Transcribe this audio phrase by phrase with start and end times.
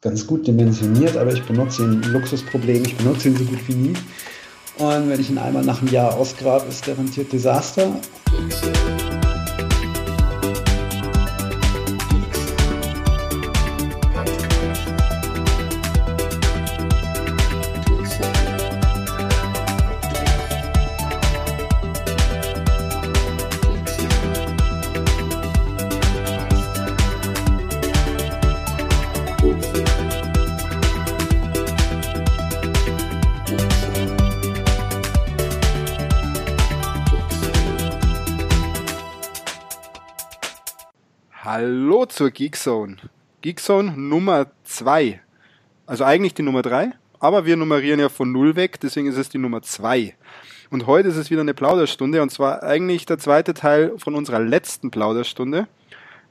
[0.00, 3.94] ganz gut dimensioniert, aber ich benutze ihn, Luxusproblem, ich benutze ihn so gut wie nie.
[4.78, 8.00] Und wenn ich ihn einmal nach einem Jahr ausgrabe, ist garantiert Desaster.
[42.20, 42.98] Zur Geekzone.
[43.40, 45.22] Geekzone Nummer 2.
[45.86, 49.30] Also eigentlich die Nummer 3, aber wir nummerieren ja von 0 weg, deswegen ist es
[49.30, 50.14] die Nummer 2.
[50.68, 54.38] Und heute ist es wieder eine Plauderstunde und zwar eigentlich der zweite Teil von unserer
[54.38, 55.66] letzten Plauderstunde,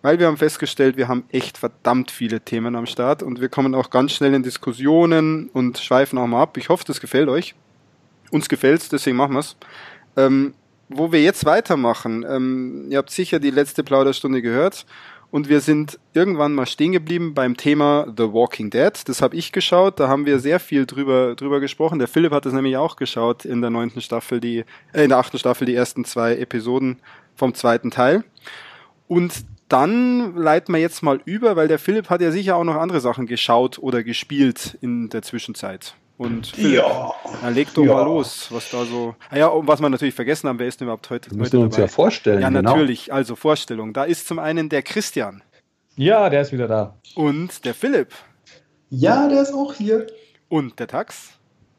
[0.04, 3.74] weil wir haben festgestellt, wir haben echt verdammt viele Themen am Start und wir kommen
[3.74, 6.56] auch ganz schnell in Diskussionen und schweifen auch mal ab.
[6.58, 7.56] Ich hoffe, das gefällt euch.
[8.30, 9.56] Uns gefällt's, deswegen machen wir's.
[10.16, 10.54] Ähm,
[10.88, 14.86] wo wir jetzt weitermachen, ähm, ihr habt sicher die letzte Plauderstunde gehört
[15.32, 18.94] und wir sind irgendwann mal stehen geblieben beim Thema The Walking Dead.
[19.06, 22.00] Das habe ich geschaut, da haben wir sehr viel drüber, drüber gesprochen.
[22.00, 25.20] Der Philipp hat es nämlich auch geschaut in der neunten Staffel, die, äh, in der
[25.20, 26.98] achten Staffel die ersten zwei Episoden
[27.36, 28.24] vom zweiten Teil.
[29.08, 32.76] Und dann leiten wir jetzt mal über, weil der Philipp hat ja sicher auch noch
[32.76, 35.94] andere Sachen geschaut oder gespielt in der Zwischenzeit.
[36.20, 37.14] Und Philipp, Ja.
[37.42, 37.94] dann leg doch Ja.
[37.94, 39.16] mal los, was da so.
[39.32, 41.32] Ah ja, und was wir natürlich vergessen haben, wer ist denn überhaupt heute?
[41.32, 41.84] Wir heute müssen uns dabei?
[41.84, 42.42] ja vorstellen.
[42.42, 42.62] Ja, genau.
[42.74, 43.14] natürlich.
[43.14, 43.94] Also Vorstellung.
[43.94, 45.42] Da ist zum einen der Christian
[45.96, 46.98] Ja, der ist wieder da.
[47.16, 48.10] und der Philipp
[48.90, 50.08] Ja, der ist auch hier.
[50.50, 51.30] und der Tax.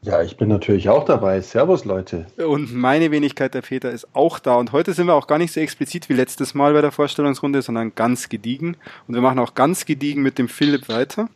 [0.03, 1.39] Ja, ich bin natürlich auch dabei.
[1.41, 2.25] Servus, Leute.
[2.43, 4.55] Und meine Wenigkeit, der Peter, ist auch da.
[4.55, 7.61] Und heute sind wir auch gar nicht so explizit wie letztes Mal bei der Vorstellungsrunde,
[7.61, 8.77] sondern ganz gediegen.
[9.07, 11.29] Und wir machen auch ganz gediegen mit dem Philipp weiter,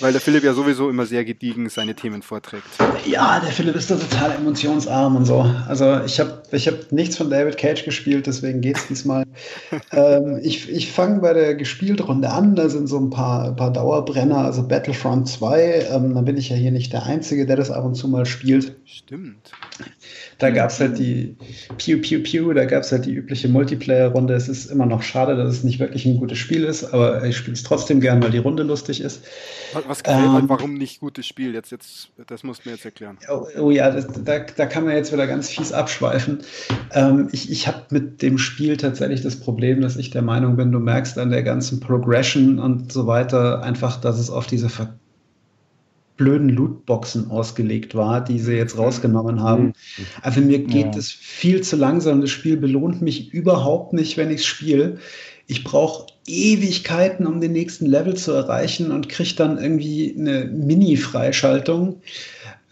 [0.00, 2.66] weil der Philipp ja sowieso immer sehr gediegen seine Themen vorträgt.
[3.06, 5.40] Ja, der Philipp ist da total emotionsarm und so.
[5.68, 9.24] Also ich habe ich hab nichts von David Cage gespielt, deswegen geht's diesmal.
[9.92, 12.54] ähm, ich ich fange bei der Gespieltrunde an.
[12.54, 15.88] Da sind so ein paar, paar Dauerbrenner, also Battlefront 2.
[15.90, 18.26] Ähm, da bin ich ja hier nicht der Einzige, der das ab und zu mal
[18.26, 18.76] spielt.
[18.84, 19.52] Stimmt.
[20.38, 21.36] Da gab's halt die
[21.78, 24.34] Pew Pew Pew, da gab's halt die übliche Multiplayer-Runde.
[24.34, 27.36] Es ist immer noch schade, dass es nicht wirklich ein gutes Spiel ist, aber ich
[27.36, 29.22] spiele es trotzdem gern, weil die Runde lustig ist.
[29.72, 31.54] Was, was gefällt ähm, warum nicht gutes Spiel?
[31.54, 33.18] Jetzt, jetzt, das musst du mir jetzt erklären.
[33.30, 36.40] Oh, oh ja, das, da, da kann man jetzt wieder ganz fies abschweifen.
[36.92, 40.72] Ähm, ich ich habe mit dem Spiel tatsächlich das Problem, dass ich der Meinung bin,
[40.72, 44.98] du merkst an der ganzen Progression und so weiter einfach, dass es auf diese ver
[46.16, 49.72] blöden Lootboxen ausgelegt war, die sie jetzt rausgenommen haben.
[50.22, 50.98] Also mir geht Ja.
[50.98, 52.20] es viel zu langsam.
[52.20, 54.98] Das Spiel belohnt mich überhaupt nicht, wenn ich es spiele.
[55.46, 62.00] Ich brauche Ewigkeiten, um den nächsten Level zu erreichen und kriege dann irgendwie eine Mini-Freischaltung.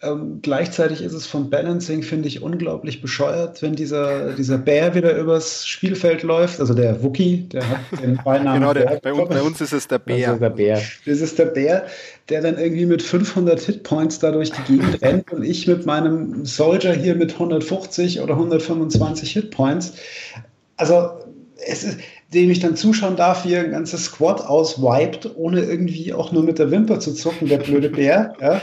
[0.03, 5.15] Ähm, gleichzeitig ist es vom Balancing, finde ich, unglaublich bescheuert, wenn dieser, dieser Bär wieder
[5.15, 6.59] übers Spielfeld läuft.
[6.59, 9.89] Also der Wookie, der hat den Beinamen Genau, der, bei, uns, bei uns ist es
[9.89, 10.29] der Bär.
[10.29, 10.81] Also der Bär.
[11.05, 11.85] Das ist der Bär,
[12.31, 16.47] der dann irgendwie mit 500 Hitpoints da durch die Gegend rennt und ich mit meinem
[16.47, 19.95] Soldier hier mit 150 oder 125 Hitpoints.
[20.79, 21.11] Also,
[21.67, 21.99] es ist,
[22.33, 26.45] dem ich dann zuschauen darf, wie er ein ganzes Squad auswiped, ohne irgendwie auch nur
[26.45, 28.35] mit der Wimper zu zucken, der blöde Bär.
[28.41, 28.63] Ja.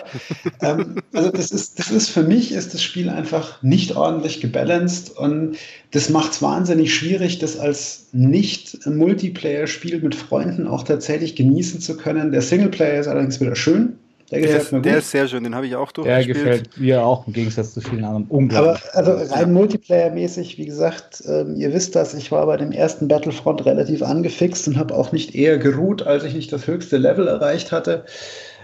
[0.62, 5.18] Ähm, also das ist, das ist für mich ist das Spiel einfach nicht ordentlich gebalanced
[5.18, 5.58] und
[5.92, 11.98] das macht es wahnsinnig schwierig, das als nicht Multiplayer-Spiel mit Freunden auch tatsächlich genießen zu
[11.98, 12.32] können.
[12.32, 13.98] Der Singleplayer ist allerdings wieder schön.
[14.32, 15.00] Der Der gefällt ist, mir der gut.
[15.00, 16.36] ist sehr schön, den habe ich auch Der durchgespielt.
[16.36, 18.84] gefällt mir auch im Gegensatz zu vielen anderen Aber unglaublich.
[18.94, 23.66] also rein Multiplayer-mäßig, wie gesagt, ähm, ihr wisst das, ich war bei dem ersten Battlefront
[23.66, 27.72] relativ angefixt und habe auch nicht eher geruht, als ich nicht das höchste Level erreicht
[27.72, 28.06] hatte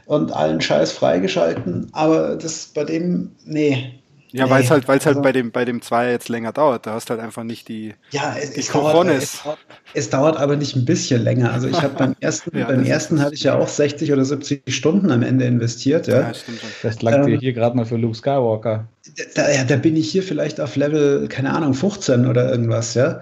[0.05, 1.87] und allen Scheiß freigeschalten.
[1.93, 3.93] Aber das bei dem, nee.
[4.35, 6.51] Ja, Nee, weil es halt, weil's halt also- bei dem, bei dem Zweier jetzt länger
[6.51, 6.87] dauert.
[6.87, 7.93] Da hast du halt einfach nicht die.
[8.09, 9.59] Ja, es, Die es, dauert, es, dauert,
[9.93, 11.53] es dauert aber nicht ein bisschen länger.
[11.53, 14.25] Also ich habe beim ersten, Ja, beim das ersten hatte ich ja auch 60 oder
[14.25, 16.07] 70 Stunden am Ende investiert.
[16.07, 16.21] Ja.
[16.21, 16.69] Ja, stimmt schon.
[16.69, 18.87] Vielleicht langt dir ähm, hier gerade mal für Luke Skywalker.
[19.35, 23.21] Da, ja, da bin ich hier vielleicht auf Level, keine Ahnung, 15 oder irgendwas, ja.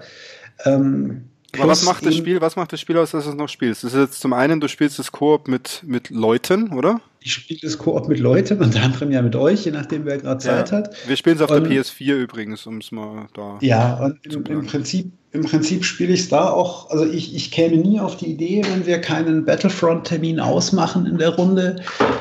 [0.64, 1.24] Ähm,
[1.58, 3.84] Aber was macht das Spiel, was macht das Spiel aus, dass du es noch spielst?
[3.84, 7.00] Das ist jetzt zum einen, du spielst das Koop mit, mit Leuten, oder?
[7.24, 10.38] Ich spiele das Koop mit Leuten, unter anderem ja mit euch, je nachdem, wer gerade
[10.40, 10.78] Zeit Ja.
[10.78, 10.94] hat.
[11.06, 13.58] Wir spielen es auf Und- der PS4 übrigens, um es mal da.
[13.60, 17.50] Ja, und im, im Prinzip, im Prinzip spiele ich es da auch, also ich, ich
[17.50, 21.76] käme nie auf die Idee, wenn wir keinen Battlefront-Termin ausmachen in der Runde,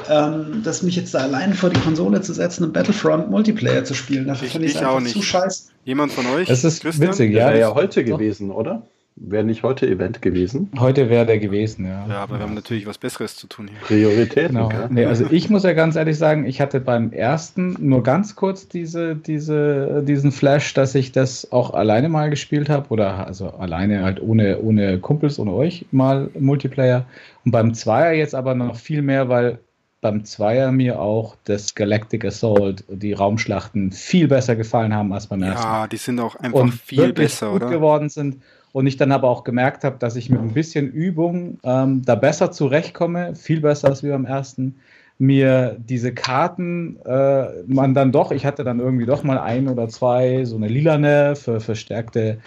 [0.10, 3.94] ähm, dass mich jetzt da allein vor die Konsole zu setzen und Battlefront Multiplayer zu
[3.94, 4.28] spielen.
[4.28, 5.14] Dafür finde ich es einfach nicht.
[5.14, 5.70] zu scheiße.
[5.84, 6.48] Jemand von euch?
[6.48, 7.10] Das ist Christian?
[7.10, 7.48] witzig, Ja, ja.
[7.48, 8.84] wäre ja das- heute gewesen, oder?
[9.24, 10.72] Wäre nicht heute Event gewesen?
[10.80, 12.08] Heute wäre der gewesen, ja.
[12.08, 13.80] Ja, aber wir haben natürlich was Besseres zu tun hier.
[13.82, 14.72] Prioritäten, Genau.
[14.90, 18.68] Nee, also ich muss ja ganz ehrlich sagen, ich hatte beim ersten nur ganz kurz
[18.68, 22.90] diese, diese, diesen Flash, dass ich das auch alleine mal gespielt habe.
[22.90, 27.06] Oder also alleine halt ohne, ohne Kumpels, ohne euch mal Multiplayer.
[27.46, 29.60] Und beim Zweier jetzt aber noch viel mehr, weil
[30.02, 35.44] beim Zweier mir auch das Galactic Assault, die Raumschlachten viel besser gefallen haben als beim
[35.44, 37.70] ersten Ja, die sind auch einfach und viel besser, gut oder?
[37.70, 38.38] geworden sind.
[38.74, 42.16] Und ich dann aber auch gemerkt habe, dass ich mit ein bisschen Übung ähm, da
[42.16, 44.76] besser zurechtkomme, viel besser als wie beim ersten.
[45.18, 49.88] Mir diese Karten, äh, man dann doch, ich hatte dann irgendwie doch mal ein oder
[49.88, 52.40] zwei, so eine lilane für verstärkte,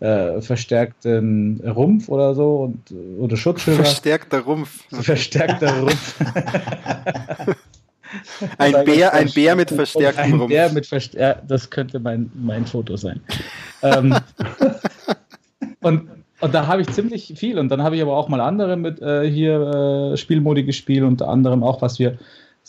[0.00, 3.84] äh, verstärkten Rumpf oder so und, oder Schutzschilder.
[3.84, 4.84] Verstärkter Rumpf.
[4.90, 6.14] Verstärkter Rumpf.
[8.58, 10.48] Ein Bär, ein Bär mit verstärktem ein Rumpf.
[10.50, 13.20] Bär mit verstär das könnte mein, mein Foto sein.
[13.82, 14.14] ähm,
[15.82, 16.08] und,
[16.40, 17.58] und da habe ich ziemlich viel.
[17.58, 21.28] Und dann habe ich aber auch mal andere mit äh, hier äh, Spielmodi gespielt, unter
[21.28, 22.18] anderem auch, was wir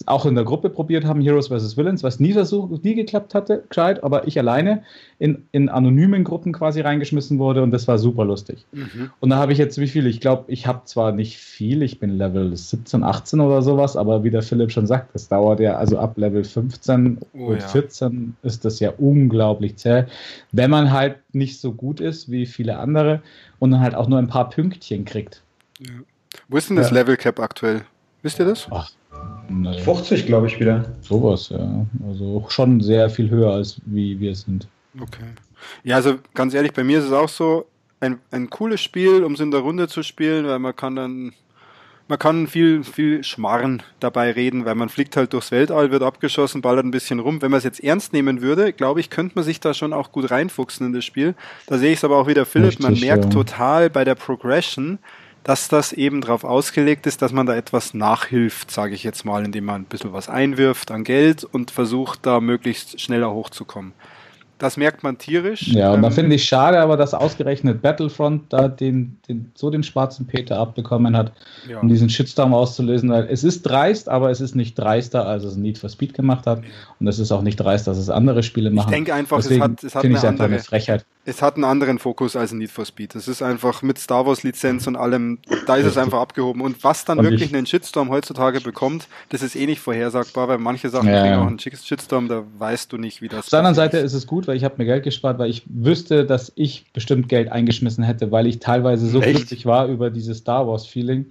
[0.08, 1.78] auch in der Gruppe probiert haben, Heroes vs.
[1.78, 4.84] Villains, was nie versucht, nie geklappt hatte, gescheit, aber ich alleine
[5.20, 8.66] in, in anonymen Gruppen quasi reingeschmissen wurde und das war super lustig.
[8.72, 9.12] Mhm.
[9.20, 10.08] Und da habe ich jetzt wie viel?
[10.08, 14.24] Ich glaube, ich habe zwar nicht viel, ich bin Level 17, 18 oder sowas, aber
[14.24, 17.68] wie der Philipp schon sagt, das dauert ja, also ab Level 15 Oh und ja.
[17.68, 20.06] 14 ist das ja unglaublich zäh,
[20.52, 23.22] wenn man halt nicht so gut ist wie viele andere
[23.60, 25.42] und dann halt auch nur ein paar Pünktchen kriegt.
[26.50, 26.96] Wo ist denn das Ja.
[26.96, 27.84] Level Cap aktuell?
[28.24, 28.68] Wisst ihr das?
[28.72, 28.90] Ach,
[29.50, 30.86] naja, 50, glaube ich, wieder.
[31.02, 31.86] sowas, ja.
[32.08, 34.68] Also schon sehr viel höher als wie wir sind.
[35.00, 35.26] Okay.
[35.84, 37.66] Ja, also ganz ehrlich, bei mir ist es auch so
[38.00, 41.34] ein, ein cooles Spiel, um es in der Runde zu spielen, weil man kann dann,
[42.08, 46.62] man kann viel, viel Schmarren dabei reden, weil man fliegt halt durchs Weltall, wird abgeschossen,
[46.62, 47.42] ballert ein bisschen rum.
[47.42, 50.12] Wenn man es jetzt ernst nehmen würde, glaube ich, könnte man sich da schon auch
[50.12, 51.36] gut reinfuchsen in das Spiel.
[51.68, 53.32] Da sehe ich es aber auch wieder, Philipp, man Richtig, merkt ja.
[53.32, 55.00] total bei der Progression,
[55.44, 59.44] dass das eben darauf ausgelegt ist, dass man da etwas nachhilft, sage ich jetzt mal,
[59.44, 63.94] indem man ein bisschen was einwirft an Geld und versucht, da möglichst schneller hochzukommen.
[64.64, 65.68] Das merkt man tierisch.
[65.68, 69.70] Ja, und da Ähm, finde ich schade, aber dass ausgerechnet Battlefront da den, den, so
[69.70, 71.34] den schwarzen Peter abbekommen hat,
[71.70, 71.80] ja.
[71.82, 73.10] um diesen Shitstorm auszulösen.
[73.10, 76.48] Weil es ist dreist, aber es ist nicht dreister, als es Need for Speed gemacht
[76.48, 76.62] hat.
[77.00, 78.92] Und es ist auch nicht dreist, dass es andere Spiele Ich machen.
[78.92, 81.06] denke einfach, es Deswegen hat, es hat eine ich es andere, eine Frechheit.
[81.26, 83.16] es hat einen anderen Fokus als Need for Speed.
[83.16, 86.62] Es ist einfach mit Star Wars Lizenz und allem, da ist es einfach abgehoben.
[86.62, 90.48] Und was dann Und wirklich ich- einen Shitstorm heutzutage bekommt, das ist eh nicht vorhersagbar,
[90.48, 93.50] weil manche Sachen Ja, kriegen auch einen Shitstorm, da weißt du nicht, wie das Auf
[93.50, 96.26] der anderen Seite ist es gut, weil ich habe mir Geld gespart, weil ich wüsste,
[96.26, 99.36] dass ich bestimmt Geld eingeschmissen hätte, weil ich teilweise so Echt?
[99.36, 101.26] glücklich war über dieses Star Wars Feeling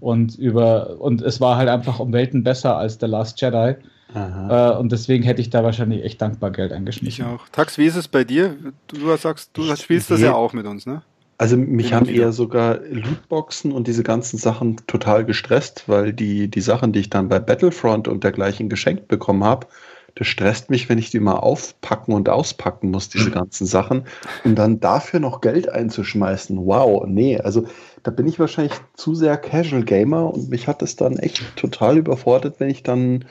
[0.00, 3.76] und über und es war halt einfach um Welten besser als The Last Jedi
[4.14, 4.74] Aha.
[4.74, 7.24] äh, und deswegen hätte ich da wahrscheinlich echt dankbar Geld Ich eingeschmissen.
[7.26, 7.48] auch.
[7.50, 8.56] Tax, wie ist es bei dir?
[8.88, 11.02] Du, sagst, du spielst das ja auch mit uns, ne?
[11.36, 12.22] Also mich haben wieder.
[12.26, 17.10] eher sogar Lootboxen und diese ganzen Sachen total gestresst, weil die, die Sachen, die ich
[17.10, 19.66] dann bei Battlefront und dergleichen geschenkt bekommen habe,
[20.16, 24.04] das stresst mich, wenn ich die mal aufpacken und auspacken muss, diese ganzen Sachen.
[24.44, 26.56] Und dann dafür noch Geld einzuschmeißen.
[26.66, 27.66] Wow, nee, also
[28.04, 31.98] da bin ich wahrscheinlich zu sehr Casual Gamer und mich hat es dann echt total
[31.98, 33.24] überfordert, wenn ich dann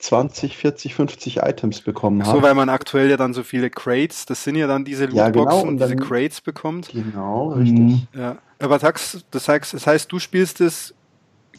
[0.00, 2.42] 20, 40, 50 Items bekommen So, habe.
[2.42, 5.48] weil man aktuell ja dann so viele Crates, das sind ja dann diese Ja, Lootboxen,
[5.60, 6.90] genau, und diese dann- Crates bekommt.
[6.92, 7.78] Genau, richtig.
[7.78, 8.02] Mhm.
[8.14, 8.36] Ja.
[8.60, 10.94] Aber Tax, das heißt, das heißt, du spielst es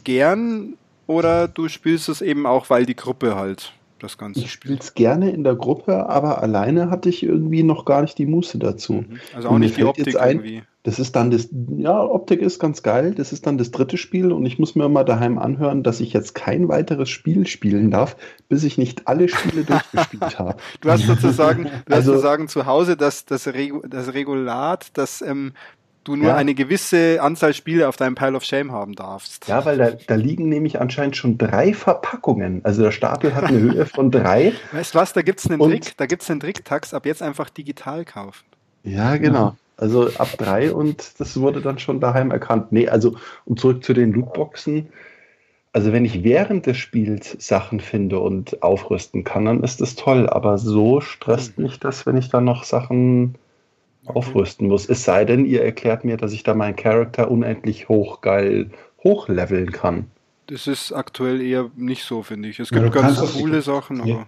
[0.04, 0.74] gern
[1.06, 4.94] oder du spielst es eben auch, weil die Gruppe halt das Ganze Ich spiele es
[4.94, 9.04] gerne in der Gruppe, aber alleine hatte ich irgendwie noch gar nicht die Muße dazu.
[9.08, 9.20] Mhm.
[9.34, 10.62] Also auch nicht die Optik jetzt ein- irgendwie.
[10.82, 13.12] Das ist dann das, ja, Optik ist ganz geil.
[13.14, 16.14] Das ist dann das dritte Spiel und ich muss mir mal daheim anhören, dass ich
[16.14, 18.16] jetzt kein weiteres Spiel spielen darf,
[18.48, 20.56] bis ich nicht alle Spiele durchgespielt habe.
[20.80, 25.20] Du hast sozusagen, du hast Also- sozusagen zu Hause das, das, Regu das Regulat, dass
[25.20, 25.52] ähm,
[26.04, 26.36] du nur Ja.
[26.36, 29.48] eine gewisse Anzahl Spiele auf deinem Pile of Shame haben darfst.
[29.48, 32.60] Ja, weil da, da liegen nämlich anscheinend schon drei Verpackungen.
[32.64, 34.52] Also der Stapel hat eine Höhe von drei.
[34.72, 37.22] Weißt du was, da gibt's einen Und- Trick, da gibt's einen Trick, Tax, ab jetzt
[37.22, 38.44] einfach digital kaufen.
[38.82, 39.56] Ja, genau.
[39.76, 42.70] Also ab drei und das wurde dann schon daheim erkannt.
[42.72, 43.16] Nee, also
[43.46, 44.88] um zurück zu den Lootboxen.
[45.72, 50.28] Also wenn ich während des Spiels Sachen finde und aufrüsten kann, dann ist das toll.
[50.28, 51.64] Aber so stresst Mhm.
[51.64, 53.36] mich das, wenn ich dann noch Sachen
[54.06, 54.88] aufrüsten muss.
[54.88, 58.70] Es sei denn, ihr erklärt mir, dass ich da meinen Charakter unendlich hochgeil
[59.02, 60.10] hochleveln kann.
[60.46, 62.58] Das ist aktuell eher nicht so, finde ich.
[62.58, 64.14] Es Ja, gibt du ganz coole Sachen, Ja.
[64.14, 64.26] aber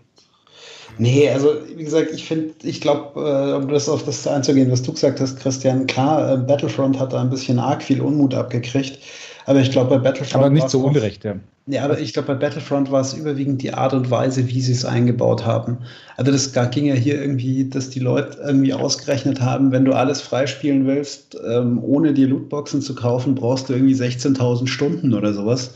[0.99, 4.83] Nee, also wie gesagt, ich finde, ich glaube, äh, um das auf das einzugehen, was
[4.83, 8.99] du gesagt hast, Christian, klar, äh, Battlefront hat da ein bisschen arg viel Unmut abgekriegt.
[9.47, 10.45] Aber ich glaube, bei Battlefront.
[10.45, 11.37] Aber nicht so unrecht, ja.
[11.67, 14.73] Ja, aber ich glaube, bei Battlefront war es überwiegend die Art und Weise, wie sie
[14.73, 15.79] es eingebaut haben.
[16.17, 20.21] Also das ging ja hier irgendwie, dass die Leute irgendwie ausgerechnet haben, wenn du alles
[20.21, 25.75] freispielen willst, ähm, ohne dir Lootboxen zu kaufen, brauchst du irgendwie 16.000 Stunden oder sowas.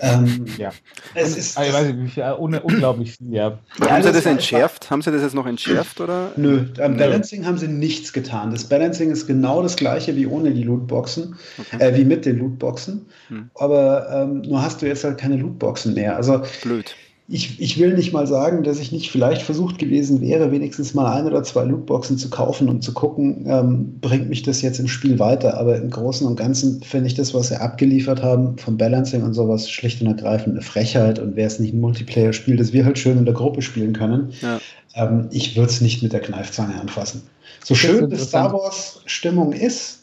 [0.00, 0.70] Ähm, Ja.
[1.14, 3.58] es ist, Ah, ich weiß nicht, wie viel, un unglaublich viel, ja.
[3.80, 4.90] Ja, Haben Sie das entschärft?
[4.90, 6.32] Haben Sie das jetzt noch entschärft oder?
[6.36, 6.98] Nö, am Nö.
[6.98, 8.50] Balancing haben sie nichts getan.
[8.52, 11.82] Das Balancing ist genau das gleiche wie ohne die Lootboxen, Okay.
[11.82, 13.06] äh, wie mit den Lootboxen.
[13.28, 13.50] Hm.
[13.54, 16.16] Aber ähm, nur hast du jetzt halt keine Lootboxen mehr.
[16.16, 16.94] Also Blöd.
[17.32, 21.12] Ich, ich will nicht mal sagen, dass ich nicht vielleicht versucht gewesen wäre, wenigstens mal
[21.12, 24.86] ein oder zwei Lootboxen zu kaufen, um zu gucken, ähm, bringt mich das jetzt im
[24.86, 25.56] Spiel weiter.
[25.58, 29.32] Aber im Großen und Ganzen finde ich das, was sie abgeliefert haben, vom Balancing und
[29.32, 31.18] sowas, schlicht und ergreifend eine Frechheit.
[31.18, 34.32] Und wäre es nicht ein Multiplayer-Spiel, das wir halt schön in der Gruppe spielen können,
[34.42, 34.60] Ja.
[34.94, 37.22] ähm, ich würde es nicht mit der Kneifzange anfassen.
[37.64, 38.52] So schön das Star.
[38.52, 40.00] Wars-Stimmung ist,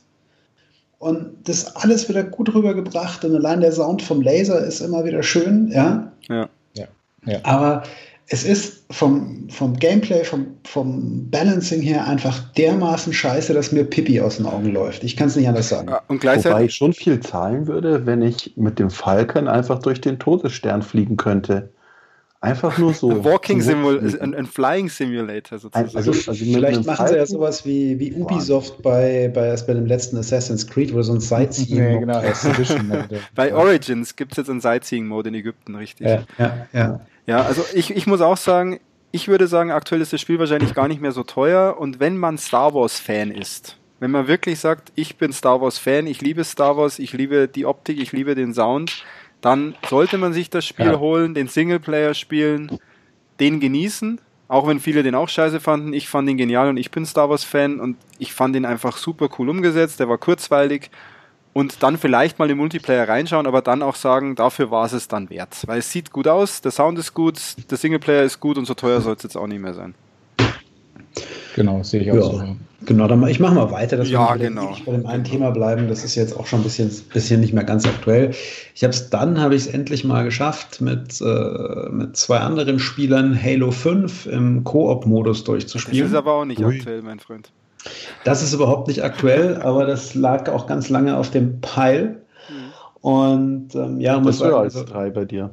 [0.98, 5.24] und das alles wieder gut rübergebracht und allein der Sound vom Laser ist immer wieder
[5.24, 6.12] schön, ja.
[6.28, 6.50] Ja.
[7.26, 7.40] Ja.
[7.44, 7.84] Aber
[8.32, 14.22] es ist vom, vom Gameplay, vom, vom Balancing her einfach dermaßen scheiße, dass mir Pippi
[14.22, 15.04] aus den Augen läuft.
[15.04, 15.90] Ich kann es nicht anders sagen.
[15.90, 20.00] Und Wobei gleichzeitig, ich schon viel zahlen würde, wenn ich mit dem Falcon einfach durch
[20.00, 21.72] den Todesstern fliegen könnte.
[22.42, 23.10] Einfach nur so.
[23.12, 25.86] ein Walking Simulator, ein, ein Flying Simulator sozusagen.
[25.96, 29.86] Also- Also, also vielleicht machen sie ja sowas wie, wie Ubisoft bei, bei, bei dem
[29.86, 32.22] letzten Assassin's Creed, wo so ein Sightseeing Nee, genau.
[33.36, 36.08] Bei Origins gibt es jetzt einen Sightseeing-Mode in Ägypten, richtig.
[36.08, 36.24] Ja.
[36.38, 37.00] Ja, ja.
[37.26, 38.80] Ja, also ich, ich muss auch sagen,
[39.12, 41.76] ich würde sagen, aktuell ist das Spiel wahrscheinlich gar nicht mehr so teuer.
[41.78, 46.22] Und wenn man Star Wars-Fan ist, wenn man wirklich sagt, ich bin Star Wars-Fan, ich
[46.22, 49.04] liebe Star Wars, ich liebe die Optik, ich liebe den Sound,
[49.42, 51.00] dann sollte man sich das Spiel Ja.
[51.00, 52.80] holen, den Singleplayer spielen,
[53.40, 54.20] den genießen.
[54.48, 57.30] Auch wenn viele den auch scheiße fanden, ich fand ihn genial und ich bin Star
[57.30, 60.90] Wars-Fan und ich fand ihn einfach super cool umgesetzt, der war kurzweilig
[61.54, 65.08] und dann vielleicht mal im Multiplayer reinschauen, aber dann auch sagen, dafür war es es
[65.08, 65.56] dann wert.
[65.68, 68.74] Weil es sieht gut aus, der Sound ist gut, der Singleplayer ist gut und so
[68.74, 69.94] teuer soll es jetzt auch nicht mehr sein.
[71.60, 72.22] Genau, sehe ich auch Ja.
[72.22, 72.42] so.
[72.86, 74.78] Genau, dann ich mache mal weiter, dass Ja, wir nicht genau.
[74.86, 75.90] bei dem einen Thema bleiben.
[75.90, 78.32] Das ist jetzt auch schon ein bisschen, bisschen nicht mehr ganz aktuell.
[78.74, 82.80] Ich habe es dann, habe ich es endlich mal geschafft, mit, äh, mit zwei anderen
[82.80, 86.08] Spielern Halo 5 im Koop-Modus Das durchzuspielen.
[86.08, 86.78] ist aber auch nicht Ui.
[86.78, 87.52] aktuell, mein Freund.
[88.24, 92.22] Das ist überhaupt nicht aktuell, aber das lag auch ganz lange auf dem Pile.
[93.02, 95.50] Und ähm, ja, muss Das sagen, als also, drei bei dir.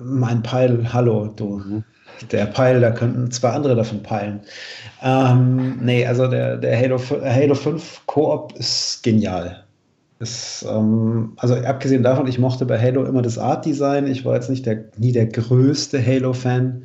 [0.00, 1.82] mein Pile, hallo, du.
[2.30, 4.40] Der Pile, da könnten zwei andere davon peilen.
[5.02, 9.64] Ähm, nee, also der, der Halo, Halo 5 Koop ist genial.
[10.20, 14.06] Ist, ähm, also abgesehen davon, ich mochte bei Halo immer das Art-Design.
[14.06, 16.84] Ich war jetzt nicht der, nie der größte Halo-Fan.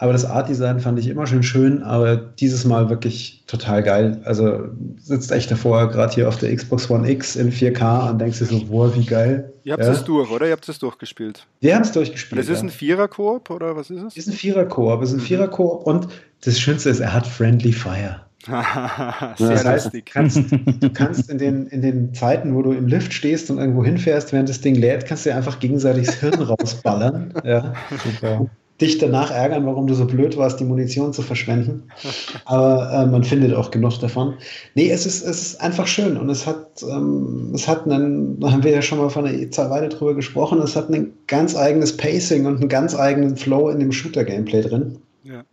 [0.00, 4.18] Aber das Art-Design fand ich immer schon schön, aber dieses Mal wirklich total geil.
[4.24, 8.38] Also sitzt echt davor, gerade hier auf der Xbox One X in 4K und denkst
[8.38, 9.52] dir so, boah, wie geil.
[9.62, 9.92] Ihr habt Ja.
[9.92, 10.46] es durch, oder?
[10.46, 11.46] Ihr habt es durchgespielt.
[11.60, 12.40] Wir haben es durchgespielt.
[12.40, 12.62] Das ist ja.
[12.64, 14.16] ein Vierer-Koop, oder was ist es?
[14.16, 16.08] ist ein Vierer-Koop, ist ein Vierer-Koop und
[16.46, 18.22] das Schönste ist, er hat Friendly Fire.
[18.46, 20.06] Sehr Das heißt, du lustig.
[20.14, 20.38] kannst,
[20.80, 24.32] du kannst in den, in den Zeiten, wo du im Lift stehst und irgendwo hinfährst,
[24.32, 27.34] während das Ding lädt, kannst du dir einfach gegenseitig das Hirn rausballern.
[27.44, 27.74] Ja.
[28.02, 28.46] Super.
[28.80, 31.84] Dich danach ärgern, warum du so blöd warst, die Munition zu verschwenden.
[32.44, 34.34] Aber äh, man findet auch genug davon.
[34.74, 38.52] Nee, es ist, es ist einfach schön und es hat, ähm, es hat einen, da
[38.52, 41.96] haben wir ja schon mal von der Weile drüber gesprochen, es hat ein ganz eigenes
[41.96, 44.98] Pacing und einen ganz eigenen Flow in dem Shooter-Gameplay drin.
[45.24, 45.44] Ja.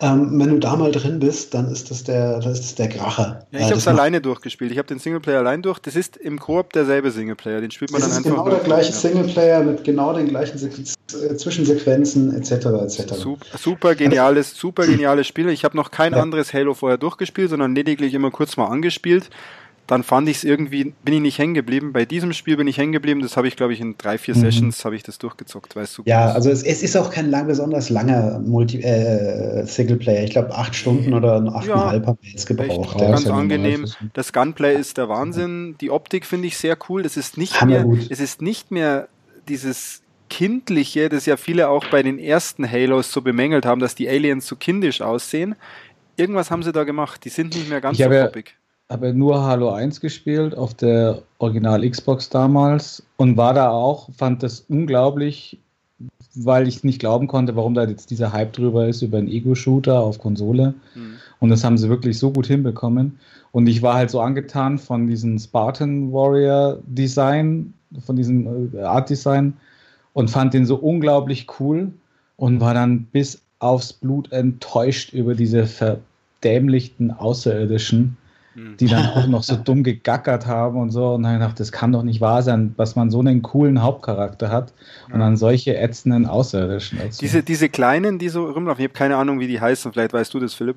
[0.00, 3.46] Ähm, wenn du da mal drin bist, dann ist das der, das ist der Kracher.
[3.50, 4.70] Ja, ich Äh, habe das es alleine durchgespielt.
[4.70, 5.78] Ich habe den Singleplayer allein durch.
[5.78, 7.60] Das ist im Koop derselbe Singleplayer.
[7.62, 8.92] Den spielt man Es dann ist einfach genau der gleiche.
[8.92, 12.50] Singleplayer mit genau den gleichen Sequ- äh, Zwischensequenzen etc.
[12.84, 13.14] etc.
[13.14, 15.48] Super, super geniales, super geniales Spiel.
[15.48, 16.20] Ich habe noch kein Ja.
[16.20, 19.30] anderes Halo vorher durchgespielt, sondern lediglich immer kurz mal angespielt.
[19.86, 21.92] Dann fand ich es irgendwie, bin ich nicht hängen geblieben.
[21.92, 23.20] Bei diesem Spiel bin ich hängen geblieben.
[23.22, 24.40] Das habe ich, glaube ich, in drei, vier Mhm.
[24.40, 27.46] Sessions habe ich das durchgezockt, es super Ja, also es, es ist auch kein lang,
[27.46, 30.24] besonders langer Multi äh, Singleplayer.
[30.24, 33.00] Ich glaube acht Stunden oder achteinhalb haben wir jetzt gebraucht.
[33.00, 33.10] Ja.
[33.10, 33.86] ganz ja angenehm.
[34.14, 35.76] Das Gunplay ist der Wahnsinn.
[35.80, 37.04] Die Optik finde ich sehr cool.
[37.04, 39.06] Das ist nicht mehr, es ist nicht mehr
[39.48, 44.08] dieses kindliche, das ja viele auch bei den ersten Halos so bemängelt haben, dass die
[44.08, 45.54] Aliens so kindisch aussehen.
[46.16, 47.24] Irgendwas haben sie da gemacht.
[47.24, 48.56] Die sind nicht mehr ganz Ich so ja- poppig.
[48.88, 54.42] Habe nur Halo 1 gespielt auf der Original Xbox damals und war da auch, fand
[54.42, 55.58] das unglaublich,
[56.34, 59.98] weil ich nicht glauben konnte, warum da jetzt dieser Hype drüber ist über einen Ego-Shooter
[59.98, 60.74] auf Konsole.
[60.92, 61.14] Hm.
[61.40, 63.18] Und das haben sie wirklich so gut hinbekommen.
[63.52, 67.72] Und ich war halt so angetan von diesem Spartan Warrior Design,
[68.04, 69.54] von diesem äh, Art Design
[70.12, 71.92] und fand den so unglaublich cool
[72.36, 78.16] und war dann bis aufs Blut enttäuscht über diese verdämlichten Außerirdischen,
[78.56, 81.14] die dann auch noch so dumm gegackert haben und so.
[81.14, 84.50] Und dann gedacht, das kann doch nicht wahr sein, dass man so einen coolen Hauptcharakter
[84.50, 84.72] hat
[85.12, 86.98] und dann solche ätzenden Außerirdischen.
[86.98, 87.20] Dazu.
[87.20, 90.32] Diese, diese kleinen, die so rumlaufen, ich habe keine Ahnung, wie die heißen, vielleicht weißt
[90.32, 90.76] du das, Philipp.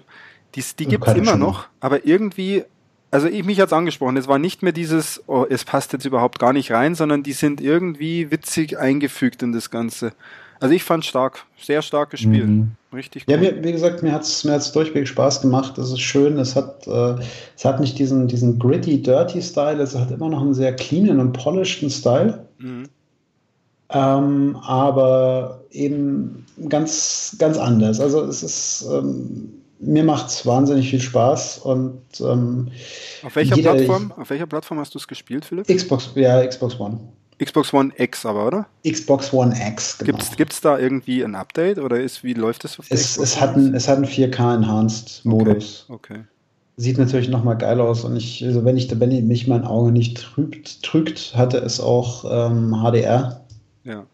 [0.56, 2.64] Die, die gibt es immer noch, aber irgendwie,
[3.12, 6.40] also ich mich hat's angesprochen, es war nicht mehr dieses, oh, es passt jetzt überhaupt
[6.40, 10.12] gar nicht rein, sondern die sind irgendwie witzig eingefügt in das Ganze.
[10.60, 12.48] Also ich fand stark, sehr stark gespielt.
[12.48, 12.72] Mhm.
[12.94, 13.36] Richtig gut.
[13.36, 15.78] Ja, wie, wie, gesagt, mir hat es mir hat's durchweg Spaß gemacht.
[15.78, 17.16] Es ist schön, es hat, äh,
[17.56, 21.20] es hat nicht diesen, diesen gritty, dirty Style, es hat immer noch einen sehr cleanen
[21.20, 22.46] und polishedten Style.
[22.58, 22.90] Mhm.
[23.92, 28.00] Ähm, aber eben ganz, ganz anders.
[28.00, 32.70] Also es ist, ähm, mir macht es wahnsinnig viel Spaß und ähm,
[33.24, 34.14] auf welcher jeder, Plattform?
[34.18, 35.68] Auf welcher Plattform hast du es gespielt, Philipp?
[35.68, 37.00] Xbox, ja, Xbox One.
[37.44, 38.68] Xbox One X aber, oder?
[38.86, 40.20] Xbox One X, genau.
[40.36, 42.78] Gibt es da irgendwie ein Update oder ist, wie läuft das?
[42.90, 45.86] es, es, hat ein, es hat einen 4K Enhanced Modus.
[45.88, 46.14] Okay.
[46.14, 46.24] okay.
[46.76, 50.18] Sieht natürlich nochmal geil aus und ich, also wenn, ich, wenn mich mein Auge nicht
[50.18, 53.42] trübt, trügt, hatte es auch ähm, HDR.
[53.84, 54.06] Ja.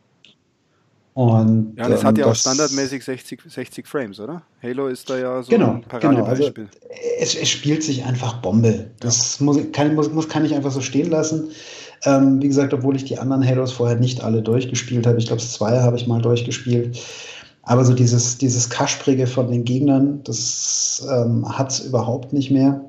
[1.16, 4.42] Und, ja, das ähm, hat ja auch standardmäßig 60, 60 Frames, oder?
[4.62, 6.52] Halo ist da ja so genau, ein Paradebeispiel.
[6.52, 8.92] Genau, also es, es, spielt sich einfach Bombe.
[9.00, 9.46] Das ja.
[9.46, 11.52] muss, kann, muss, muss, kann ich einfach so stehen lassen.
[12.06, 15.18] Ähm, wie gesagt, obwohl ich die anderen Halos vorher nicht alle durchgespielt habe.
[15.18, 17.00] Ich glaube, zwei habe ich mal durchgespielt.
[17.64, 22.80] Aber so dieses, dieses Kasprige von den Gegnern, das ähm, hat es überhaupt nicht mehr.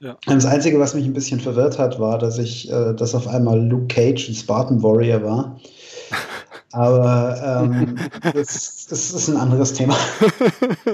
[0.00, 0.16] Ja.
[0.26, 3.60] Das Einzige, was mich ein bisschen verwirrt hat, war, dass ich, äh, dass auf einmal
[3.64, 5.60] Luke Cage ein Spartan Warrior war.
[6.72, 7.96] Aber ähm,
[8.32, 9.96] das, das, ist ein anderes Thema.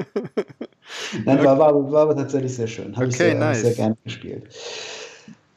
[1.24, 2.96] Nein, war, war, war aber tatsächlich sehr schön.
[2.96, 3.60] Habe okay, ich sehr, nice.
[3.60, 4.44] sehr gerne gespielt.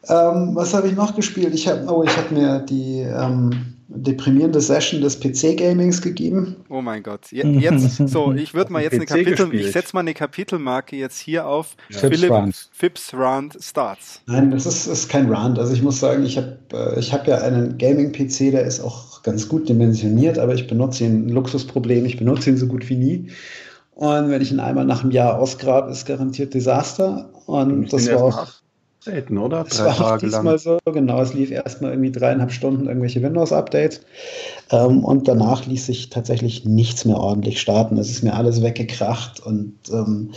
[0.09, 1.53] Ähm, was habe ich noch gespielt?
[1.53, 6.57] Ich habe oh, hab mir die ähm, deprimierende Session des PC-Gamings gegeben.
[6.69, 7.27] Oh mein Gott.
[7.31, 11.47] Jetzt, so, ich würde mal jetzt eine Kapitel, ich setze mal eine Kapitelmarke jetzt hier
[11.47, 11.97] auf ja.
[11.99, 14.21] Philipp Phipps Rand Starts.
[14.27, 15.57] Nein, das ist, ist kein Rand.
[15.57, 19.23] Also ich muss sagen, ich habe äh, ich hab ja einen Gaming-PC, der ist auch
[19.23, 22.95] ganz gut dimensioniert, aber ich benutze ihn, ein Luxusproblem, ich benutze ihn so gut wie
[22.95, 23.31] nie.
[23.95, 27.29] Und wenn ich ihn einmal nach einem Jahr ausgrabe, ist garantiert Desaster.
[27.47, 28.47] Und das war auch
[28.99, 29.63] selten, oder?
[29.63, 30.57] Drei das war Tage diesmal lang.
[30.57, 31.21] so, genau.
[31.21, 34.01] Es lief erstmal irgendwie dreieinhalb Stunden irgendwelche Windows-Updates
[34.71, 37.97] ähm, und danach ließ sich tatsächlich nichts mehr ordentlich starten.
[37.97, 40.31] Es ist mir alles weggekracht und ähm,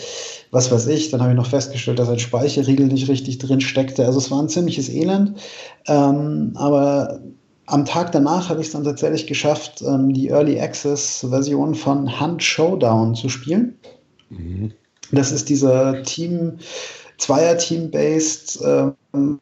[0.51, 1.11] was weiß ich.
[1.11, 4.07] Dann habe ich noch festgestellt, dass ein Speicherriegel nicht richtig drin steckte.
[4.07, 5.39] Also es war ein ziemliches Elend.
[5.87, 7.21] Ähm, aber
[7.67, 12.43] am Tag danach habe ich es dann tatsächlich geschafft, ähm, die Early Access-Version von Hunt
[12.43, 13.77] Showdown zu spielen.
[14.31, 14.73] Mhm.
[15.11, 16.59] Das ist dieser Team-
[17.23, 19.39] Zweier-Team-based ähm,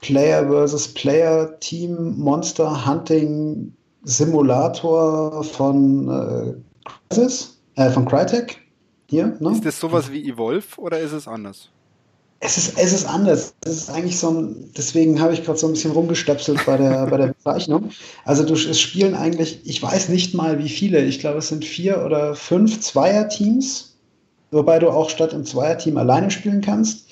[0.00, 3.72] Player versus Player Team Monster Hunting
[4.04, 6.54] Simulator von äh,
[7.10, 8.60] Crysis, äh, von Crytek.
[9.10, 9.52] Hier, ne?
[9.52, 11.70] Ist das sowas wie Evolve oder ist es anders?
[12.40, 13.54] Es ist, es ist anders.
[13.64, 17.06] Es ist eigentlich so ein, deswegen habe ich gerade so ein bisschen rumgestöpselt bei der,
[17.06, 17.90] bei der Bezeichnung.
[18.24, 21.64] Also du, es spielen eigentlich, ich weiß nicht mal wie viele, ich glaube es sind
[21.64, 23.87] vier oder fünf Zweier-Teams
[24.50, 27.08] wobei du auch statt im Zweierteam alleine spielen kannst.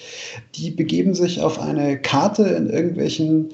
[0.54, 3.50] Die begeben sich auf eine Karte in irgendwelchen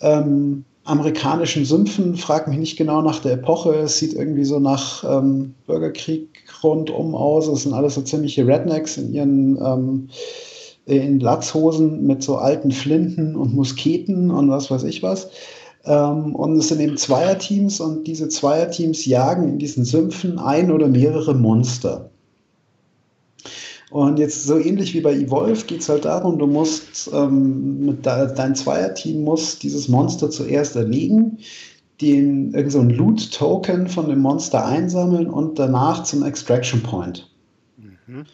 [0.00, 5.04] ähm, amerikanischen Sümpfen, frag mich nicht genau nach der Epoche, es sieht irgendwie so nach
[5.04, 6.28] ähm, Bürgerkrieg
[6.62, 10.08] rundum aus, es sind alles so ziemliche Rednecks in ihren ähm,
[10.86, 15.30] in Latzhosen mit so alten Flinten und Musketen und was weiß ich was.
[15.84, 20.88] Ähm, und es sind eben Zweierteams und diese Zweierteams jagen in diesen Sümpfen ein oder
[20.88, 22.09] mehrere Monster.
[23.90, 28.06] Und jetzt so ähnlich wie bei Evolve geht es halt darum, du musst, ähm, mit
[28.06, 31.38] de dein Zweierteam muss dieses Monster zuerst erlegen,
[32.00, 37.28] den irgend so Loot-Token von dem Monster einsammeln und danach zum Extraction Point.
[37.76, 38.24] Mhm.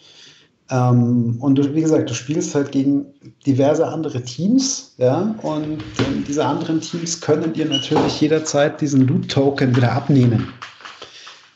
[0.69, 3.07] Ähm, und du, wie gesagt, du spielst halt gegen
[3.47, 9.75] diverse andere Teams, ja, und ähm, diese anderen Teams können dir natürlich jederzeit diesen Loot-Token
[9.75, 10.49] wieder abnehmen.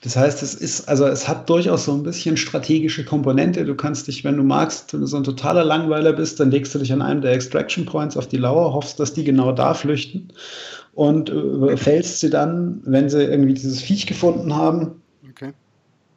[0.02, 3.66] Das heißt, es ist, also es hat durchaus so ein bisschen strategische Komponente.
[3.66, 6.74] Du kannst dich, wenn du magst, wenn du so ein totaler Langweiler bist, dann legst
[6.74, 9.74] du dich an einem der Extraction Points auf die Lauer, hoffst, dass die genau da
[9.74, 10.32] flüchten
[10.94, 15.02] und äh, fällst sie dann, wenn sie irgendwie dieses Viech gefunden haben.
[15.30, 15.52] Okay.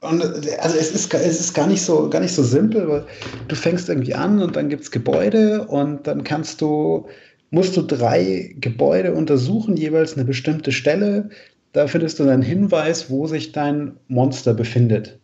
[0.01, 3.05] Und also es ist, es ist gar nicht so, gar nicht so simpel, weil
[3.47, 7.07] du fängst irgendwie an und dann gibt es Gebäude und dann kannst du,
[7.51, 11.29] musst du drei Gebäude untersuchen, jeweils eine bestimmte Stelle.
[11.73, 15.19] Da findest du einen Hinweis, wo sich dein Monster befindet.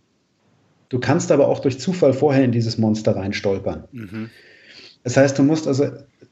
[0.90, 3.84] Du kannst aber auch durch Zufall vorher in dieses Monster reinstolpern.
[3.92, 4.30] Mhm.
[5.04, 5.86] Das heißt, du musst also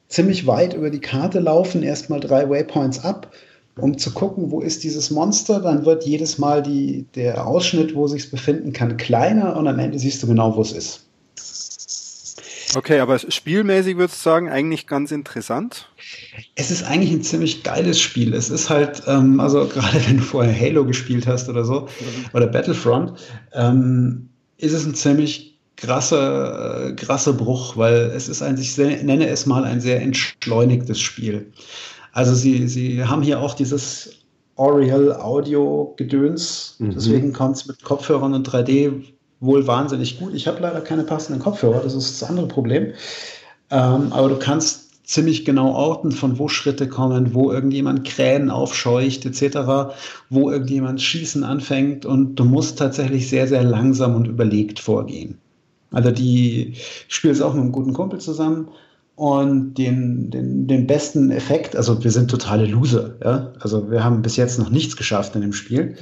[0.07, 3.31] ziemlich weit über die Karte laufen, erstmal drei Waypoints ab,
[3.79, 5.59] um zu gucken, wo ist dieses Monster.
[5.61, 9.77] Dann wird jedes Mal die, der Ausschnitt, wo sich es befinden kann, kleiner und am
[9.77, 11.07] Ende siehst du genau, wo es ist.
[12.75, 15.89] Okay, aber spielmäßig würdest du sagen, eigentlich ganz interessant?
[16.55, 18.33] Es ist eigentlich ein ziemlich geiles Spiel.
[18.33, 21.87] Es ist halt, ähm, also gerade wenn du vorher Halo gespielt hast oder so,
[22.33, 23.13] oder Battlefront,
[23.53, 29.27] ähm, ist es ein ziemlich krasser, äh, krasser Bruch, weil es ist ein, ich nenne
[29.27, 31.51] es mal ein sehr entschleunigtes Spiel.
[32.11, 34.09] Also sie, sie haben hier auch dieses
[34.55, 36.91] Oriel Audio Gedöns, mhm.
[36.91, 39.03] deswegen kommt es mit Kopfhörern und 3D
[39.39, 40.33] wohl wahnsinnig gut.
[40.33, 42.93] Ich habe leider keine passenden Kopfhörer, das ist das andere Problem.
[43.69, 49.25] Ähm, aber du kannst ziemlich genau orten, von wo Schritte kommen, wo irgendjemand Krähen aufscheucht
[49.25, 49.93] etc.,
[50.29, 55.37] wo irgendjemand Schießen anfängt und du musst tatsächlich sehr, sehr langsam und überlegt vorgehen.
[55.91, 58.67] Also die, ich spiele es auch mit einem guten Kumpel zusammen
[59.15, 64.21] und den, den, den besten Effekt, also wir sind totale Loser, ja, also wir haben
[64.21, 65.95] bis jetzt noch nichts geschafft in dem Spiel.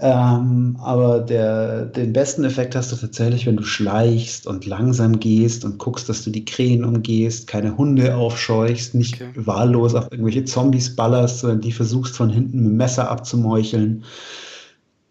[0.00, 5.64] Ähm, aber der, den besten Effekt hast du tatsächlich, wenn du schleichst und langsam gehst
[5.64, 9.30] und guckst, dass du die Krähen umgehst, keine Hunde aufscheuchst, nicht okay.
[9.34, 14.04] wahllos auf irgendwelche Zombies ballerst, sondern die versuchst von hinten mit dem Messer abzumeucheln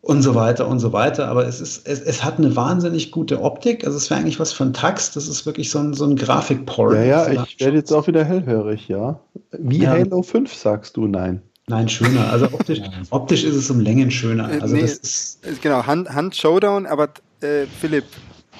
[0.07, 1.27] und so weiter und so weiter.
[1.27, 3.85] Aber es, ist, es, es hat eine wahnsinnig gute Optik.
[3.85, 5.11] Also es wäre eigentlich was von Tax.
[5.11, 6.95] Das ist wirklich so ein, so ein Grafikporn.
[6.95, 9.19] Ja, ja, ich werde jetzt auch wieder hellhörig, ja.
[9.51, 9.89] Wie ja.
[9.89, 11.41] Halo 5 sagst du nein?
[11.69, 12.31] Nein, schöner.
[12.31, 14.51] Also optisch, optisch ist es um Längen schöner.
[14.51, 17.09] Äh, also nee, das ist genau, Hand, Hand Showdown, aber
[17.41, 18.05] äh, Philipp,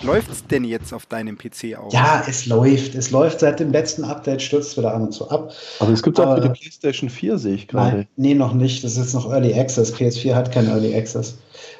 [0.03, 1.91] läuft es denn jetzt auf deinem PC auch?
[1.91, 2.95] Ja, es läuft.
[2.95, 5.51] Es läuft seit dem letzten Update, stürzt wieder an und zu ab.
[5.79, 7.97] Aber es gibt auch für die PlayStation 4, sehe ich gerade.
[7.97, 8.83] Nein, nee, noch nicht.
[8.83, 9.93] Das ist jetzt noch Early Access.
[9.93, 11.37] PS4 hat kein Early Access.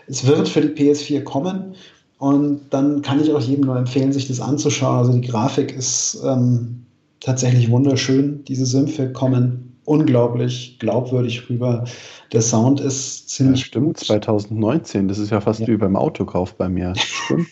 [0.08, 1.76] Es wird für die PS4 kommen
[2.18, 4.98] und dann kann ich auch jedem nur empfehlen, sich das anzuschauen.
[4.98, 6.86] Also die Grafik ist ähm,
[7.20, 8.44] tatsächlich wunderschön.
[8.46, 11.86] Diese Sümpfe kommen unglaublich glaubwürdig rüber.
[12.34, 13.62] Der Sound ist ziemlich.
[13.62, 14.00] Ja, stimmt, gut.
[14.00, 15.68] 2019, das ist ja fast ja.
[15.68, 16.94] wie beim Autokauf bei mir.
[16.98, 17.48] Stimmt.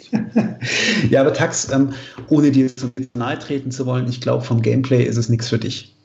[1.10, 1.94] ja, aber Tax, ähm,
[2.30, 5.58] ohne dir so nahe treten zu wollen, ich glaube, vom Gameplay ist es nichts für
[5.58, 5.96] dich.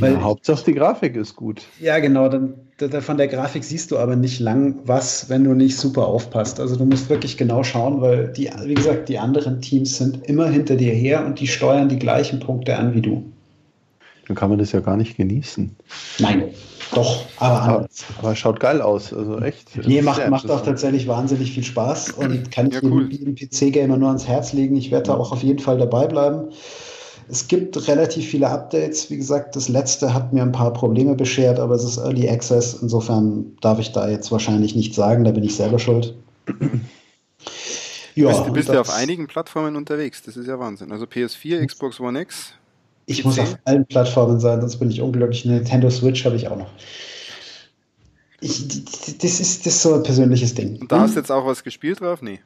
[0.00, 1.62] Weil, ja, Hauptsache die Grafik ist gut.
[1.80, 2.28] Ja, genau.
[2.28, 6.08] Dann, da, von der Grafik siehst du aber nicht lang was, wenn du nicht super
[6.08, 6.60] aufpasst.
[6.60, 10.48] Also du musst wirklich genau schauen, weil die, wie gesagt, die anderen Teams sind immer
[10.48, 13.24] hinter dir her und die steuern die gleichen Punkte an wie du.
[14.26, 15.76] Dann kann man das ja gar nicht genießen.
[16.18, 16.50] Nein,
[16.92, 18.04] doch, aber anders.
[18.18, 19.86] Aber, aber schaut geil aus, also echt.
[19.86, 23.08] Nee, macht, macht auch tatsächlich wahnsinnig viel Spaß und kann ja, cool.
[23.10, 24.76] jedem PC-Gamer nur ans Herz legen.
[24.76, 26.50] Ich werde da auch auf jeden Fall dabei bleiben.
[27.28, 29.10] Es gibt relativ viele Updates.
[29.10, 32.74] Wie gesagt, das letzte hat mir ein paar Probleme beschert, aber es ist Early Access.
[32.74, 36.14] Insofern darf ich da jetzt wahrscheinlich nichts sagen, da bin ich selber schuld.
[38.14, 40.22] ja, bist, bist du auf einigen Plattformen unterwegs?
[40.22, 40.92] Das ist ja Wahnsinn.
[40.92, 42.52] Also PS4, Xbox One X,
[43.06, 45.44] ich muss auf allen Plattformen sein, sonst bin ich unglücklich.
[45.44, 46.70] Nintendo Switch habe ich auch noch.
[48.40, 48.68] Ich,
[49.18, 50.78] das, ist, das ist so ein persönliches Ding.
[50.80, 52.20] Und da hast du jetzt auch was gespielt drauf?
[52.20, 52.40] Nee.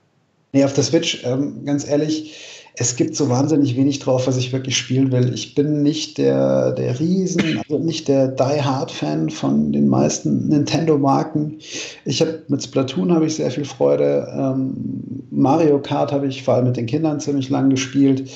[0.53, 2.35] Nee, auf der Switch, ähm, ganz ehrlich,
[2.75, 5.33] es gibt so wahnsinnig wenig drauf, was ich wirklich spielen will.
[5.35, 10.49] Ich bin nicht der, der Riesen, also nicht der Die Hard Fan von den meisten
[10.49, 11.59] Nintendo-Marken.
[12.05, 14.29] Ich habe mit Splatoon habe ich sehr viel Freude.
[14.35, 18.31] Ähm, Mario Kart habe ich vor allem mit den Kindern ziemlich lang gespielt.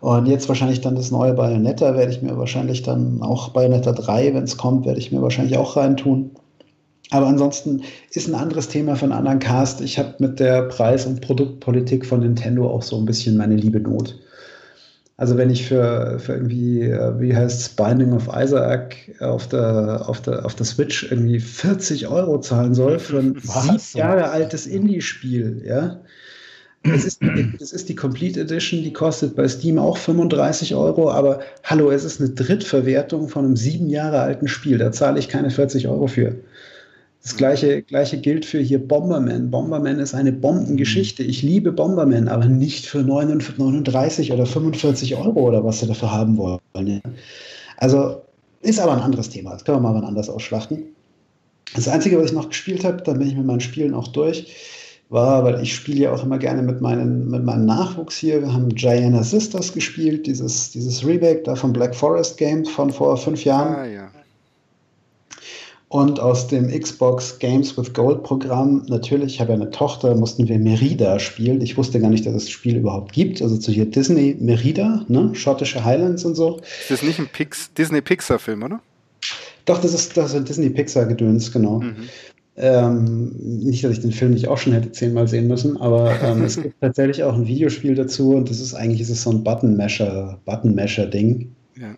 [0.00, 4.34] Und jetzt wahrscheinlich dann das neue Bayonetta werde ich mir wahrscheinlich dann auch Bayonetta 3,
[4.34, 6.30] wenn es kommt, werde ich mir wahrscheinlich auch reintun.
[7.10, 7.82] Aber ansonsten
[8.12, 9.80] ist ein anderes Thema für einen anderen Cast.
[9.80, 13.80] Ich habe mit der Preis- und Produktpolitik von Nintendo auch so ein bisschen meine liebe
[13.80, 14.18] Not.
[15.16, 20.08] Also wenn ich für, für irgendwie, äh, wie heißt es, Binding of Isaac auf der,
[20.08, 24.66] auf, der, auf der Switch irgendwie 40 Euro zahlen soll für ein sieben Jahre altes
[24.68, 25.98] Indie-Spiel, ja,
[26.84, 27.20] das ist,
[27.58, 32.04] das ist die Complete Edition, die kostet bei Steam auch 35 Euro, aber hallo, es
[32.04, 34.78] ist eine Drittverwertung von einem sieben Jahre alten Spiel.
[34.78, 36.36] Da zahle ich keine 40 Euro für.
[37.22, 39.50] Das gleiche, gleiche gilt für hier Bomberman.
[39.50, 41.22] Bomberman ist eine Bombengeschichte.
[41.22, 46.38] Ich liebe Bomberman, aber nicht für 39 oder 45 Euro oder was sie dafür haben
[46.38, 47.02] wollen.
[47.76, 48.22] Also
[48.62, 49.52] ist aber ein anderes Thema.
[49.52, 50.84] Das können wir mal anders ausschlachten.
[51.74, 54.46] Das Einzige, was ich noch gespielt habe, dann bin ich mit meinen Spielen auch durch
[55.10, 58.42] war, weil ich spiele ja auch immer gerne mit, meinen, mit meinem Nachwuchs hier.
[58.42, 63.16] Wir haben Gianna Sisters gespielt, dieses, dieses Remake da von Black Forest Games von vor
[63.16, 63.74] fünf Jahren.
[63.74, 64.10] Ah, ja.
[65.90, 70.46] Und aus dem Xbox Games with Gold Programm, natürlich, ich habe ja eine Tochter, mussten
[70.46, 71.62] wir Merida spielen.
[71.62, 73.40] Ich wusste gar nicht, dass es das Spiel überhaupt gibt.
[73.40, 75.30] Also zu hier Disney Merida, ne?
[75.32, 76.60] schottische Highlands und so.
[76.80, 78.82] Ist das nicht ein Pix Disney Pixar Film, oder?
[79.64, 81.80] Doch, das ist, das ist ein Disney Pixar Gedöns, genau.
[81.80, 82.10] Mhm.
[82.60, 86.42] Ähm, nicht, dass ich den Film nicht auch schon hätte zehnmal sehen müssen, aber ähm,
[86.42, 89.44] es gibt tatsächlich auch ein Videospiel dazu und das ist eigentlich ist es so ein
[89.44, 91.52] Button-Masher, Button-Masher-Ding.
[91.80, 91.94] Ja.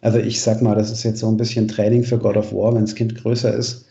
[0.00, 2.74] Also ich sag mal, das ist jetzt so ein bisschen Training für God of War,
[2.74, 3.86] wenn das Kind größer ist.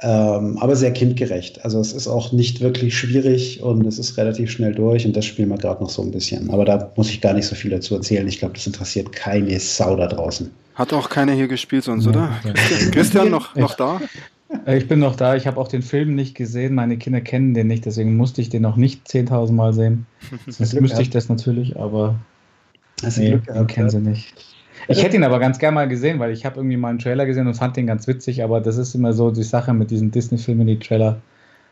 [0.00, 1.64] Ähm, aber sehr kindgerecht.
[1.64, 5.24] Also es ist auch nicht wirklich schwierig und es ist relativ schnell durch und das
[5.24, 6.50] spielen wir gerade noch so ein bisschen.
[6.50, 8.26] Aber da muss ich gar nicht so viel dazu erzählen.
[8.26, 10.50] Ich glaube, das interessiert keine Sau da draußen.
[10.74, 12.30] Hat auch keiner hier gespielt sonst, oder?
[12.90, 14.00] Christian noch, noch da?
[14.66, 15.34] Äh, ich bin noch da.
[15.36, 16.74] Ich habe auch den Film nicht gesehen.
[16.74, 20.06] Meine Kinder kennen den nicht, deswegen musste ich den noch nicht 10.000 Mal sehen.
[20.46, 22.16] Sonst müsste ich das natürlich, aber
[23.00, 24.34] du nee, Glück den kennen sie nicht.
[24.88, 27.24] Ich hätte ihn aber ganz gerne mal gesehen, weil ich habe irgendwie mal einen Trailer
[27.26, 30.10] gesehen und fand den ganz witzig, aber das ist immer so die Sache mit diesen
[30.10, 31.20] Disney-Filmen, die Trailer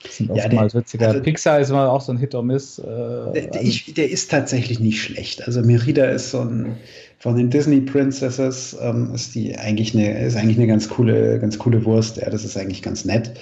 [0.08, 1.08] sind Ja, oftmals der- witziger.
[1.08, 2.78] also- Pixar ist immer auch so ein Hit or Miss.
[2.78, 5.44] Äh, Der, der, ich, der ist tatsächlich nicht schlecht.
[5.46, 6.76] Also Merida ist so ein
[7.20, 11.58] von den Disney Princesses ähm, ist die eigentlich eine ist eigentlich eine ganz coole ganz
[11.58, 12.16] coole Wurst.
[12.16, 13.38] Ja, das ist eigentlich ganz nett.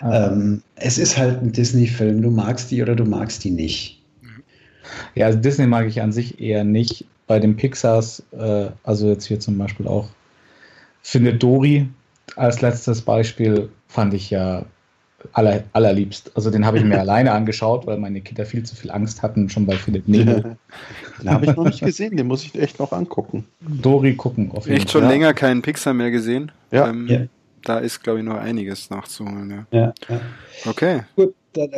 [0.00, 0.28] Ah.
[0.28, 2.22] Ähm, es ist halt ein Disney-Film.
[2.22, 4.02] Du magst die oder du magst die nicht.
[5.14, 7.06] Ja, also Disney mag ich an sich eher nicht.
[7.26, 10.08] Bei den Pixars, äh, also jetzt hier zum Beispiel auch,
[11.02, 11.88] finde Dory
[12.36, 14.64] als letztes Beispiel fand ich ja
[15.32, 16.32] aller, allerliebst.
[16.34, 19.48] Also den habe ich mir alleine angeschaut, weil meine Kinder viel zu viel Angst hatten,
[19.48, 20.42] schon bei Philipp Nemo.
[21.22, 23.44] Den habe ich noch nicht gesehen, den muss ich echt noch angucken.
[23.60, 25.08] Dory gucken auf jeden Echt schon Ja.
[25.10, 26.50] länger keinen Pixar mehr gesehen.
[26.72, 26.88] Ja.
[26.88, 27.20] Ähm, Ja.
[27.64, 29.66] Da ist, glaube ich, noch einiges nachzuholen.
[29.70, 29.78] Ja.
[29.78, 30.20] Ja, ja.
[30.68, 31.02] Okay.
[31.14, 31.32] Gut,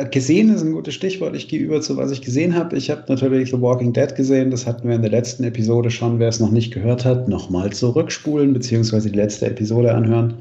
[0.09, 1.35] gesehen ist ein gutes Stichwort.
[1.35, 2.75] Ich gehe über zu, was ich gesehen habe.
[2.75, 4.49] Ich habe natürlich The Walking Dead gesehen.
[4.49, 6.17] Das hatten wir in der letzten Episode schon.
[6.17, 10.35] Wer es noch nicht gehört hat, nochmal zurückspulen, beziehungsweise die letzte Episode anhören.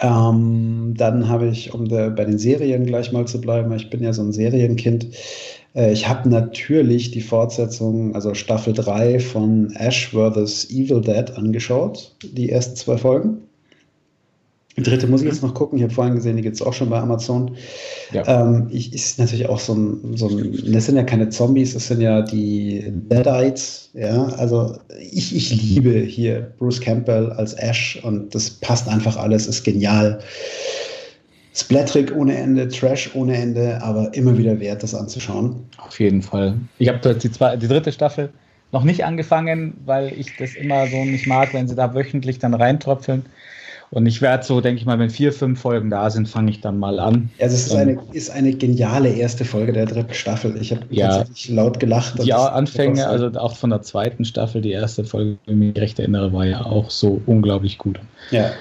[0.00, 4.02] Ähm, dann habe ich, um da bei den Serien gleich mal zu bleiben, ich bin
[4.02, 5.06] ja so ein Serienkind.
[5.74, 10.70] Äh, ich habe natürlich die Fortsetzung, also Staffel 3 von Ash vs.
[10.70, 12.16] Evil Dead angeschaut.
[12.22, 13.38] Die ersten zwei Folgen.
[14.76, 15.78] Die dritte muss ich jetzt noch gucken.
[15.78, 17.56] Ich habe vorhin gesehen, die gibt es auch schon bei Amazon.
[18.12, 18.26] Ja.
[18.26, 21.86] Ähm, ich, ist natürlich auch so ein, so ein, das sind ja keine Zombies, das
[21.86, 23.90] sind ja die Deadites.
[23.94, 29.46] Ja, also ich, ich liebe hier Bruce Campbell als Ash und das passt einfach alles,
[29.46, 30.18] ist genial.
[31.54, 35.54] Splattrick ohne Ende, Trash ohne Ende, aber immer wieder wert, das anzuschauen.
[35.78, 36.58] Auf jeden Fall.
[36.80, 38.30] Ich habe die, zwei, die dritte Staffel
[38.72, 42.54] noch nicht angefangen, weil ich das immer so nicht mag, wenn sie da wöchentlich dann
[42.54, 43.24] reintröpfeln.
[43.90, 46.60] Und ich werde so, denke ich mal, wenn vier, fünf Folgen da sind, fange ich
[46.60, 47.30] dann mal an.
[47.40, 50.56] Also es ist eine, ist eine geniale erste Folge der dritten Staffel.
[50.60, 51.18] Ich habe Ja.
[51.18, 52.18] tatsächlich laut gelacht.
[52.18, 55.98] Ist Anfänge, also auch von der zweiten Staffel, die erste Folge, wenn ich mich recht
[55.98, 58.00] erinnere, war ja auch so unglaublich gut.
[58.30, 58.52] Ja,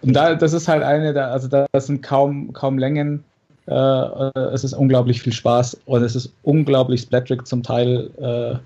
[0.00, 3.24] Und da, das ist halt eine, da, also da sind kaum, kaum Längen.
[3.66, 8.10] Äh, es ist unglaublich viel Spaß und es ist unglaublich Splattrick zum Teil.
[8.20, 8.58] Äh,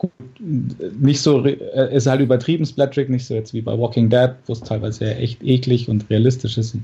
[0.00, 4.30] gut, nicht so, äh, ist halt übertrieben Splattrick, nicht so jetzt wie bei Walking Dead,
[4.46, 6.74] wo es teilweise ja echt eklig und realistisch ist.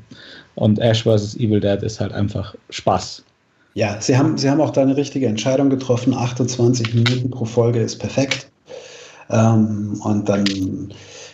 [0.55, 1.37] Und Ash vs.
[1.37, 3.25] Evil Dead ist halt einfach Spaß.
[3.73, 6.15] Ja, Sie haben, Sie haben auch da eine richtige Entscheidung getroffen.
[6.15, 8.51] 28 Minuten pro Folge ist perfekt.
[9.31, 10.45] Ähm, und dann,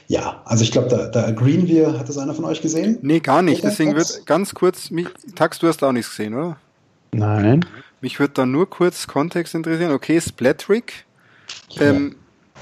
[0.07, 1.99] ja, also ich glaube, da, da agreeen wir.
[1.99, 2.99] Hat das einer von euch gesehen?
[3.03, 3.64] Nee, gar nicht.
[3.64, 6.57] Deswegen wird ganz kurz, mich, Tax, du hast auch nichts gesehen, oder?
[7.12, 7.66] Nein.
[8.01, 9.92] Mich würde da nur kurz Kontext interessieren.
[9.92, 11.07] Okay, Splattrick.
[11.81, 12.17] Ähm,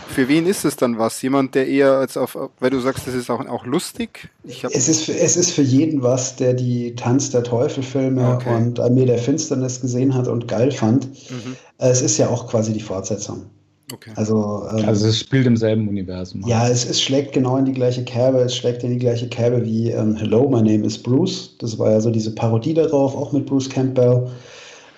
[0.09, 1.21] für wen ist es dann was?
[1.23, 4.29] Jemand, der eher als auf, weil du sagst, das ist auch, auch lustig?
[4.45, 8.55] Es ist, für, es ist für jeden was, der die Tanz der Teufel-Filme Okay.
[8.57, 11.07] und Armee der Finsternis gesehen hat und geil fand.
[11.31, 11.57] mhm.
[11.79, 13.47] Es ist ja auch quasi die Fortsetzung.
[13.93, 14.13] Okay.
[14.15, 16.43] Also, ähm, Also es spielt im selben Universum.
[16.47, 18.39] Ja, es, es schlägt genau in die gleiche Kerbe.
[18.39, 21.57] Es schlägt in die gleiche Kerbe wie ähm, Hello, my name is Bruce.
[21.59, 24.29] Das war ja so diese Parodie darauf, auch mit Bruce Campbell.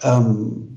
[0.03, 0.77] Ähm,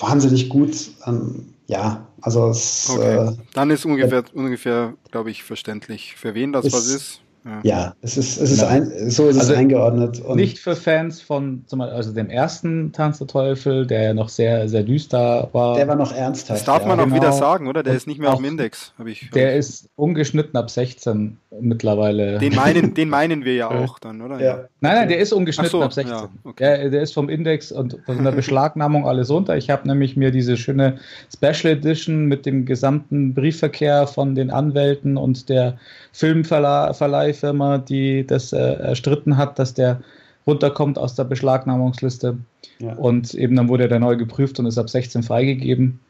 [0.00, 0.74] wahnsinnig gut.
[1.06, 3.16] Ähm, ja, also es, Okay.
[3.28, 7.20] äh, Dann ist ungefähr, ungefähr glaube ich, verständlich, für wen das Ist- was ist.
[7.44, 7.60] Ja.
[7.64, 10.20] ja, es ist, es ist ein, so ist Also es eingeordnet.
[10.20, 14.14] Und Nicht für Fans von zum Beispiel, also dem ersten Tanz der Teufel, der ja
[14.14, 15.76] noch sehr, sehr düster war.
[15.76, 16.60] der war noch ernsthaft.
[16.60, 16.88] Das darf ja.
[16.88, 17.16] man auch genau.
[17.16, 17.82] wieder sagen, oder?
[17.82, 18.92] Der Und ist nicht mehr auf dem Index.
[18.96, 19.58] Hab ich, hab der ich.
[19.58, 22.38] ist ungeschnitten ab 16 mittlerweile.
[22.38, 24.40] Den meinen, den meinen wir ja auch dann, oder?
[24.40, 24.68] Ja.
[24.80, 26.14] nein, nein, der ist ungeschnitten so, ab 16.
[26.14, 26.62] ja, okay.
[26.62, 29.56] der, der ist vom Index und von der Beschlagnahmung alles runter.
[29.56, 30.98] Ich habe nämlich mir diese schöne
[31.34, 35.76] Special Edition mit dem gesamten Briefverkehr von den Anwälten und der
[36.12, 40.00] Filmverleihfirma, die das äh, erstritten hat, dass der
[40.46, 42.36] runterkommt aus der Beschlagnahmungsliste.
[42.78, 42.94] Ja.
[42.94, 46.00] Und eben dann wurde der neu geprüft und ist ab 16 freigegeben.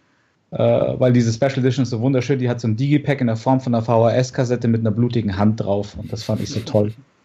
[0.51, 3.37] Äh, weil diese Special Edition ist so wunderschön, die hat so ein Digipack in der
[3.37, 5.97] Form von einer VHS-Kassette mit einer blutigen Hand drauf.
[5.97, 6.93] Und das fand ich so toll.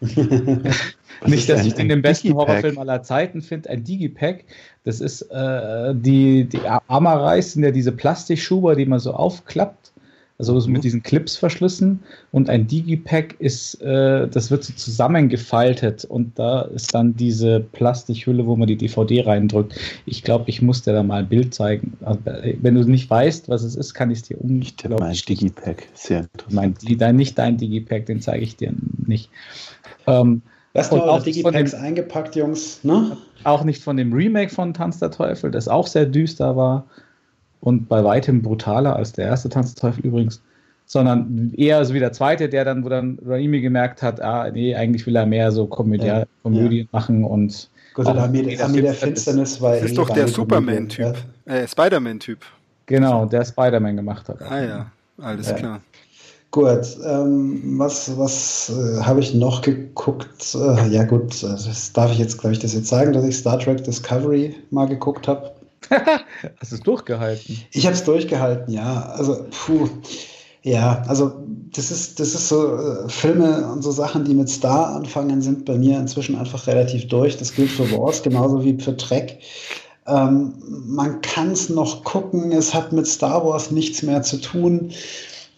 [1.26, 2.32] Nicht, dass ein- ich den den besten?
[2.34, 3.70] Horrorfilm aller Zeiten finde.
[3.70, 4.44] Ein Digipack,
[4.84, 9.87] das ist äh, die, die Amarais sind ja diese Plastikschuber, die man so aufklappt.
[10.38, 10.74] Also so Mhm.
[10.74, 12.00] mit diesen Clips verschlissen.
[12.30, 18.46] Und ein Digipack ist, äh, das wird so zusammengefaltet und da ist dann diese Plastikhülle,
[18.46, 19.74] wo man die DVD reindrückt.
[20.06, 21.96] Ich glaube, ich muss dir da mal ein Bild zeigen.
[22.02, 24.94] Also, äh, wenn du nicht weißt, was es ist, kann ich es dir Ich tippe
[24.94, 25.88] mal ein unglaublich Digipack.
[25.94, 26.54] Sehr interessant.
[26.54, 28.72] mein, die, dein, nicht dein Digipack, den zeige ich dir
[29.06, 29.30] nicht.
[30.06, 30.42] Ähm,
[30.74, 33.16] Und noch auch Digipacks von eingepackt, Jungs, ne?
[33.42, 36.86] Auch nicht von dem Remake von Tanz der Teufel, das auch sehr düster war
[37.60, 40.40] und bei weitem brutaler als der erste Tanz der Teufel übrigens,
[40.86, 44.74] sondern eher so wie der zweite, der dann, wo dann Raimi gemerkt hat, ah, nee,
[44.74, 48.64] eigentlich will er mehr so Komödie, Ja, Komödien machen und Gut, Auch der Armee, jeder
[48.64, 49.60] Armee der Finsternis.
[49.60, 51.14] War Das ist doch der Komödie, Superman-Typ.
[51.46, 52.38] Äh, Spider-Man-Typ.
[52.86, 54.40] genau, der Spider-Man gemacht hat.
[54.42, 54.86] Ah ja,
[55.20, 55.54] alles Ja.
[55.54, 55.80] klar.
[56.50, 60.54] Gut, ähm, was, was äh, habe ich noch geguckt?
[60.54, 63.36] Äh, ja gut, äh, das darf ich jetzt, glaube ich, das jetzt sagen, dass ich
[63.36, 65.50] Star Trek Discovery mal geguckt habe.
[66.60, 67.64] Hast du es durchgehalten?
[67.72, 69.02] Ich habe es durchgehalten, ja.
[69.10, 69.88] Also, puh.
[70.62, 71.32] Ja, also
[71.72, 75.64] das ist, das ist so äh, Filme und so Sachen, die mit Star anfangen, sind
[75.64, 77.36] bei mir inzwischen einfach relativ durch.
[77.36, 79.38] Das gilt für Wars genauso wie für Trek.
[80.06, 80.54] Ähm,
[80.86, 84.90] man kann es noch gucken, es hat mit Star Wars nichts mehr zu tun.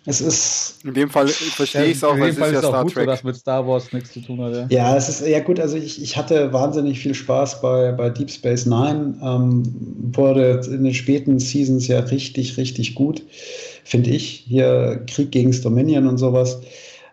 [0.06, 2.62] Es ist In dem Fall verstehe ich es auch, in weil dem es Fall ist
[2.62, 3.06] ja Star gut Trek.
[3.06, 4.54] dass mit Star Wars nichts zu tun hat.
[4.54, 4.66] Ja.
[4.70, 5.60] Ja, es ist ja gut.
[5.60, 9.16] Also ich, ich hatte wahnsinnig viel Spaß bei, bei Deep Space Nine.
[9.22, 9.62] Ähm,
[10.14, 13.22] wurde in den späten Seasons ja richtig, richtig gut,
[13.84, 14.44] finde ich.
[14.48, 16.60] Hier Krieg gegen Dominion und sowas.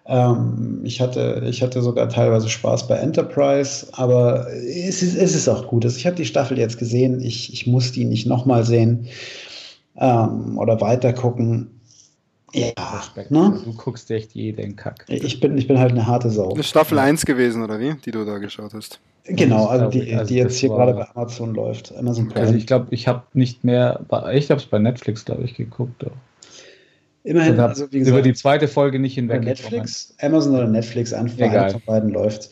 [0.05, 5.49] Ähm, ich, hatte, ich hatte sogar teilweise Spaß bei Enterprise, aber es ist, es ist
[5.49, 5.83] auch gut.
[5.83, 7.19] Also ich habe die Staffel jetzt gesehen.
[7.19, 9.07] Ich, ich muss die nicht nochmal sehen
[9.97, 11.76] ähm, oder weiter gucken.
[12.53, 13.31] Ja, Respekt.
[13.31, 13.59] ne?
[13.65, 15.05] Du guckst echt jeden Kack.
[15.07, 16.49] ich, bin, ich bin halt eine harte Sau.
[16.51, 17.93] Das ist Staffel 1 gewesen, oder wie?
[18.05, 18.99] Die du da geschaut hast.
[19.25, 20.15] Genau, also Das die.
[20.15, 21.93] Also die jetzt hier war- gerade bei Amazon läuft.
[21.97, 22.45] Amazon Prime.
[22.45, 23.99] Also ich glaube, ich habe nicht mehr,
[24.31, 26.05] ich habe es bei Netflix, glaube ich, geguckt.
[26.05, 26.11] auch.
[27.23, 29.43] Immerhin, also wie über gesagt, die zweite Folge nicht bei hinweg.
[29.43, 32.49] Netflix, Amazon oder Netflix, einfach von beiden läuft.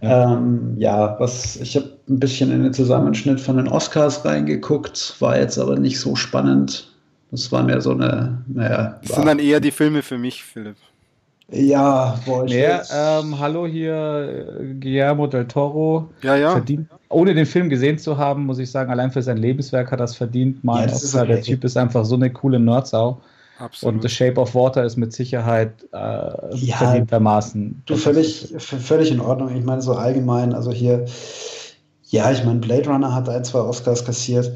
[0.00, 0.08] Ja.
[0.08, 5.16] Ja, ähm, ja was ich habe ein bisschen in den Zusammenschnitt von den Oscars reingeguckt,
[5.18, 6.91] war jetzt aber nicht so spannend.
[7.32, 10.76] Das war mehr so eine, naja, Das sind dann eher die Filme für mich, Philipp.
[11.50, 16.10] ja, boah, ich Ja, will's- ähm, hallo hier, äh, Guillermo del Toro.
[16.22, 16.52] Ja, ja.
[16.52, 20.00] Verdient, ohne den Film gesehen zu haben, muss ich sagen, allein für sein Lebenswerk hat
[20.00, 20.62] er es verdient.
[20.62, 21.26] Mal Ja, Oscar.
[21.26, 21.40] Der.
[21.42, 23.20] Typ ist einfach so eine coole Nerdsau.
[23.58, 23.94] Absolut.
[23.96, 25.96] Und The Shape of Water ist mit Sicherheit äh,
[26.56, 27.82] Ja, verdientermaßen.
[27.86, 29.54] Du, völlig, völlig in Ordnung.
[29.56, 31.04] Ich meine, so allgemein, also hier,
[32.08, 34.52] ja, ich meine, Blade Runner hat ein, zwei Oscars kassiert.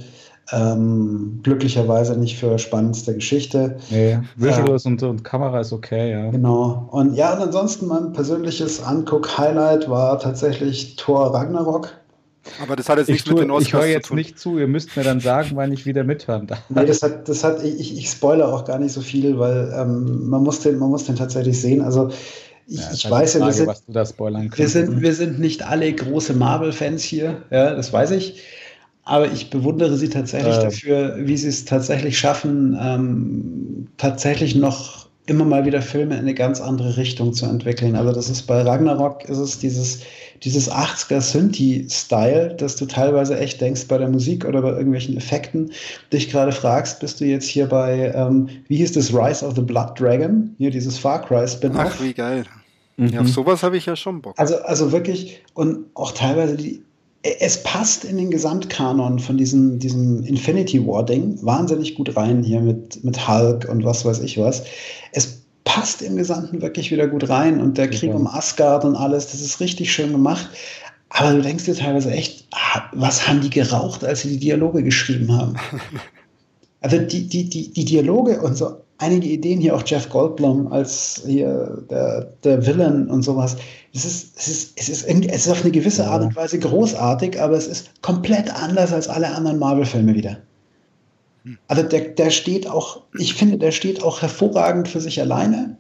[0.53, 3.79] Ähm, glücklicherweise nicht für spannendste Geschichte.
[3.91, 6.31] Nee, Visuals und, und Kamera ist okay, ja.
[6.31, 6.89] Genau.
[6.93, 11.91] Und ja, und ansonsten mein persönliches Anguck-Highlight war tatsächlich Thor Ragnarok.
[12.63, 14.19] Aber das hat jetzt Ich, nichts mit den Oscars ich höre jetzt zu tun.
[14.19, 16.63] nicht zu, ihr müsst mir dann sagen, wann ich wieder mithören darf.
[16.69, 20.29] Nee, das hat, das hat, ich, ich spoilere auch gar nicht so viel, weil ähm,
[20.29, 21.83] man, muss den, man muss den tatsächlich sehen.
[21.83, 22.11] Also
[22.69, 25.41] ich, Ja, ich weiß ja, wir sind, was du da spoilern Wir sind, wir sind
[25.41, 28.41] nicht alle große Marvel-Fans hier, ja, das weiß ich.
[29.07, 30.63] Aber ich bewundere sie tatsächlich Äh.
[30.65, 36.35] dafür, wie sie es tatsächlich schaffen, ähm, tatsächlich noch immer mal wieder Filme in eine
[36.35, 37.97] ganz andere Richtung zu entwickeln.
[37.97, 40.01] Also das ist bei Ragnarok ist es dieses,
[40.43, 45.73] dieses 80er Synthi-Style, dass du teilweise echt denkst bei der Musik oder bei irgendwelchen Effekten,
[46.13, 49.63] dich gerade fragst, bist du jetzt hier bei, ähm, wie hieß das, Rise of the
[49.63, 50.55] Blood Dragon?
[50.59, 51.95] Hier dieses Far Cry Spin-off.
[51.97, 52.45] Ach, wie geil.
[52.97, 53.09] Mhm.
[53.09, 54.35] Ja, auf sowas habe ich ja schon Bock.
[54.37, 56.83] Also, also wirklich, und auch teilweise die.
[57.41, 63.03] Es passt in den Gesamtkanon von diesem, diesem Infinity War-Ding wahnsinnig gut rein, hier mit,
[63.05, 64.65] mit Hulk und was weiß ich was.
[65.13, 68.17] Es passt im Gesamten wirklich wieder gut rein und der Krieg Super.
[68.17, 70.49] um Asgard und alles, das ist richtig schön gemacht.
[71.09, 72.47] Aber du denkst dir teilweise echt,
[72.93, 75.57] was haben die geraucht, als sie die Dialoge geschrieben haben?
[76.83, 81.23] Also die, die, die, die Dialoge und so einige Ideen hier, auch Jeff Goldblum als
[81.27, 83.57] hier der, der Villain und sowas.
[83.95, 87.41] Es ist, es, ist, es, ist es ist auf eine gewisse Art und Weise großartig,
[87.41, 90.39] aber es ist komplett anders als alle anderen Marvel-Filme wieder.
[91.69, 95.77] Also der, der steht auch, ich finde, der steht auch hervorragend für sich alleine.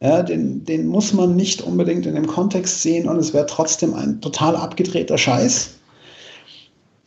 [0.00, 3.94] Ja, den, den muss man nicht unbedingt in dem Kontext sehen und es wäre trotzdem
[3.94, 5.77] ein total abgedrehter Scheiß.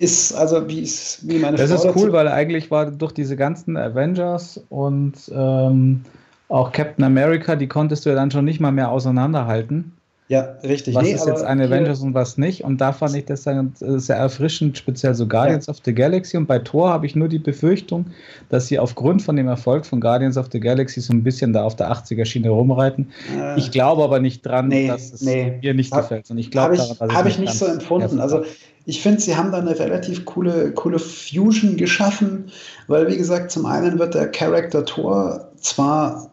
[0.01, 3.11] Ist also, wie, es- wie meine Das Frau ist dazu- cool, weil eigentlich war durch
[3.11, 6.01] diese ganzen Avengers und ähm,
[6.49, 9.93] auch Captain America, die konntest du ja dann schon nicht mal mehr auseinanderhalten.
[10.27, 10.95] Ja, richtig.
[10.95, 12.63] Was Nee, ist jetzt ein Avengers und was nicht?
[12.63, 16.37] Und da fand ich das dann sehr erfrischend, speziell so Guardians of the Galaxy.
[16.37, 18.05] Und bei Thor habe ich nur die Befürchtung,
[18.47, 21.63] dass sie aufgrund von dem Erfolg von Guardians of the Galaxy so ein bisschen da
[21.63, 23.11] auf der 80er-Schiene rumreiten.
[23.37, 25.59] Äh, Ich glaube aber nicht dran, Nee, dass es nee.
[25.61, 26.31] mir nicht Hab- gefällt.
[26.31, 28.21] Und ich glaube Habe ich, daran, hab ich nicht so empfunden.
[28.21, 28.43] Also
[28.86, 32.52] ich finde, sie haben da eine relativ coole, coole Fusion geschaffen,
[32.88, 36.32] weil wie gesagt, zum einen wird der Charakter Thor zwar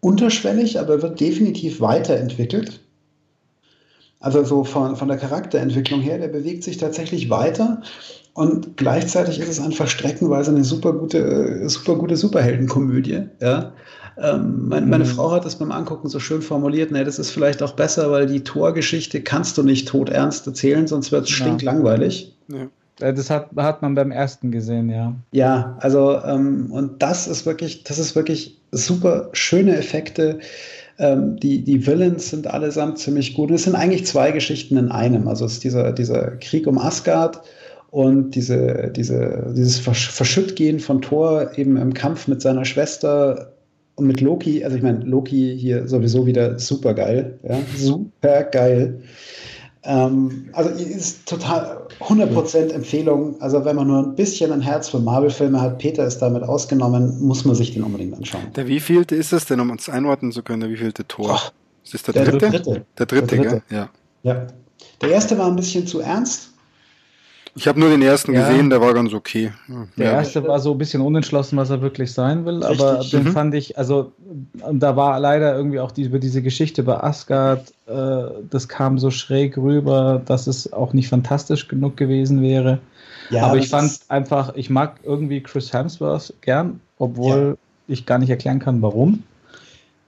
[0.00, 2.80] unterschwellig, aber wird definitiv weiterentwickelt.
[4.20, 7.82] Also so von, von der Charakterentwicklung her, der bewegt sich tatsächlich weiter
[8.32, 13.28] und gleichzeitig ist es einfach streckenweise eine super gute, äh, super gute Superheldenkomödie.
[13.40, 13.72] Ja?
[14.16, 15.08] Ähm, mein, meine mhm.
[15.08, 18.26] Frau hat das beim Angucken so schön formuliert, ne, das ist vielleicht auch besser, weil
[18.26, 21.46] die Torgeschichte kannst du nicht tot ernst erzählen, sonst wird es ja.
[21.46, 22.36] stinklangweilig.
[22.48, 22.68] Ja.
[22.98, 25.16] Das hat, hat man beim ersten gesehen, ja.
[25.32, 30.38] Ja, also ähm, und das ist wirklich, das ist wirklich super schöne Effekte.
[30.98, 33.48] Ähm, die, die Villains sind allesamt ziemlich gut.
[33.48, 35.26] Und es sind eigentlich zwei Geschichten in einem.
[35.26, 37.42] Also es ist dieser, dieser Krieg um Asgard
[37.90, 43.53] und diese, diese, dieses Verschüttgehen von Thor eben im Kampf mit seiner Schwester
[43.96, 44.64] und mit Loki.
[44.64, 47.38] Also ich meine, Loki hier sowieso wieder super geil.
[47.42, 47.58] Ja?
[47.76, 49.02] Super geil.
[49.86, 53.40] Ähm, also ist total 100% Empfehlung.
[53.40, 57.20] Also wenn man nur ein bisschen ein Herz für Marvel-Filme hat, Peter ist damit ausgenommen,
[57.20, 58.44] muss man sich den unbedingt anschauen.
[58.56, 61.38] Der wievielte ist es denn, um uns einordnen zu können, der wievielte Tor?
[61.38, 61.50] Oh,
[61.84, 62.50] ist das der, der dritte?
[62.50, 62.84] dritte?
[62.98, 63.62] Der dritte, der dritte.
[63.70, 63.90] Ja.
[64.22, 64.46] ja.
[65.02, 66.53] Der erste war ein bisschen zu ernst.
[67.56, 68.48] Ich habe nur den ersten ja.
[68.48, 69.52] gesehen, der war ganz okay.
[69.96, 70.12] Der ja.
[70.12, 72.80] erste war so ein bisschen unentschlossen, was er wirklich sein will, Richtig.
[72.80, 73.32] aber den mhm.
[73.32, 74.12] fand ich, also
[74.72, 79.10] da war leider irgendwie auch die, über diese Geschichte bei Asgard, äh, das kam so
[79.10, 82.80] schräg rüber, dass es auch nicht fantastisch genug gewesen wäre.
[83.30, 88.30] Ja, aber ich fand einfach, ich mag irgendwie Chris Hemsworth gern, obwohl ich gar nicht
[88.30, 89.22] erklären kann, warum.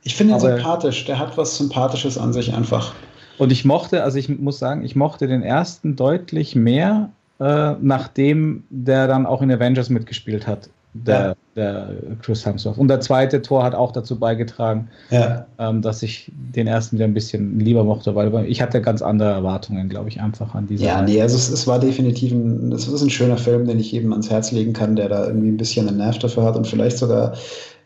[0.02, 2.92] Ich finde ihn aber sympathisch, der hat was Sympathisches an sich einfach.
[3.38, 7.10] Und ich mochte, also ich muss sagen, ich mochte den ersten deutlich mehr
[7.40, 10.70] äh, nachdem der dann auch in Avengers mitgespielt hat,
[11.04, 11.34] der, ja.
[11.56, 11.88] der
[12.22, 12.78] Chris Hemsworth.
[12.78, 15.46] Und der zweite Tor hat auch dazu beigetragen, ja.
[15.58, 19.30] ähm, dass ich den ersten wieder ein bisschen lieber mochte, weil ich hatte ganz andere
[19.30, 20.84] Erwartungen, glaube ich, einfach an diese.
[20.84, 21.04] Ja, Reihe.
[21.04, 24.12] nee, also es, es, war definitiv ein, es ist ein schöner Film, den ich jedem
[24.12, 26.98] ans Herz legen kann, der da irgendwie ein bisschen einen Nerv dafür hat und vielleicht
[26.98, 27.34] sogar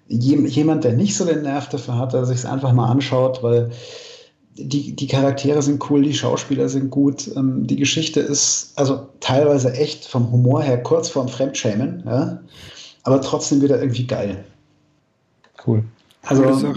[0.08, 3.70] jemand, der nicht so den Nerv dafür hat, der sich es einfach mal anschaut, weil
[4.64, 7.30] die, die Charaktere sind cool, die Schauspieler sind gut.
[7.36, 12.40] Ähm, die Geschichte ist also teilweise echt vom Humor her kurz vorm Fremdschämen, ja?
[13.02, 14.44] aber trotzdem wieder irgendwie geil.
[15.66, 15.84] Cool.
[16.22, 16.74] Also,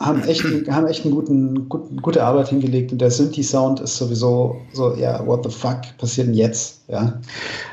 [0.00, 4.56] haben echt, haben echt eine guten, guten, gute Arbeit hingelegt und der Synthi-Sound ist sowieso
[4.72, 6.82] so, ja, what the fuck passiert denn jetzt?
[6.88, 7.20] Ja,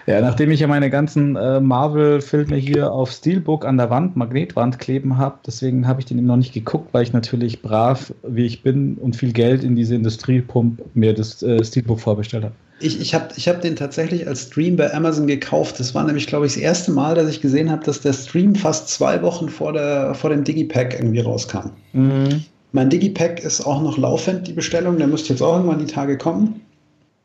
[0.06, 4.80] ja nachdem ich ja meine ganzen äh, Marvel-Filme hier auf Steelbook an der Wand, Magnetwand
[4.80, 8.46] kleben habe, deswegen habe ich den eben noch nicht geguckt, weil ich natürlich brav, wie
[8.46, 12.56] ich bin und viel Geld in diese Industriepump mir das äh, Steelbook vorbestellt habe.
[12.82, 15.80] Ich, ich habe ich hab den tatsächlich als Stream bei Amazon gekauft.
[15.80, 18.56] Das war nämlich, glaube ich, das erste Mal, dass ich gesehen habe, dass der Stream
[18.56, 21.70] fast zwei Wochen vor, der, vor dem Digipack irgendwie rauskam.
[21.94, 22.44] Mhm.
[22.74, 24.98] Mein Digipack ist auch noch laufend, die Bestellung.
[24.98, 26.62] Der müsste jetzt auch irgendwann die Tage kommen.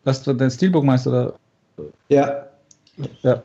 [0.05, 1.35] Was du dein Steelbook meinst, oder?
[2.09, 2.47] Ja.
[3.23, 3.43] Ja.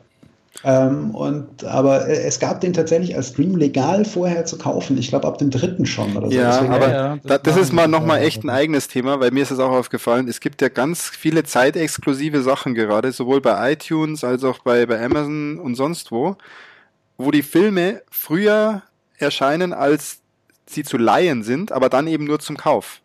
[0.64, 4.96] Ähm, und, aber es gab den tatsächlich als Stream legal vorher zu kaufen.
[4.96, 6.36] Ich glaube ab dem dritten schon oder so.
[6.36, 9.42] Ja, Deswegen, aber ja, das, das ist mal nochmal echt ein eigenes Thema, weil mir
[9.42, 14.22] ist es auch aufgefallen, es gibt ja ganz viele zeitexklusive Sachen gerade, sowohl bei iTunes
[14.22, 16.36] als auch bei, bei Amazon und sonst wo,
[17.18, 18.82] wo die Filme früher
[19.18, 20.18] erscheinen, als
[20.66, 23.01] sie zu leihen sind, aber dann eben nur zum Kauf.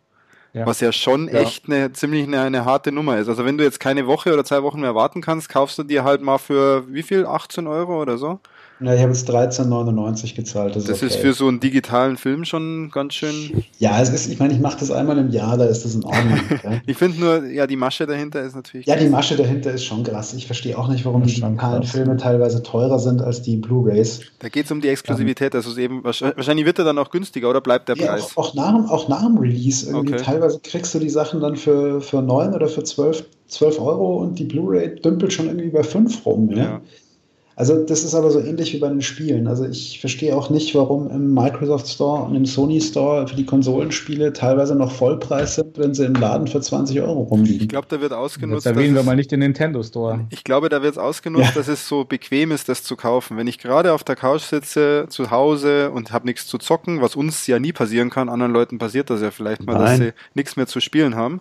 [0.58, 0.66] Ja.
[0.66, 1.34] Was ja schon ja.
[1.34, 3.28] echt eine ziemlich eine, eine, harte Nummer ist.
[3.28, 6.02] Also wenn du jetzt keine Woche oder zwei Wochen mehr warten kannst, kaufst du dir
[6.02, 7.26] halt mal für wie viel?
[7.26, 8.40] 18 Euro oder so?
[8.80, 10.76] Ja, ich habe jetzt 13,99 gezahlt.
[10.76, 11.14] Das, das ist, okay.
[11.14, 13.64] ist, für so einen digitalen Film schon ganz schön.
[13.78, 16.04] Ja, es ist, ich meine, ich mache das einmal im Jahr, da ist das in
[16.04, 16.38] Ordnung.
[16.58, 16.80] Okay?
[16.86, 18.86] ich finde nur, ja, die Masche dahinter ist natürlich.
[18.86, 20.32] Ja, die Masche dahinter ist schon krass.
[20.34, 24.20] Ich verstehe auch nicht, warum die digitalen Filme teilweise teurer sind als die Blu-Rays.
[24.38, 25.54] Da geht es um die Exklusivität.
[25.54, 28.36] Also eben, wahrscheinlich wird er dann auch günstiger oder bleibt der ja, Preis?
[28.36, 29.88] Auch, auch, nach, auch nach dem Release.
[29.88, 30.22] Irgendwie okay.
[30.24, 34.38] Teilweise kriegst du die Sachen dann für, für 9 oder für 12, 12 Euro und
[34.38, 36.50] die Blu-ray dümpelt schon irgendwie bei 5 rum.
[36.50, 36.56] Ja.
[36.56, 36.80] ja.
[37.58, 39.48] Also das ist aber so ähnlich wie bei den Spielen.
[39.48, 43.44] Also ich verstehe auch nicht, warum im Microsoft Store und im Sony Store für die
[43.44, 47.62] Konsolenspiele teilweise noch Vollpreis sind, wenn sie im Laden für 20 Euro rumliegen.
[47.62, 48.64] Ich glaube, da wird ausgenutzt.
[48.64, 50.20] Jetzt erwähnen wir mal nicht den Nintendo Store.
[50.30, 51.54] Ich glaube, da wird es ausgenutzt, ja.
[51.56, 53.36] dass es so bequem ist, das zu kaufen.
[53.36, 57.16] Wenn ich gerade auf der Couch sitze, zu Hause und habe nichts zu zocken, was
[57.16, 59.84] uns ja nie passieren kann, anderen Leuten passiert das ja vielleicht mal, Nein.
[59.84, 61.40] dass sie nichts mehr zu spielen haben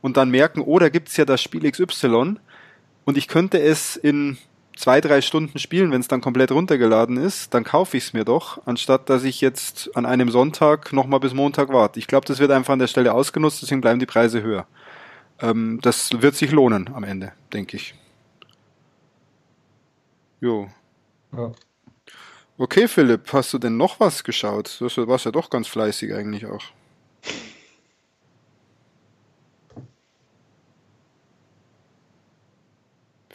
[0.00, 2.36] und dann merken, oh, da gibt es ja das Spiel XY
[3.04, 4.38] und ich könnte es in
[4.78, 8.24] zwei, drei Stunden spielen, wenn es dann komplett runtergeladen ist, dann kaufe ich es mir
[8.24, 11.98] doch, anstatt dass ich jetzt an einem Sonntag nochmal bis Montag warte.
[11.98, 14.66] Ich glaube, das wird einfach an der Stelle ausgenutzt, deswegen bleiben die Preise höher.
[15.40, 17.94] Ähm, das wird sich lohnen am Ende, denke ich.
[20.40, 20.68] Jo.
[21.36, 21.52] Ja.
[22.56, 24.80] Okay, Philipp, hast du denn noch was geschaut?
[24.80, 26.62] Du warst ja doch ganz fleißig eigentlich auch.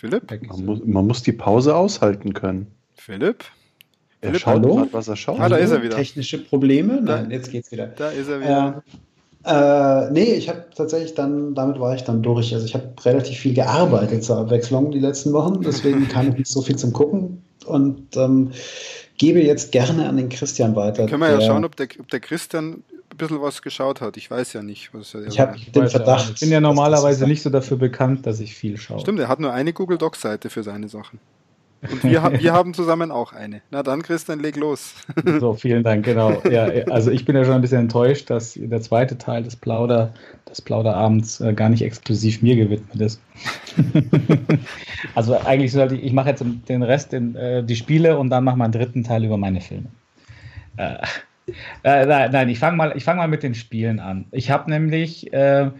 [0.03, 0.29] Philipp?
[0.49, 2.67] Man muss, man muss, die Pause aushalten können.
[2.95, 3.45] Philipp?
[4.19, 5.39] Er Philipp, schaut grad, was er schaut.
[5.39, 5.95] Ah, da ist er wieder.
[5.95, 7.01] Technische Probleme?
[7.01, 7.87] Nein, jetzt geht's wieder.
[7.87, 8.83] Da ist er wieder.
[9.45, 12.53] Äh, äh, nee, ich habe tatsächlich dann, damit war ich dann durch.
[12.53, 16.47] Also ich habe relativ viel gearbeitet zur Abwechslung die letzten Wochen, deswegen kam ich nicht
[16.49, 17.41] so viel zum Gucken.
[17.65, 18.51] Und ähm,
[19.17, 21.05] gebe jetzt gerne an den Christian weiter.
[21.05, 22.83] Können wir ja schauen, ob der, ob der Christian
[23.13, 24.17] ein bisschen was geschaut hat.
[24.17, 24.93] Ich weiß ja nicht.
[24.93, 26.31] Was er ich habe den Verdacht.
[26.33, 28.99] ich bin ja normalerweise nicht so dafür bekannt, dass ich viel schaue.
[28.99, 31.19] Stimmt, er hat nur eine Google Docs-Seite für seine Sachen.
[31.89, 33.61] Und wir, wir haben zusammen auch eine.
[33.71, 34.95] Na dann, Christian, leg los.
[35.39, 36.41] so, vielen Dank, genau.
[36.49, 40.13] Ja, also ich bin ja schon ein bisschen enttäuscht, dass der zweite Teil des Plauder,
[40.49, 43.21] des Plauderabends äh, gar nicht exklusiv mir gewidmet ist.
[45.15, 48.43] also eigentlich sollte ich, ich mache jetzt den Rest, in, äh, die Spiele und dann
[48.43, 49.87] mache mal einen dritten Teil über meine Filme.
[50.77, 50.97] Äh,
[51.83, 54.25] äh nein, nein, ich fange mal, fang mal mit den Spielen an.
[54.31, 55.71] Ich habe nämlich äh,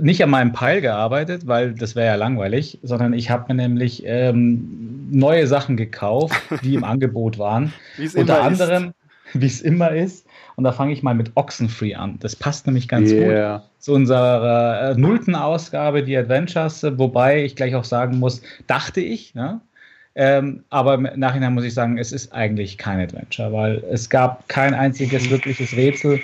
[0.00, 4.02] nicht an meinem Pile gearbeitet, weil das wäre ja langweilig, sondern ich habe mir nämlich
[4.06, 7.72] ähm, neue Sachen gekauft, die im Angebot waren.
[8.14, 8.92] Unter anderem,
[9.34, 10.26] wie es immer ist.
[10.56, 12.18] Und da fange ich mal mit Oxenfree an.
[12.20, 13.58] Das passt nämlich ganz yeah.
[13.58, 19.00] gut zu unserer äh, nullten Ausgabe, die Adventures, wobei ich gleich auch sagen muss, dachte
[19.00, 19.60] ich, ne?
[20.14, 24.46] Ähm, aber im Nachhinein muss ich sagen, es ist eigentlich kein Adventure, weil es gab
[24.48, 26.20] kein einziges wirkliches Rätsel.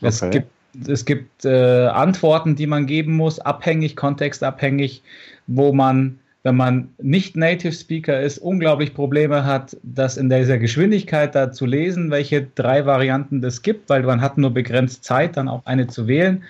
[0.00, 0.38] Es okay.
[0.38, 0.48] gibt
[0.88, 5.02] es gibt äh, Antworten, die man geben muss, abhängig, kontextabhängig,
[5.46, 11.34] wo man, wenn man nicht Native Speaker ist, unglaublich Probleme hat, das in dieser Geschwindigkeit
[11.34, 15.48] da zu lesen, welche drei Varianten das gibt, weil man hat nur begrenzt Zeit, dann
[15.48, 16.42] auch eine zu wählen.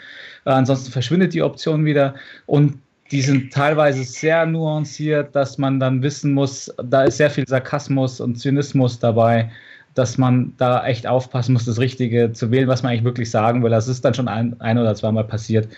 [0.45, 2.15] Äh, ansonsten verschwindet die Option wieder
[2.47, 2.79] und
[3.13, 8.21] die sind teilweise sehr nuanciert, dass man dann wissen muss, da ist sehr viel Sarkasmus
[8.21, 9.51] und Zynismus dabei
[9.95, 13.63] dass man da echt aufpassen muss, das Richtige zu wählen, was man eigentlich wirklich sagen
[13.63, 13.71] will.
[13.71, 15.69] Das ist dann schon ein, ein oder zweimal passiert,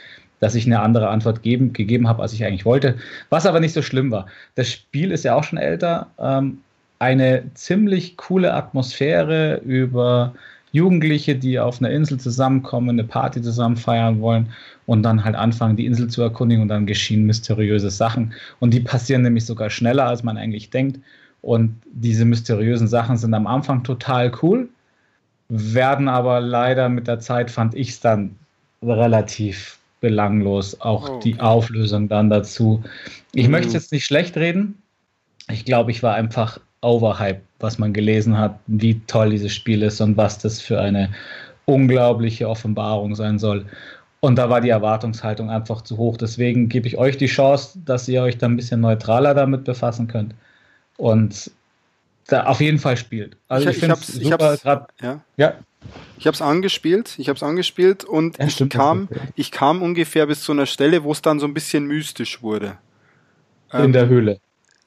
[0.41, 2.97] dass ich eine andere Antwort geben, gegeben habe, als ich eigentlich wollte.
[3.31, 4.27] Was aber nicht so schlimm war.
[4.55, 6.09] Das Spiel ist ja auch schon älter.
[6.19, 6.59] Ähm,
[6.99, 10.35] eine ziemlich coole Atmosphäre über
[10.75, 14.49] Jugendliche, die auf einer Insel zusammenkommen, eine Party zusammen feiern wollen
[14.87, 18.33] und dann halt anfangen, die Insel zu erkundigen und dann geschehen mysteriöse Sachen.
[18.59, 20.99] Und die passieren nämlich sogar schneller, als man eigentlich denkt.
[21.43, 24.69] Und diese mysteriösen Sachen sind am Anfang total cool,
[25.49, 28.35] werden aber leider mit der Zeit, fand ich es dann
[28.83, 30.81] relativ belanglos.
[30.81, 31.31] Auch oh, okay.
[31.31, 32.83] die Auflösung dann dazu.
[33.33, 33.53] Ich mhm.
[33.53, 34.83] möchte jetzt nicht schlecht reden.
[35.53, 40.01] Ich glaube, ich war einfach overhyped, was man gelesen hat, wie toll dieses Spiel ist
[40.01, 41.11] und was das für eine
[41.65, 43.67] unglaubliche Offenbarung sein soll.
[44.21, 46.17] Und da war die Erwartungshaltung einfach zu hoch.
[46.17, 50.09] Deswegen gebe ich euch die Chance, dass ihr euch da ein bisschen neutraler damit befassen
[50.09, 50.35] könnt
[50.97, 51.51] und
[52.27, 53.37] da auf jeden Fall spielt.
[53.49, 55.21] Also ich, ich finde es super grad, ja.
[55.37, 55.55] ja.
[56.17, 60.27] Ich habe es angespielt, ich habe es angespielt und ja, ich, kam, ich kam ungefähr
[60.27, 62.79] bis zu einer Stelle, wo es dann so ein bisschen mystisch wurde.
[63.73, 64.41] In ähm, der Höhle.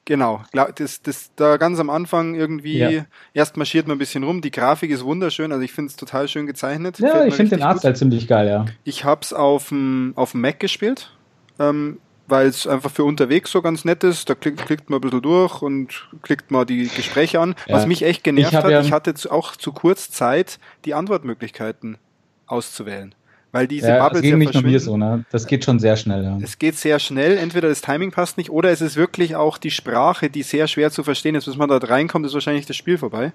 [0.08, 3.04] Genau, das, das, da ganz am Anfang irgendwie, ja.
[3.34, 6.28] erst marschiert man ein bisschen rum, die Grafik ist wunderschön, also ich finde es total
[6.28, 6.98] schön gezeichnet.
[6.98, 8.64] Ja, ich finde den Artstyle ziemlich geil, ja.
[8.84, 11.12] Ich habe es auf dem Mac gespielt.
[11.58, 14.30] Ähm, weil es einfach für unterwegs so ganz nett ist.
[14.30, 17.54] Da klickt, klickt man ein bisschen durch und klickt mal die Gespräche an.
[17.66, 17.76] Ja.
[17.76, 21.98] Was mich echt genervt ich hat, ja ich hatte auch zu kurz Zeit, die Antwortmöglichkeiten
[22.46, 23.14] auszuwählen.
[23.50, 25.24] Weil diese ja, Bubbles das geht nicht nur mir so, ne?
[25.30, 26.38] Das geht schon sehr schnell, ja.
[26.42, 29.70] Es geht sehr schnell, entweder das Timing passt nicht oder es ist wirklich auch die
[29.70, 31.46] Sprache, die sehr schwer zu verstehen ist.
[31.46, 33.32] Bis man da reinkommt, ist wahrscheinlich das Spiel vorbei.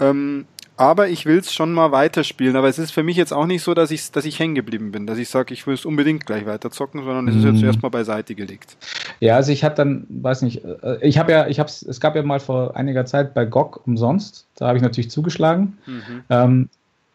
[0.00, 0.46] Ähm,
[0.78, 2.54] aber ich will es schon mal weiterspielen.
[2.54, 4.92] Aber es ist für mich jetzt auch nicht so, dass ich, dass ich hängen geblieben
[4.92, 7.60] bin, dass ich sage, ich will es unbedingt gleich weiter zocken, sondern es ist jetzt
[7.60, 7.66] mhm.
[7.66, 8.76] erstmal beiseite gelegt.
[9.18, 12.14] Ja, also ich habe dann, weiß nicht, äh, ich habe ja, ich habe es gab
[12.14, 15.78] ja mal vor einiger Zeit bei GOG umsonst, da habe ich natürlich zugeschlagen.
[15.86, 16.22] Mhm.
[16.30, 16.68] Ähm,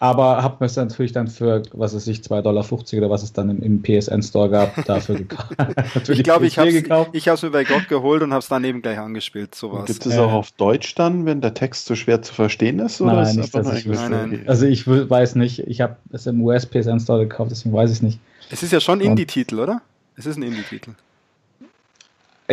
[0.03, 3.31] aber habe mir es natürlich dann für, was weiß ich, 2,50 Dollar oder was es
[3.31, 5.55] dann im, im PSN-Store gab, dafür gekauft.
[6.09, 8.99] ich glaube, ich habe es mir bei GOG geholt und habe es dann eben gleich
[8.99, 9.55] angespielt.
[9.55, 9.85] Sowas.
[9.85, 12.99] Gibt es auch auf Deutsch dann, wenn der Text zu schwer zu verstehen ist?
[12.99, 14.43] Oder nein, ist nicht, dass ich nein, nein.
[14.45, 18.19] Also ich weiß nicht, ich habe es im US-PSN-Store gekauft, deswegen weiß ich es nicht.
[18.51, 19.81] Es ist ja schon Indie-Titel, oder?
[20.17, 20.91] Es ist ein Indie-Titel.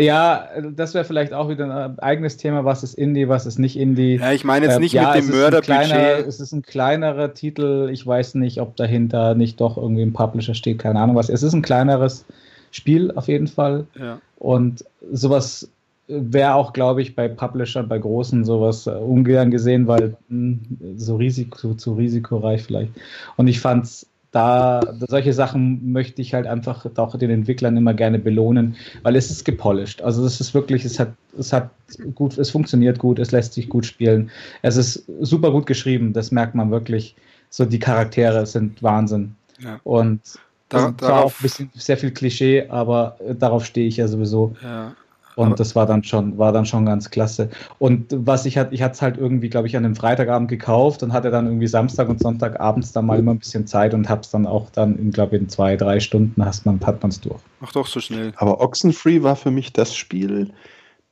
[0.01, 3.79] Ja, das wäre vielleicht auch wieder ein eigenes Thema, was ist Indie, was ist nicht
[3.79, 4.17] Indie.
[4.17, 6.27] Ja, ich meine jetzt äh, nicht äh, ja, mit dem Mörderbudget.
[6.27, 10.55] Es ist ein kleinerer Titel, ich weiß nicht, ob dahinter nicht doch irgendwie ein Publisher
[10.55, 11.29] steht, keine Ahnung was.
[11.29, 12.25] Es ist ein kleineres
[12.71, 13.87] Spiel auf jeden Fall.
[13.99, 14.21] Ja.
[14.39, 15.69] Und sowas
[16.11, 20.97] wäre auch, glaube ich, bei Publishern, bei großen sowas äh, ungern gesehen, weil mh, hm,
[20.97, 22.93] so Risiko, zu risikoreich vielleicht.
[23.37, 27.95] Und ich fand es da solche Sachen möchte ich halt einfach auch den Entwicklern immer
[27.95, 30.03] gerne belohnen, weil es ist gepolished.
[30.03, 31.71] Also es ist wirklich, es hat, es hat
[32.15, 34.31] gut, es funktioniert gut, es lässt sich gut spielen.
[34.63, 37.17] Es ist super gut geschrieben, das merkt man wirklich.
[37.49, 39.35] So die Charaktere sind Wahnsinn.
[39.59, 39.81] Ja.
[39.83, 40.21] Und
[40.69, 44.55] da, zwar auch ein bisschen sehr viel Klischee, aber darauf stehe ich ja sowieso.
[44.63, 44.95] Ja.
[45.41, 47.49] Und Aber das war dann schon, war dann schon ganz klasse.
[47.79, 51.03] Und was ich hatte, ich hatte es halt irgendwie, glaube ich, an einem Freitagabend gekauft
[51.03, 54.09] und hatte dann irgendwie Samstag und Sonntag abends dann mal immer ein bisschen Zeit und
[54.11, 57.03] habe es dann auch dann, in, glaube ich, in zwei, drei Stunden hast man, hat
[57.03, 57.41] man es durch.
[57.63, 58.33] Ach doch, so schnell.
[58.37, 60.51] Aber Oxenfree war für mich das Spiel,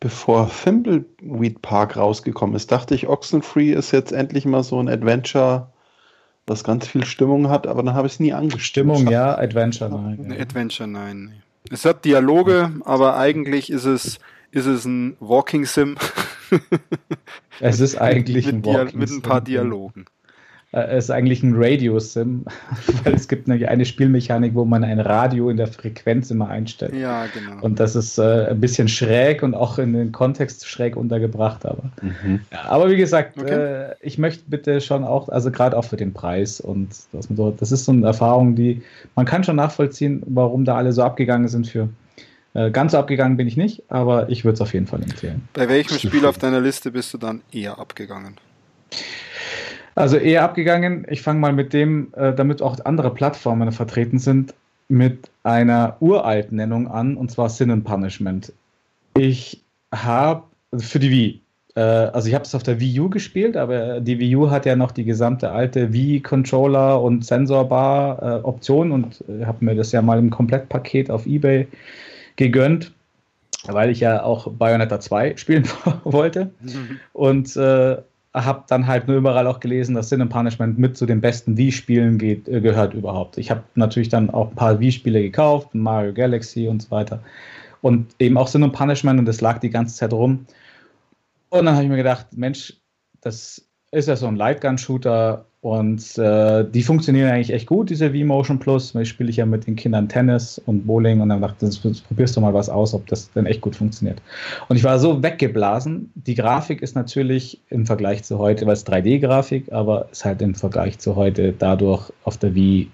[0.00, 5.72] Bevor Thimbleweed Park rausgekommen ist, dachte ich, Oxenfree ist jetzt endlich mal so ein Adventure,
[6.46, 8.60] das ganz viel Stimmung hat, aber dann habe ich es nie angeschaut.
[8.60, 10.18] Stimmung ja, Adventure nein.
[10.20, 11.42] Nee, Adventure nein.
[11.70, 14.18] Es hat Dialoge, aber eigentlich ist es,
[14.50, 15.96] ist es ein Walking Sim.
[17.60, 20.06] es ist eigentlich mit, ein Walking mit ein paar Dialogen.
[20.72, 22.44] Äh, es ist eigentlich ein Radio-Sim,
[23.04, 26.94] weil es gibt nämlich eine Spielmechanik, wo man ein Radio in der Frequenz immer einstellt.
[26.94, 27.62] Ja, genau.
[27.62, 31.84] Und das ist äh, ein bisschen schräg und auch in den Kontext schräg untergebracht, aber.
[32.02, 32.40] Mhm.
[32.52, 33.90] Ja, aber wie gesagt, okay.
[33.90, 37.72] äh, ich möchte bitte schon auch, also gerade auch für den Preis und das, das
[37.72, 38.82] ist so eine Erfahrung, die
[39.14, 41.88] man kann schon nachvollziehen, warum da alle so abgegangen sind für.
[42.54, 45.48] Äh, ganz so abgegangen bin ich nicht, aber ich würde es auf jeden Fall empfehlen.
[45.52, 48.36] Bei welchem Spiel auf deiner Liste bist du dann eher abgegangen?
[49.98, 51.04] Also eher abgegangen.
[51.10, 54.54] Ich fange mal mit dem, äh, damit auch andere Plattformen vertreten sind,
[54.86, 58.52] mit einer uralten Nennung an, und zwar Sin and Punishment.
[59.16, 59.60] Ich
[59.92, 61.40] habe also für die Wii,
[61.74, 64.66] äh, also ich habe es auf der Wii U gespielt, aber die Wii U hat
[64.66, 70.20] ja noch die gesamte alte Wii-Controller und Sensorbar-Option äh, und habe mir das ja mal
[70.20, 71.66] im Komplettpaket auf Ebay
[72.36, 72.92] gegönnt
[73.66, 75.68] weil ich ja auch Bayonetta 2 spielen
[76.04, 76.50] wollte.
[76.60, 77.00] Mhm.
[77.12, 77.96] Und äh,
[78.34, 82.20] habe dann halt nur überall auch gelesen, dass Sin Punishment mit zu den besten Wii-Spielen
[82.20, 83.38] äh, gehört überhaupt.
[83.38, 87.20] Ich habe natürlich dann auch ein paar Wii-Spiele gekauft, Mario Galaxy und so weiter.
[87.80, 90.46] Und eben auch Sin Punishment und das lag die ganze Zeit rum.
[91.50, 92.74] Und dann habe ich mir gedacht, Mensch,
[93.20, 98.60] das ist ja so ein Lightgun-Shooter und äh, die funktionieren eigentlich echt gut, diese V-Motion
[98.60, 98.94] Plus.
[98.94, 102.36] Ich spiele ich ja mit den Kindern Tennis und Bowling und dann dachte ich, probierst
[102.36, 104.22] du mal was aus, ob das denn echt gut funktioniert.
[104.68, 106.12] Und ich war so weggeblasen.
[106.14, 110.54] Die Grafik ist natürlich im Vergleich zu heute, weil es 3D-Grafik, aber ist halt im
[110.54, 112.88] Vergleich zu heute dadurch auf der Wii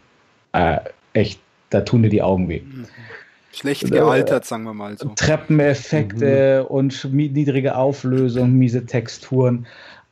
[0.53, 0.79] äh,
[1.13, 2.61] echt, da tun dir die Augen weh.
[2.61, 2.87] Mhm.
[3.53, 5.11] Schlecht gealtert, sagen wir mal so.
[5.15, 6.75] Treppeneffekte mhm.
[6.75, 9.67] und niedrige Auflösung, miese Texturen.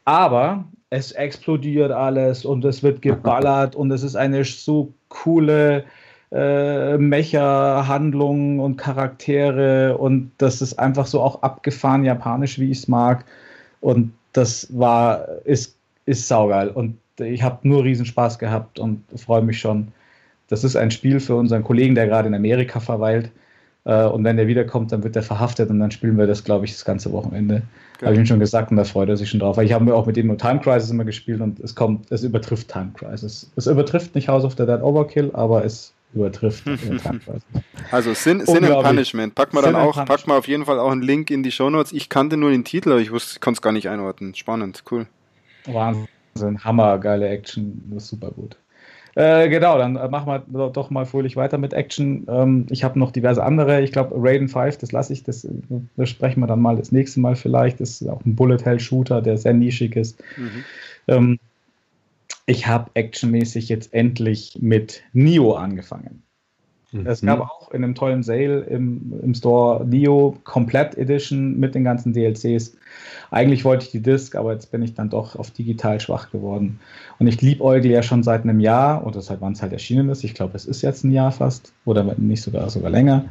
[0.05, 5.85] Aber es explodiert alles und es wird geballert und es ist eine so coole
[6.31, 12.89] äh, Mecha-Handlung und Charaktere und das ist einfach so auch abgefahren japanisch, wie ich es
[12.89, 13.25] mag.
[13.81, 16.69] Und das war, ist, ist saugeil.
[16.69, 19.89] Und ich habe nur Riesenspaß gehabt und freue mich schon.
[20.49, 23.31] Das ist ein Spiel für unseren Kollegen, der gerade in Amerika verweilt.
[23.85, 26.65] Äh, und wenn der wiederkommt, dann wird er verhaftet und dann spielen wir das, glaube
[26.65, 27.63] ich, das ganze Wochenende.
[28.03, 29.57] Habe ich ihm schon gesagt und da freut er sich schon drauf.
[29.57, 32.11] Weil ich habe mir auch mit ihm nur Time Crisis immer gespielt und es kommt,
[32.11, 33.51] es übertrifft Time Crisis.
[33.55, 37.45] Es übertrifft nicht House of the Dead Overkill, aber es übertrifft Time Crisis.
[37.91, 39.35] Also Sin, Sin and Punishment.
[39.35, 41.71] Pack mal dann auch, pack mal auf jeden Fall auch einen Link in die Show
[41.71, 41.93] Notes.
[41.93, 44.35] Ich kannte nur den Titel, aber ich konnte es gar nicht einordnen.
[44.35, 45.07] Spannend, cool.
[45.67, 48.57] Wahnsinn, hammergeile Action, das ist super gut.
[49.15, 52.27] Äh, genau, dann machen wir doch mal fröhlich weiter mit Action.
[52.29, 53.83] Ähm, ich habe noch diverse andere.
[53.83, 55.47] Ich glaube, Raiden 5, das lasse ich, das
[55.97, 57.81] besprechen wir dann mal das nächste Mal vielleicht.
[57.81, 60.23] Das ist auch ein Bullet-Hell-Shooter, der sehr nischig ist.
[60.37, 60.65] Mhm.
[61.09, 61.39] Ähm,
[62.47, 66.23] ich habe actionmäßig jetzt endlich mit Nio angefangen.
[66.93, 67.07] Mhm.
[67.07, 71.85] Es gab auch in einem tollen Sale im, im Store Neo Komplett Edition mit den
[71.85, 72.77] ganzen DLCs.
[73.31, 76.79] Eigentlich wollte ich die Disc, aber jetzt bin ich dann doch auf digital schwach geworden.
[77.19, 80.23] Und ich liebäugle ja schon seit einem Jahr oder seit wann es halt erschienen ist.
[80.23, 83.25] Ich glaube, es ist jetzt ein Jahr fast oder nicht sogar sogar länger.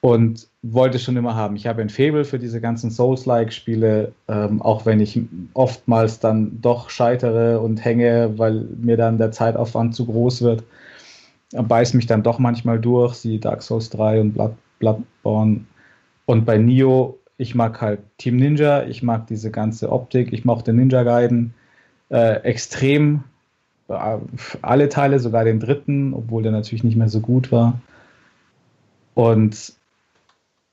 [0.00, 1.56] Und wollte schon immer haben.
[1.56, 5.20] Ich habe ein Faible für diese ganzen Souls-like-Spiele, ähm, auch wenn ich
[5.54, 10.62] oftmals dann doch scheitere und hänge, weil mir dann der Zeitaufwand zu groß wird
[11.52, 15.64] beißt mich dann doch manchmal durch, sie Dark Souls 3 und Blood, Bloodborne.
[16.26, 20.72] Und bei Nio, ich mag halt Team Ninja, ich mag diese ganze Optik, ich mochte
[20.72, 21.54] Ninja Gaiden
[22.10, 23.24] äh, extrem.
[23.88, 24.18] Äh,
[24.60, 27.80] alle Teile, sogar den dritten, obwohl der natürlich nicht mehr so gut war.
[29.14, 29.77] Und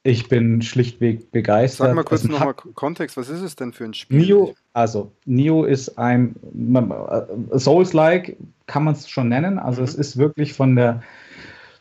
[0.05, 1.87] ich bin schlichtweg begeistert.
[1.87, 4.19] Sag mal kurz nochmal Kontext, was ist es denn für ein Spiel?
[4.19, 8.37] Nio, also Nio ist ein äh, Souls-like,
[8.67, 9.57] kann man es schon nennen.
[9.57, 9.87] Also mhm.
[9.87, 11.01] es ist wirklich von der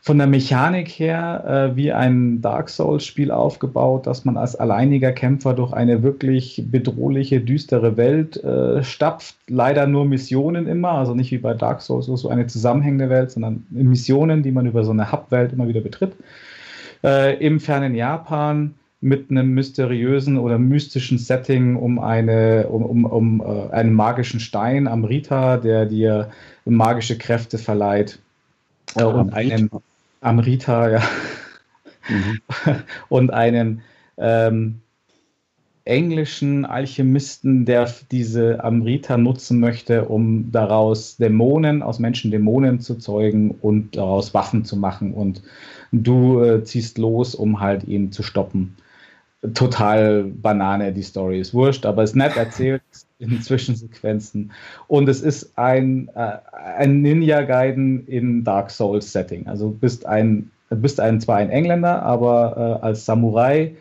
[0.01, 5.55] von der Mechanik her äh, wie ein Dark Souls-Spiel aufgebaut, dass man als alleiniger Kämpfer
[5.55, 9.37] durch eine wirklich bedrohliche, düstere Welt äh, stapft.
[9.49, 13.67] Leider nur Missionen immer, also nicht wie bei Dark Souls, so eine zusammenhängende Welt, sondern
[13.71, 16.13] Missionen, die man über so eine Hub-Welt immer wieder betritt
[17.05, 23.41] äh, im fernen Japan mit einem mysteriösen oder mystischen Setting um, eine, um, um, um
[23.43, 26.31] äh, einen magischen Stein, Amrita, der dir
[26.65, 28.19] magische Kräfte verleiht.
[28.97, 29.71] Äh, und einen
[30.23, 31.03] Amrita, ja.
[32.09, 32.41] Mhm.
[33.11, 33.83] und einen
[34.17, 34.81] ähm,
[35.85, 43.51] englischen Alchemisten, der diese Amrita nutzen möchte, um daraus Dämonen, aus Menschen Dämonen zu zeugen
[43.51, 45.13] und daraus Waffen zu machen.
[45.13, 45.43] Und
[45.93, 48.77] du äh, ziehst los, um halt ihn zu stoppen.
[49.53, 52.83] total Banane, die Story ist wurscht, aber es ist nett erzählt
[53.19, 54.53] in Zwischensequenzen.
[54.89, 56.39] Und es ist ein, äh,
[56.79, 59.47] ein Ninja-Gaiden in Dark Souls-Setting.
[59.47, 63.77] Also du bist ein, bist ein, zwar ein Engländer, aber äh, als Samurai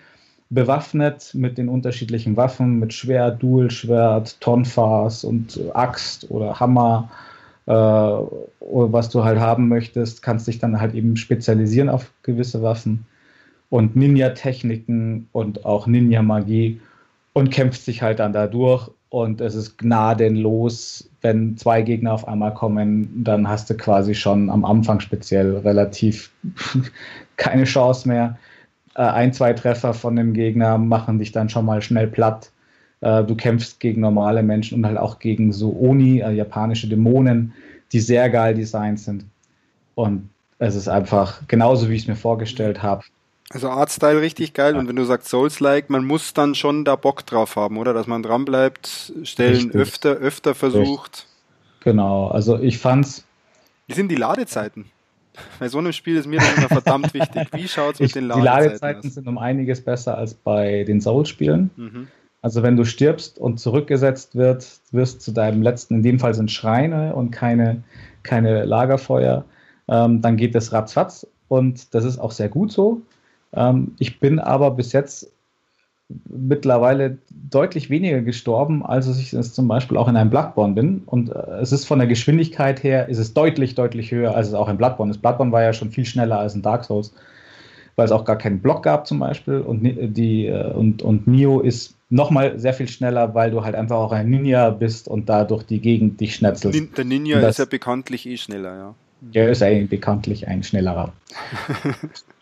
[0.53, 7.09] bewaffnet mit den unterschiedlichen Waffen, mit Schwert, Dualschwert, Tonfas und Axt oder Hammer,
[7.65, 13.05] äh, was du halt haben möchtest, kannst dich dann halt eben spezialisieren auf gewisse Waffen
[13.69, 16.79] und Ninja-Techniken und auch Ninja-Magie
[17.33, 22.27] und kämpft sich halt dann da durch und es ist gnadenlos, wenn zwei Gegner auf
[22.27, 26.31] einmal kommen, dann hast du quasi schon am Anfang speziell relativ
[27.37, 28.37] keine Chance mehr.
[28.95, 32.51] Äh, ein, zwei Treffer von dem Gegner machen dich dann schon mal schnell platt.
[33.01, 37.53] Äh, du kämpfst gegen normale Menschen und halt auch gegen so Oni, äh, japanische Dämonen,
[37.91, 39.25] die sehr geil designt sind.
[39.95, 40.29] Und
[40.59, 43.03] es ist einfach genauso, wie ich es mir vorgestellt habe.
[43.49, 44.79] Also Artstyle richtig geil ja.
[44.79, 47.93] und wenn du sagst Souls-like, man muss dann schon da Bock drauf haben, oder?
[47.93, 49.75] Dass man dran bleibt, Stellen richtig.
[49.75, 51.11] öfter, öfter versucht.
[51.11, 51.27] Richtig.
[51.81, 53.25] Genau, also ich fand's.
[53.87, 54.85] Wie sind die Ladezeiten?
[55.59, 57.47] Bei so einem Spiel ist mir das immer verdammt wichtig.
[57.53, 59.13] Wie schaut es mit den Ladezeiten Die Ladezeiten aus?
[59.13, 61.69] sind um einiges besser als bei den Souls-Spielen.
[61.75, 62.07] Mhm.
[62.41, 66.51] Also wenn du stirbst und zurückgesetzt wird, wirst zu deinem letzten, in dem Fall sind
[66.51, 67.83] Schreine und keine,
[68.23, 69.45] keine Lagerfeuer,
[69.87, 73.01] ähm, dann geht das ratzfatz und das ist auch sehr gut so.
[73.53, 75.31] Ähm, ich bin aber bis jetzt
[76.29, 81.03] mittlerweile deutlich weniger gestorben, als ich es zum Beispiel auch in einem Bloodborne bin.
[81.05, 84.53] Und äh, es ist von der Geschwindigkeit her, ist es deutlich, deutlich höher, als es
[84.53, 85.21] auch in Bloodborne ist.
[85.21, 87.13] Bloodborne war ja schon viel schneller als in Dark Souls,
[87.95, 89.59] weil es auch gar keinen Block gab zum Beispiel.
[89.59, 93.97] Und, die, äh, und, und Nio ist nochmal sehr viel schneller, weil du halt einfach
[93.97, 96.97] auch ein Ninja bist und dadurch die Gegend dich schnetzelst.
[96.97, 98.95] Der Ninja das, ist ja bekanntlich eh schneller, ja.
[99.21, 101.13] Der ist eigentlich bekanntlich ein schnellerer.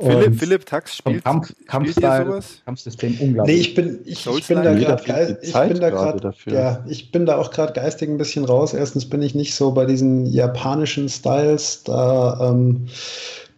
[0.00, 2.62] Philipp, Philipp Tax spielt, Kampf, Kampfstyle, sowas?
[2.64, 3.56] Kampfsystem unglaublich.
[3.56, 7.26] Nee, ich bin, ich, ich bin da gerade ich bin da gerade ja, ich bin
[7.26, 8.74] da auch gerade geistig ein bisschen raus.
[8.74, 12.88] Erstens bin ich nicht so bei diesen japanischen Styles, da ähm,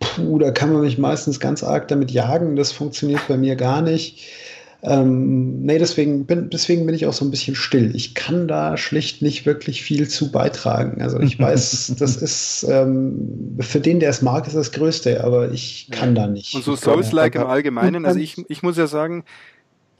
[0.01, 2.57] puh, da kann man mich meistens ganz arg damit jagen.
[2.57, 4.27] Das funktioniert bei mir gar nicht.
[4.83, 7.95] Ähm, nee, deswegen bin, deswegen bin ich auch so ein bisschen still.
[7.95, 11.03] Ich kann da schlicht nicht wirklich viel zu beitragen.
[11.03, 15.53] Also ich weiß, das ist ähm, für den, der es mag, ist das Größte, aber
[15.53, 16.55] ich kann da nicht.
[16.55, 19.25] Und so Souls-like im Allgemeinen, also ich, ich muss ja sagen,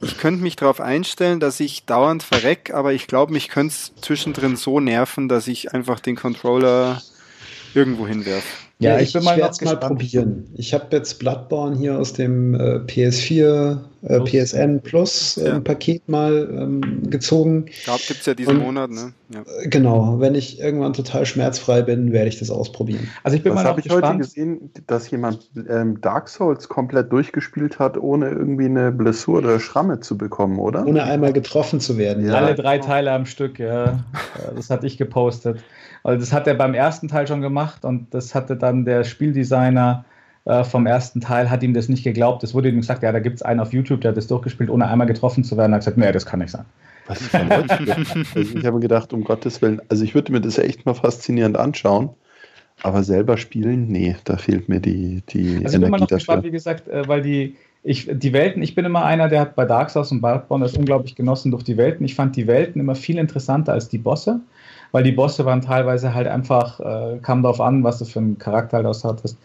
[0.01, 3.93] ich könnte mich darauf einstellen, dass ich dauernd verreck, aber ich glaube, mich könnte es
[4.01, 7.01] zwischendrin so nerven, dass ich einfach den Controller
[7.75, 8.47] irgendwo hinwerfe.
[8.81, 10.47] Ja, ich, ich werde es mal probieren.
[10.55, 15.59] Ich habe jetzt Bloodborne hier aus dem äh, PS4, äh, PSN Plus äh, ja.
[15.59, 17.65] Paket mal ähm, gezogen.
[17.65, 19.13] Gibt es ja diesen Und, Monat, ne?
[19.31, 19.41] Ja.
[19.41, 23.07] Äh, genau, wenn ich irgendwann total schmerzfrei bin, werde ich das ausprobieren.
[23.23, 27.77] Also ich bin Was habe ich heute gesehen, dass jemand ähm, Dark Souls komplett durchgespielt
[27.77, 30.87] hat, ohne irgendwie eine Blessur oder Schramme zu bekommen, oder?
[30.87, 32.25] Ohne einmal getroffen zu werden.
[32.25, 32.33] Ja.
[32.33, 34.03] Alle drei Teile am Stück, ja.
[34.55, 35.59] das hatte ich gepostet.
[36.03, 40.05] Also das hat er beim ersten Teil schon gemacht und das hatte dann der Spieldesigner
[40.45, 42.43] äh, vom ersten Teil, hat ihm das nicht geglaubt.
[42.43, 44.69] Es wurde ihm gesagt, ja, da gibt es einen auf YouTube, der hat das durchgespielt,
[44.69, 45.73] ohne einmal getroffen zu werden.
[45.73, 46.65] Er hat gesagt, nee, das kann nicht sein.
[47.07, 47.35] Was ist
[48.35, 51.57] also ich habe gedacht, um Gottes Willen, also ich würde mir das echt mal faszinierend
[51.57, 52.09] anschauen.
[52.83, 56.43] Aber selber spielen, nee, da fehlt mir die, die also ich bin immer noch gespannt,
[56.43, 59.65] wie gesagt, äh, weil die, ich, die Welten, ich bin immer einer, der hat bei
[59.65, 62.05] Dark Souls und Bloodborne das unglaublich genossen durch die Welten.
[62.05, 64.41] Ich fand die Welten immer viel interessanter als die Bosse
[64.91, 68.37] weil die Bosse waren teilweise halt einfach, äh, kam darauf an, was du für einen
[68.37, 69.37] Charakter halt aus hattest,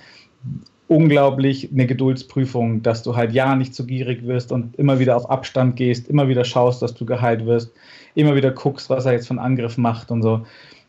[0.89, 5.29] unglaublich eine Geduldsprüfung, dass du halt ja nicht zu gierig wirst und immer wieder auf
[5.31, 7.73] Abstand gehst, immer wieder schaust, dass du geheilt wirst,
[8.15, 10.47] immer wieder guckst, was er jetzt von Angriff macht und so.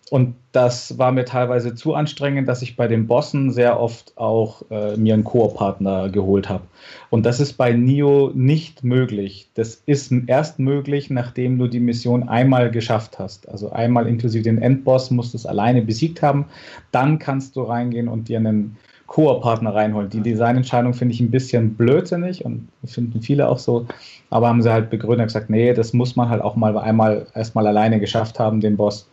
[0.09, 4.61] Und das war mir teilweise zu anstrengend, dass ich bei den Bossen sehr oft auch
[4.71, 6.63] äh, mir einen Koop-Partner geholt habe.
[7.09, 9.49] Und das ist bei Nio nicht möglich.
[9.55, 13.49] Das ist erst möglich, nachdem du die Mission einmal geschafft hast.
[13.49, 16.45] Also einmal inklusive den Endboss musst du es alleine besiegt haben.
[16.91, 18.77] Dann kannst du reingehen und dir einen
[19.07, 20.09] Koop-Partner reinholen.
[20.09, 23.87] Die Designentscheidung finde ich ein bisschen blödsinnig und finden viele auch so.
[24.29, 27.67] Aber haben sie halt begründet gesagt, nee, das muss man halt auch mal einmal erstmal
[27.67, 29.09] alleine geschafft haben, den Boss.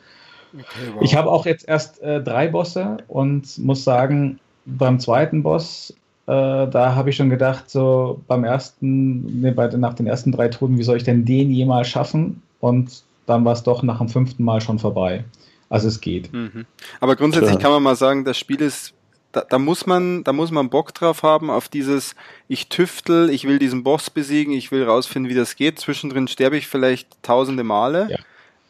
[0.55, 1.03] Okay, wow.
[1.03, 5.93] Ich habe auch jetzt erst äh, drei Bosse und muss sagen, beim zweiten Boss,
[6.27, 10.49] äh, da habe ich schon gedacht, so beim ersten, nee, bei, nach den ersten drei
[10.49, 12.43] Toten, wie soll ich denn den jemals schaffen?
[12.61, 15.25] Und dann war es doch nach dem fünften Mal schon vorbei.
[15.71, 16.33] Also es geht.
[16.33, 16.67] Mhm.
[17.01, 17.63] Aber grundsätzlich Klar.
[17.63, 18.95] kann man mal sagen, das Spiel ist
[19.33, 22.15] da, da, muss man, da muss man Bock drauf haben, auf dieses,
[22.47, 25.81] ich tüftel, ich will diesen Boss besiegen, ich will rausfinden, wie das geht.
[25.81, 28.09] Zwischendrin sterbe ich vielleicht tausende Male.
[28.11, 28.19] Ja.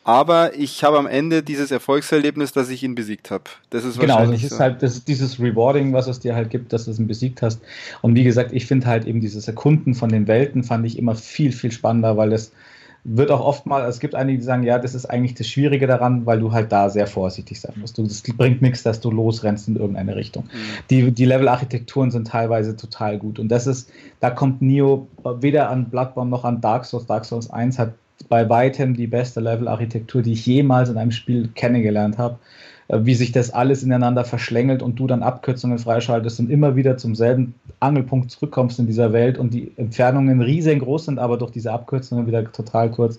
[0.04, 3.44] Aber ich habe am Ende dieses Erfolgserlebnis, dass ich ihn besiegt habe.
[3.70, 4.62] Das ist genau, wahrscheinlich das ist so.
[4.62, 7.60] halt das ist dieses Rewarding, was es dir halt gibt, dass du es besiegt hast.
[8.02, 11.14] Und wie gesagt, ich finde halt eben dieses Erkunden von den Welten fand ich immer
[11.14, 12.52] viel, viel spannender, weil das
[13.04, 15.86] wird auch oft mal, es gibt einige, die sagen, ja, das ist eigentlich das Schwierige
[15.86, 17.98] daran, weil du halt da sehr vorsichtig sein musst.
[17.98, 20.44] Es bringt nichts, dass du losrennst in irgendeine Richtung.
[20.44, 20.48] Mhm.
[20.88, 23.38] Die, die Level-Architekturen sind teilweise total gut.
[23.38, 23.90] Und das ist,
[24.20, 27.04] da kommt Neo weder an Bloodborne noch an Dark Souls.
[27.04, 27.92] Dark Souls 1 hat
[28.28, 32.38] bei weitem die beste Level-Architektur, die ich jemals in einem Spiel kennengelernt habe.
[32.88, 36.96] Äh, Wie sich das alles ineinander verschlängelt und du dann Abkürzungen freischaltest und immer wieder
[36.96, 41.72] zum selben Angelpunkt zurückkommst in dieser Welt und die Entfernungen riesengroß sind, aber durch diese
[41.72, 43.18] Abkürzungen wieder total kurz.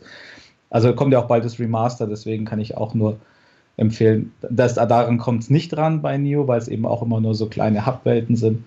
[0.69, 3.17] Also kommt ja auch bald das Remaster, deswegen kann ich auch nur
[3.77, 7.35] empfehlen, dass daran kommt es nicht dran bei Neo, weil es eben auch immer nur
[7.35, 8.65] so kleine Hubwelten sind.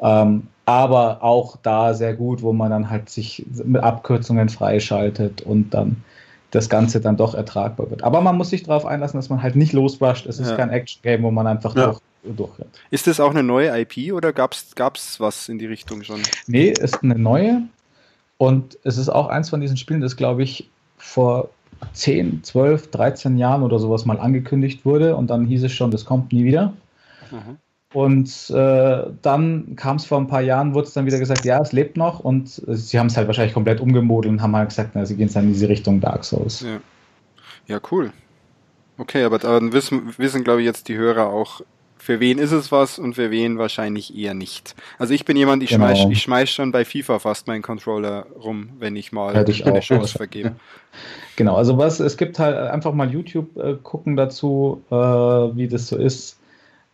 [0.00, 5.74] Ähm, aber auch da sehr gut, wo man dann halt sich mit Abkürzungen freischaltet und
[5.74, 6.02] dann
[6.50, 8.04] das Ganze dann doch ertragbar wird.
[8.04, 10.26] Aber man muss sich darauf einlassen, dass man halt nicht losrusht.
[10.26, 10.56] Es ist Ja.
[10.56, 11.86] kein Action-Game, wo man einfach Ja.
[11.86, 11.98] durch,
[12.36, 12.78] durchrennt.
[12.90, 16.20] Ist das auch eine neue IP oder gab's gab's was in die Richtung schon?
[16.46, 17.62] Nee, ist eine neue.
[18.36, 21.48] Und es ist auch eins von diesen Spielen, das, glaube ich, vor
[21.94, 25.16] 10, 12, 13 Jahren oder sowas mal angekündigt wurde.
[25.16, 26.74] Und dann hieß es schon, das kommt nie wieder.
[27.30, 27.56] Mhm.
[27.92, 31.60] Und äh, dann kam es vor ein paar Jahren, wurde es dann wieder gesagt, ja,
[31.60, 32.20] es lebt noch.
[32.20, 35.16] Und äh, sie haben es halt wahrscheinlich komplett umgemodelt und haben halt gesagt, na, sie
[35.16, 36.60] gehen dann in diese Richtung Dark Souls.
[36.60, 36.80] Ja.
[37.66, 38.12] ja, cool.
[38.98, 41.62] Okay, aber dann wissen, wissen glaube ich, jetzt die Hörer auch,
[41.98, 44.74] für wen ist es was und für wen wahrscheinlich eher nicht.
[44.98, 45.86] Also ich bin jemand, ich Genau.
[45.86, 49.64] schmeiß, ich schmeiß schon bei FIFA fast meinen Controller rum, wenn ich mal Hätte ich
[49.64, 49.82] eine auch.
[49.82, 50.56] Chance vergebe.
[51.36, 55.88] Genau, also was, es gibt halt einfach mal YouTube äh, gucken dazu, äh, wie das
[55.88, 56.38] so ist.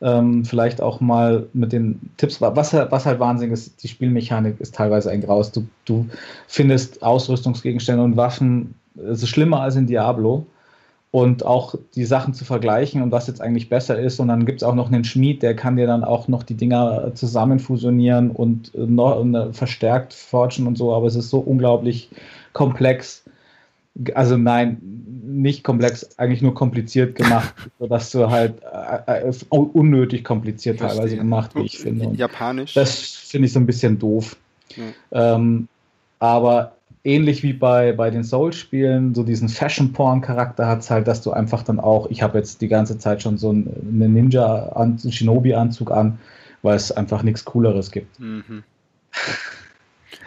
[0.01, 4.75] Ähm, vielleicht auch mal mit den Tipps, was, was halt Wahnsinn ist, die Spielmechanik ist
[4.75, 5.51] teilweise ein Graus.
[5.51, 6.07] Du, du
[6.47, 10.47] findest Ausrüstungsgegenstände und Waffen, es ist schlimmer als in Diablo.
[11.11, 14.21] Und auch die Sachen zu vergleichen und was jetzt eigentlich besser ist.
[14.21, 16.55] Und dann gibt es auch noch einen Schmied, der kann dir dann auch noch die
[16.55, 20.93] Dinger zusammen fusionieren und äh, noch und, äh, verstärkt forgen und so.
[20.93, 22.11] Aber es ist so unglaublich
[22.53, 23.25] komplex.
[24.15, 24.79] Also nein,
[25.29, 28.55] nicht komplex, eigentlich nur kompliziert gemacht, sodass du halt
[29.07, 31.19] äh, äh, unnötig kompliziert teilweise Verstehe.
[31.19, 32.09] gemacht, wie ich finde.
[32.09, 32.75] Und Japanisch.
[32.75, 34.37] das finde ich so ein bisschen doof.
[34.77, 35.35] Ja.
[35.35, 35.69] Ähm,
[36.19, 36.73] aber
[37.05, 41.63] ähnlich wie bei, bei den Souls-Spielen, so diesen Fashion-Porn-Charakter hat es halt, dass du einfach
[41.63, 43.69] dann auch, ich habe jetzt die ganze Zeit schon so einen
[44.03, 46.19] einen Ninja-Shinobi-Anzug an,
[46.63, 48.19] weil es einfach nichts Cooleres gibt.
[48.19, 48.63] Mhm.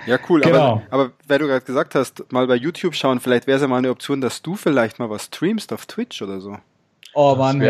[0.06, 0.42] Ja, cool.
[0.42, 0.84] Genau.
[0.90, 3.68] Aber, aber weil du gerade gesagt hast, mal bei YouTube schauen, vielleicht wäre es ja
[3.68, 6.58] mal eine Option, dass du vielleicht mal was streamst auf Twitch oder so.
[7.14, 7.62] Oh Das Mann,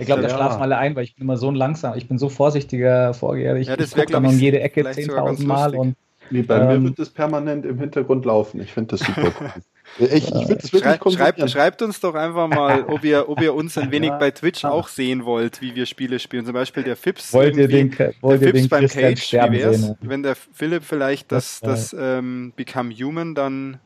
[0.00, 0.34] ich glaube, da Ja.
[0.34, 3.56] schlafen alle ein, weil ich bin immer so ein langsam, ich bin so vorsichtiger Vorgeher,
[3.56, 5.74] ich, Ja, das ich wär, guck dann um jede Ecke vielleicht sogar ganz 10.000 Mal
[5.74, 5.94] und
[6.30, 8.60] Nee, bei Ähm, mir wird es permanent im Hintergrund laufen.
[8.60, 9.50] Ich finde das super cool.
[9.98, 13.40] Ich, ich würde es wirklich Schrei, schreibt, schreibt uns doch einfach mal, ob ihr, ob
[13.42, 14.18] ihr uns ein wenig Ja.
[14.18, 16.44] bei Twitch auch sehen wollt, wie wir Spiele spielen.
[16.44, 17.32] Zum Beispiel der Fips.
[17.32, 19.80] wollt ihr irgendwie- den, wollt der ihr Fips den beim Christian Cage, sterben wie wär's,
[19.82, 19.96] sehen?
[20.02, 23.78] wenn der Philipp vielleicht das, Das, das ähm, Become Human dann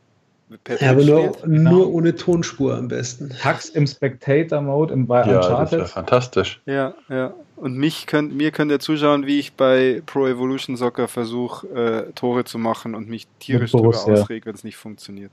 [0.65, 1.47] per Ja, aber nur, spielt?
[1.49, 3.33] nur ohne Tonspur am besten.
[3.43, 5.79] Hacks im Spectator-Mode im bei Ja, das Uncharted.
[5.79, 6.61] wäre fantastisch.
[6.67, 7.33] Ja, ja.
[7.57, 11.67] Und mich könnt, mir könnt ihr zuschauen, wie ich bei Pro Evolution Soccer versuche,
[12.09, 14.13] äh, Tore zu machen und mich tierisch Mit drüber Borussia.
[14.15, 15.33] ausreg, wenn es nicht funktioniert.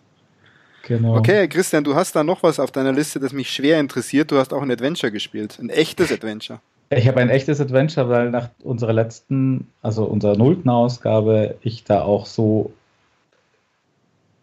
[0.87, 1.17] Genau.
[1.17, 4.31] Okay, Christian, du hast da noch was auf deiner Liste, das mich schwer interessiert.
[4.31, 5.57] Du hast auch ein Adventure gespielt.
[5.59, 6.59] Ein echtes Adventure.
[6.89, 12.01] Ich habe ein echtes Adventure, weil nach unserer letzten, also unserer nullten Ausgabe, ich da
[12.01, 12.73] auch so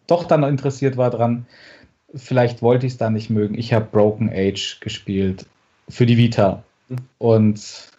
[0.07, 1.45] doch dann interessiert war dran.
[2.15, 3.55] Vielleicht wollte ich es da nicht mögen.
[3.55, 5.45] Ich habe Broken Age gespielt
[5.89, 6.63] für die Vita.
[7.17, 7.89] Und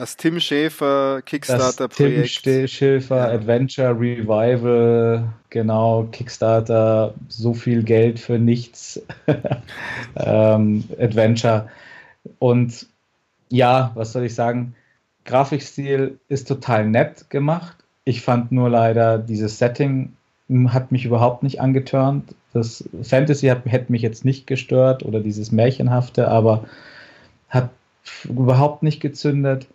[0.00, 2.28] Das Tim Schäfer das Tim Kickstarter-Projekt.
[2.30, 3.34] St- Schilfer Ja.
[3.34, 9.02] Adventure Revival, genau, Kickstarter, so viel Geld für nichts.
[10.16, 11.68] ähm, Adventure.
[12.38, 12.86] Und
[13.50, 14.74] ja, was soll ich sagen?
[15.26, 17.76] Grafikstil ist total nett gemacht.
[18.04, 20.14] Ich fand nur leider dieses Setting
[20.68, 22.34] hat mich überhaupt nicht angeturnt.
[22.54, 26.64] Das Fantasy hat, hätte mich jetzt nicht gestört oder dieses Märchenhafte, aber
[27.50, 27.68] hat
[28.24, 29.66] überhaupt nicht gezündet.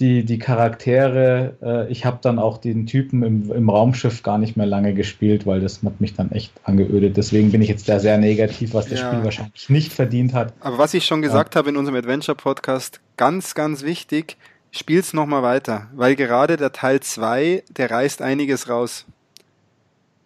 [0.00, 4.56] Die, die Charaktere, äh, ich habe dann auch den Typen im, im Raumschiff gar nicht
[4.56, 7.16] mehr lange gespielt, weil das hat mich dann echt angeödet.
[7.16, 9.08] Deswegen bin ich jetzt da sehr negativ, was das Ja.
[9.08, 10.52] Spiel wahrscheinlich nicht verdient hat.
[10.58, 14.36] Aber was ich schon gesagt habe in unserem Adventure-Podcast, ganz, ganz wichtig,
[14.72, 15.88] spiel's nochmal weiter.
[15.94, 19.06] Weil gerade der Teil 2, der reißt einiges raus.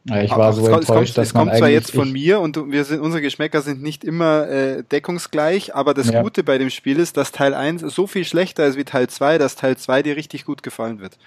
[0.08, 2.10] Ja, Ich Aber war so es kommt, enttäuscht, kommt, dass es kommt zwar jetzt von
[2.10, 6.22] mir und wir sind, unsere Geschmäcker sind nicht immer äh, deckungsgleich, aber das Ja.
[6.22, 9.38] Gute bei dem Spiel ist, dass Teil 1 so viel schlechter ist wie Teil 2,
[9.38, 11.18] dass Teil 2 dir richtig gut gefallen wird.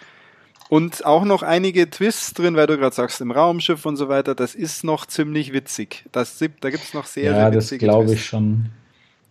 [0.69, 4.35] Und auch noch einige Twists drin, weil du gerade sagst, im Raumschiff und so weiter,
[4.35, 6.05] das ist noch ziemlich witzig.
[6.13, 8.67] Das, da gibt es noch sehr, ja, sehr witzige das glaube ich schon.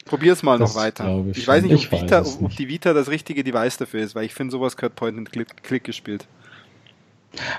[0.05, 1.25] Probier es mal das noch weiter.
[1.31, 4.15] Ich, ich weiß nicht, ob, Vita, weiß ob die Vita das richtige Device dafür ist,
[4.15, 6.27] weil ich finde, sowas gehört Point and Click, Click gespielt.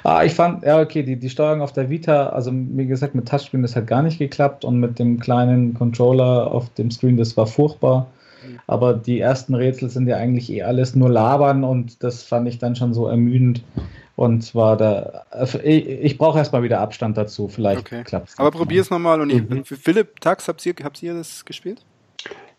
[0.04, 3.28] Ah, ich fand, ja, okay, die, die Steuerung auf der Vita, also wie gesagt, mit
[3.28, 7.38] Touchscreen, das hat gar nicht geklappt und mit dem kleinen Controller auf dem Screen, das
[7.38, 8.08] war furchtbar.
[8.46, 8.60] Mhm.
[8.68, 12.60] Aber die ersten Rätsel sind ja eigentlich eh alles nur labern und das fand ich
[12.60, 13.64] dann schon so ermüdend.
[14.18, 18.04] Und zwar da, also ich, ich brauche erstmal wieder Abstand dazu, vielleicht okay.
[18.04, 18.40] klappt es.
[18.40, 19.64] Aber probier es nochmal und mhm.
[19.64, 21.84] ich, Philipp, Tax, habt ihr, habt ihr das gespielt?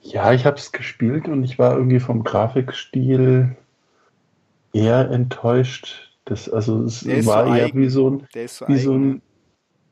[0.00, 3.54] Ja, ich habe es gespielt und ich war irgendwie vom Grafikstil
[4.72, 6.11] eher enttäuscht.
[6.24, 7.80] Das, also es war so eher eigen.
[7.80, 9.22] wie so ein, so wie so ein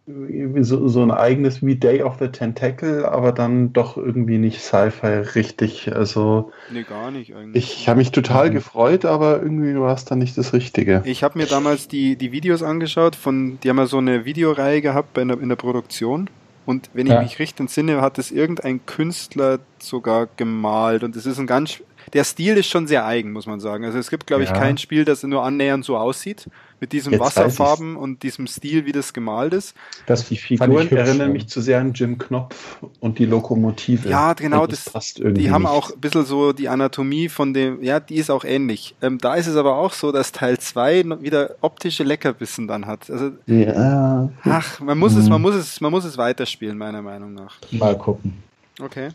[0.06, 4.60] wie so, so ein eigenes wie Day of the Tentacle, aber dann doch irgendwie nicht
[4.60, 5.94] Sci-Fi richtig.
[5.94, 7.80] Also nee, gar nicht eigentlich.
[7.80, 8.54] Ich habe mich total mhm.
[8.54, 11.02] gefreut, aber irgendwie war es dann nicht das Richtige.
[11.04, 14.80] Ich habe mir damals die, die Videos angeschaut, von, die haben ja so eine Videoreihe
[14.80, 16.28] gehabt bei in der Produktion.
[16.66, 17.22] Und wenn ich ja.
[17.22, 21.02] mich richtig entsinne, hat es irgendein Künstler sogar gemalt.
[21.02, 21.82] Und es ist ein ganz
[22.12, 23.84] der Stil ist schon sehr eigen, muss man sagen.
[23.84, 24.56] Also es gibt, glaube ich, ja.
[24.56, 26.48] kein Spiel, das nur annähernd so aussieht,
[26.80, 29.74] mit diesem Jetzt Wasserfarben und diesem Stil, wie das gemalt ist.
[30.06, 34.08] Das die Figuren erinnern mich zu sehr an Jim Knopf und die Lokomotive.
[34.08, 35.70] Ja, genau, das, das passt irgendwie die haben nicht.
[35.70, 38.94] auch ein bisschen so die Anatomie von dem, ja, die ist auch ähnlich.
[39.02, 43.10] Ähm, da ist es aber auch so, dass Teil 2 wieder optische Leckerbissen dann hat.
[43.10, 44.30] Also, ja.
[44.44, 45.20] Ach, man muss mhm.
[45.20, 47.56] es, man muss es, man muss es weiterspielen, meiner Meinung nach.
[47.70, 48.42] Mal gucken.
[48.80, 49.10] Okay.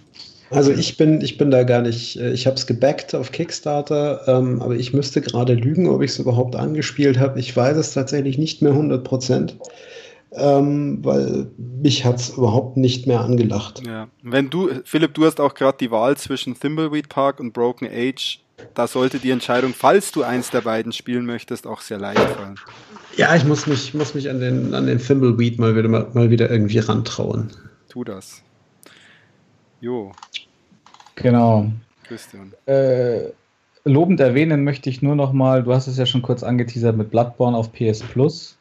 [0.55, 4.21] Also ich bin, ich bin da gar nicht, äh, ich habe es gebackt auf Kickstarter,
[4.27, 7.39] ähm, aber ich müsste gerade lügen, ob ich es überhaupt angespielt habe.
[7.39, 9.57] Ich weiß es tatsächlich nicht mehr 100 Prozent,
[10.31, 13.81] ähm, weil mich hat es überhaupt nicht mehr angelacht.
[13.85, 17.89] Ja, wenn du, Philipp, du hast auch gerade die Wahl zwischen Thimbleweed Park und Broken
[17.91, 18.39] Age.
[18.73, 22.55] Da sollte die Entscheidung, falls du eins der beiden spielen möchtest, auch sehr leicht fallen.
[23.17, 26.29] Ja, ich muss mich, muss mich an den, an den Thimbleweed mal wieder, mal, mal
[26.29, 27.51] wieder irgendwie rantrauen.
[27.89, 28.41] Tu das.
[29.81, 30.13] Jo.
[31.15, 31.71] Genau.
[32.03, 32.53] Christian.
[32.65, 33.31] Äh,
[33.83, 37.11] lobend erwähnen möchte ich nur noch mal, du hast es ja schon kurz angeteasert mit
[37.11, 38.57] Bloodborne auf PS Plus.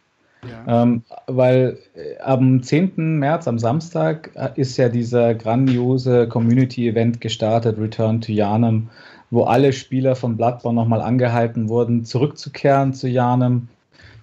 [0.48, 0.82] Ja.
[0.82, 3.18] Ähm, weil äh, am 10.
[3.18, 8.90] März, am Samstag, äh, ist ja dieser grandiose Community-Event gestartet, Return to Janem,
[9.30, 13.68] wo alle Spieler von Bloodborne nochmal angehalten wurden, zurückzukehren zu Janem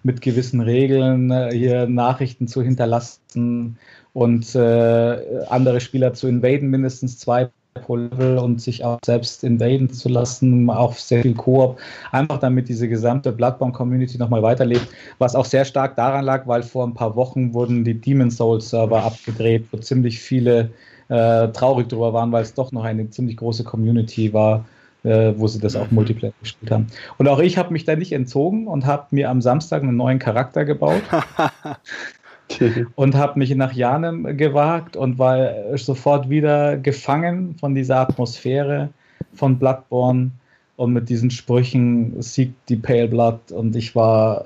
[0.03, 3.77] mit gewissen Regeln, äh, hier Nachrichten zu hinterlassen
[4.13, 9.89] und äh, andere Spieler zu invaden, mindestens zwei pro Level und sich auch selbst invaden
[9.91, 11.79] zu lassen, auch sehr viel Koop,
[12.11, 14.87] einfach damit diese gesamte Bloodborne-Community nochmal weiterlebt,
[15.19, 19.03] was auch sehr stark daran lag, weil vor ein paar Wochen wurden die Demon Souls-Server
[19.03, 20.71] abgedreht, wo ziemlich viele
[21.09, 24.65] äh, traurig drüber waren, weil es doch noch eine ziemlich große Community war,
[25.03, 25.95] äh, wo sie das auch mhm.
[25.95, 26.87] Multiplayer gespielt haben.
[27.17, 30.19] Und auch ich habe mich da nicht entzogen und habe mir am Samstag einen neuen
[30.19, 31.01] Charakter gebaut.
[32.95, 38.89] und habe mich nach Janem gewagt und war sofort wieder gefangen von dieser Atmosphäre
[39.33, 40.31] von Bloodborne
[40.75, 44.45] und mit diesen Sprüchen siegt die Pale Blood und ich war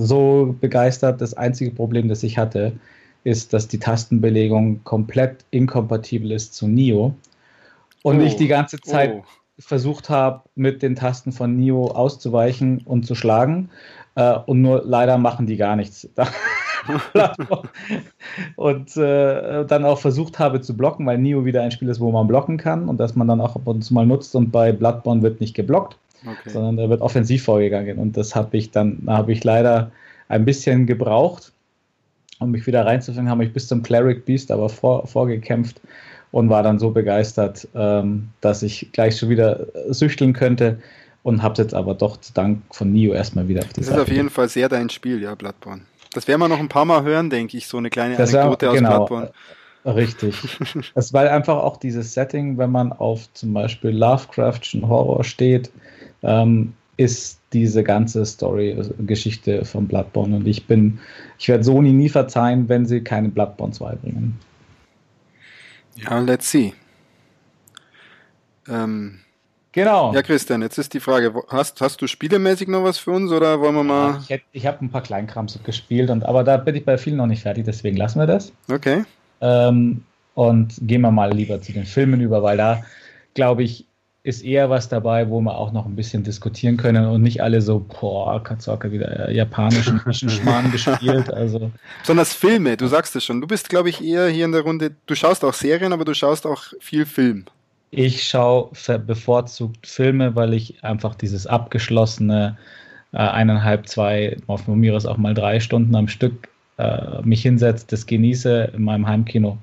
[0.00, 1.20] so begeistert.
[1.20, 2.72] Das einzige Problem, das ich hatte,
[3.24, 7.14] ist, dass die Tastenbelegung komplett inkompatibel ist zu Nio
[8.02, 8.24] und oh.
[8.24, 9.24] ich die ganze Zeit oh.
[9.58, 13.70] versucht habe, mit den Tasten von Nio auszuweichen und zu schlagen
[14.16, 16.08] äh, und nur leider machen die gar nichts.
[18.56, 22.10] und äh, dann auch versucht habe zu blocken, weil Nio wieder ein Spiel ist, wo
[22.10, 24.72] man blocken kann und das man dann auch ab und zu mal nutzt und bei
[24.72, 26.50] Bloodborne wird nicht geblockt, okay.
[26.50, 29.90] sondern da wird offensiv vorgegangen und das habe ich dann, habe ich leider
[30.28, 31.52] ein bisschen gebraucht,
[32.38, 35.80] um mich wieder reinzufangen, habe ich bis zum Cleric Beast aber vor, vorgekämpft
[36.32, 40.78] und war dann so begeistert, ähm, dass ich gleich schon wieder süchteln könnte
[41.22, 44.02] und habe es jetzt aber doch dank von Nio erstmal wieder auf die Das Seite
[44.02, 45.82] ist auf jeden Fall sehr dein Spiel, ja, Bloodborne.
[46.16, 48.70] Das werden wir noch ein paar Mal hören, denke ich, so eine kleine das Anekdote
[48.70, 49.32] aus genau, Bloodborne.
[49.84, 50.34] Richtig.
[50.94, 55.70] Es war einfach auch dieses Setting, wenn man auf zum Beispiel Lovecraftschen Horror steht,
[56.22, 60.36] ähm, ist diese ganze Story-Geschichte von Bloodborne.
[60.36, 61.00] Und ich bin,
[61.38, 64.40] ich werde Sony nie verzeihen, wenn sie keine Bloodborne 2 bringen.
[65.96, 66.72] Ja, let's see.
[68.68, 69.18] Ähm,
[69.76, 70.10] Genau.
[70.14, 73.60] Ja, Christian, jetzt ist die Frage, hast, hast du spielemäßig noch was für uns oder
[73.60, 74.20] wollen wir mal.
[74.26, 77.26] ich, ich habe ein paar Kleinkrams gespielt, und, aber da bin ich bei vielen noch
[77.26, 78.52] nicht fertig, deswegen lassen wir das.
[78.72, 79.04] Okay.
[79.42, 80.02] Ähm,
[80.32, 82.84] und gehen wir mal lieber zu den Filmen über, weil da,
[83.34, 83.84] glaube ich,
[84.22, 87.60] ist eher was dabei, wo wir auch noch ein bisschen diskutieren können und nicht alle
[87.60, 91.30] so, boah, Katzoka wieder äh, japanischen Schmarrn gespielt.
[91.30, 91.70] Also.
[92.00, 93.42] Besonders Filme, du sagst es schon.
[93.42, 96.14] Du bist, glaube ich, eher hier in der Runde, du schaust auch Serien, aber du
[96.14, 97.44] schaust auch viel Film.
[97.90, 98.70] Ich schaue
[99.06, 102.56] bevorzugt Filme, weil ich einfach dieses abgeschlossene,
[103.12, 107.86] äh, eineinhalb, zwei, auf mir aus auch mal drei Stunden am Stück äh, mich hinsetze,
[107.88, 109.58] das genieße in meinem Heimkino,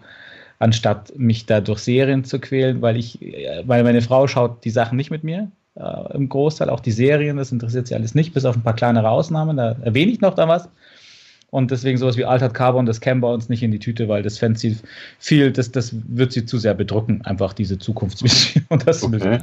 [0.59, 4.69] anstatt mich da durch Serien zu quälen, weil ich, äh, weil meine Frau schaut die
[4.69, 5.51] Sachen nicht mit mir.
[5.75, 8.75] Äh, Im Großteil auch die Serien, das interessiert sie alles nicht, bis auf ein paar
[8.75, 9.57] kleinere Ausnahmen.
[9.57, 10.69] Da erwähne ich noch da was.
[11.53, 14.23] Und deswegen sowas wie Altered Carbon, das käme bei uns nicht in die Tüte, weil
[14.23, 14.75] das fände sie
[15.19, 18.65] viel, das, das wird sie zu sehr bedrücken, einfach diese Zukunftsvision.
[18.69, 19.37] Und das Okay.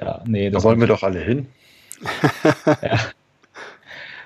[0.00, 1.46] ja, nee, Da wollen wir doch alle hin.
[2.82, 2.98] ja.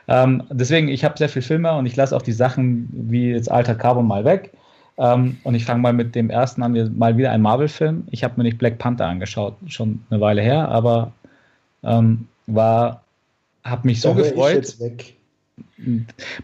[0.09, 3.51] ähm, deswegen, ich habe sehr viel Filme und ich lasse auch die Sachen wie jetzt
[3.51, 4.51] Alter Carbon mal weg.
[4.97, 8.05] Ähm, und ich fange mal mit dem ersten an, wir- mal wieder ein Marvel-Film.
[8.11, 11.13] Ich habe mir nicht Black Panther angeschaut, schon eine Weile her, aber
[11.83, 13.03] ähm, war,
[13.65, 14.77] habe mich so Da hör ich gefreut.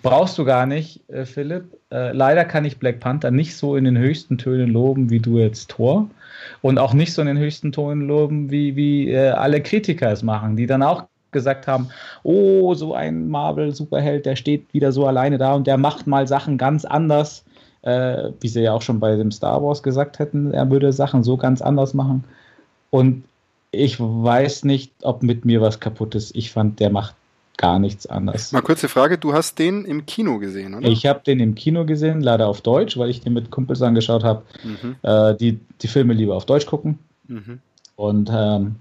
[0.03, 1.65] Brauchst du gar nicht, äh, Philipp.
[1.91, 5.39] Äh, leider kann ich Black Panther nicht so in den höchsten Tönen loben wie du
[5.39, 6.09] jetzt Thor.
[6.63, 10.23] Und auch nicht so in den höchsten Tönen loben, wie, wie äh, alle Kritiker es
[10.23, 11.89] machen, die dann auch gesagt haben,
[12.23, 16.57] oh, so ein Marvel-Superheld, der steht wieder so alleine da und der macht mal Sachen
[16.57, 17.45] ganz anders,
[18.41, 21.37] wie sie ja auch schon bei dem Star Wars gesagt hätten, er würde Sachen so
[21.37, 22.25] ganz anders machen.
[22.91, 23.23] Und
[23.71, 26.35] ich weiß nicht, ob mit mir was kaputt ist.
[26.35, 27.15] Ich fand, der macht
[27.57, 28.53] gar nichts anders.
[28.53, 30.89] Mal kurze Frage, du hast den im Kino gesehen, oder?
[30.89, 34.25] Ich habe den im Kino gesehen, leider auf Deutsch, weil ich den mit Kumpels angeschaut
[34.25, 36.99] habe, Mhm, äh, die die Filme lieber auf Deutsch gucken.
[37.29, 37.61] mhm.
[37.97, 38.77] Und ähm,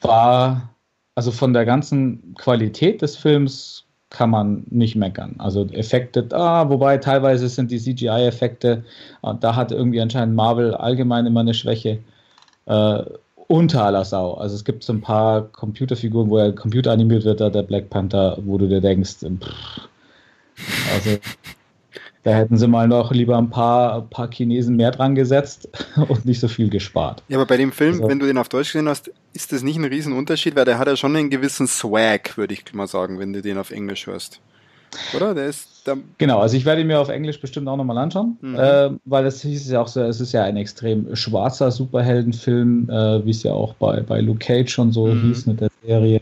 [0.00, 0.70] war,
[1.14, 5.34] also von der ganzen Qualität des Films kann man nicht meckern.
[5.38, 8.84] Also Effekte, ah, wobei teilweise sind die CGI-Effekte,
[9.22, 11.98] äh, da hat irgendwie anscheinend Marvel allgemein immer eine Schwäche.
[12.66, 13.02] Äh,
[13.48, 14.34] unter aller Sau.
[14.34, 18.38] Also es gibt so ein paar Computerfiguren, wo er computeranimiert wird, da der Black Panther,
[18.42, 19.88] wo du dir denkst, pff,
[20.94, 21.18] also
[22.22, 25.68] da hätten sie mal noch lieber ein paar, paar Chinesen mehr dran gesetzt
[26.08, 27.22] und nicht so viel gespart.
[27.28, 29.62] Ja, aber bei dem Film, Also- wenn du den auf Deutsch gesehen hast, ist das
[29.62, 33.18] nicht ein Riesenunterschied, weil der hat ja schon einen gewissen Swag, würde ich mal sagen,
[33.18, 34.40] wenn du den auf Englisch hörst.
[35.16, 35.34] Oder?
[35.34, 35.68] Der ist,
[36.16, 38.54] Genau, also ich werde ihn mir auf Englisch bestimmt auch nochmal anschauen, Mhm.
[38.58, 43.24] äh, weil es hieß ja auch so, es ist ja ein extrem schwarzer Superheldenfilm, äh,
[43.26, 45.20] wie es ja auch bei, bei Luke Cage schon so Mhm.
[45.20, 46.20] hieß mit der Serie.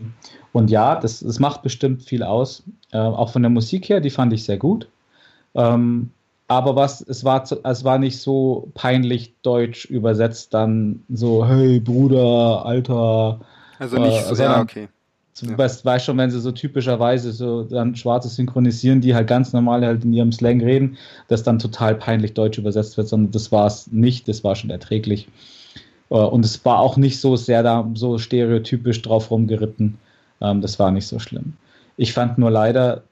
[0.52, 2.64] Und ja, das, das macht bestimmt viel aus.
[2.90, 4.88] Äh, auch von der Musik her, die fand ich sehr gut.
[5.54, 6.10] Ähm,
[6.48, 12.66] aber was, es war, es war nicht so peinlich deutsch übersetzt, dann so, hey Bruder,
[12.66, 13.40] Alter,
[13.78, 14.88] also nicht Äh, so, sondern- ja, okay.
[15.40, 19.52] Du weißt, weißt schon, wenn sie so typischerweise so dann Schwarze synchronisieren, die halt ganz
[19.52, 23.50] normal halt in ihrem Slang reden, das dann total peinlich deutsch übersetzt wird, sondern das
[23.50, 25.28] war es nicht, das war schon erträglich.
[26.10, 29.98] Äh, Und es war auch nicht so sehr da so stereotypisch drauf rumgeritten.
[30.40, 31.54] Ähm, Das war nicht so schlimm.
[31.96, 33.02] Ich fand nur leider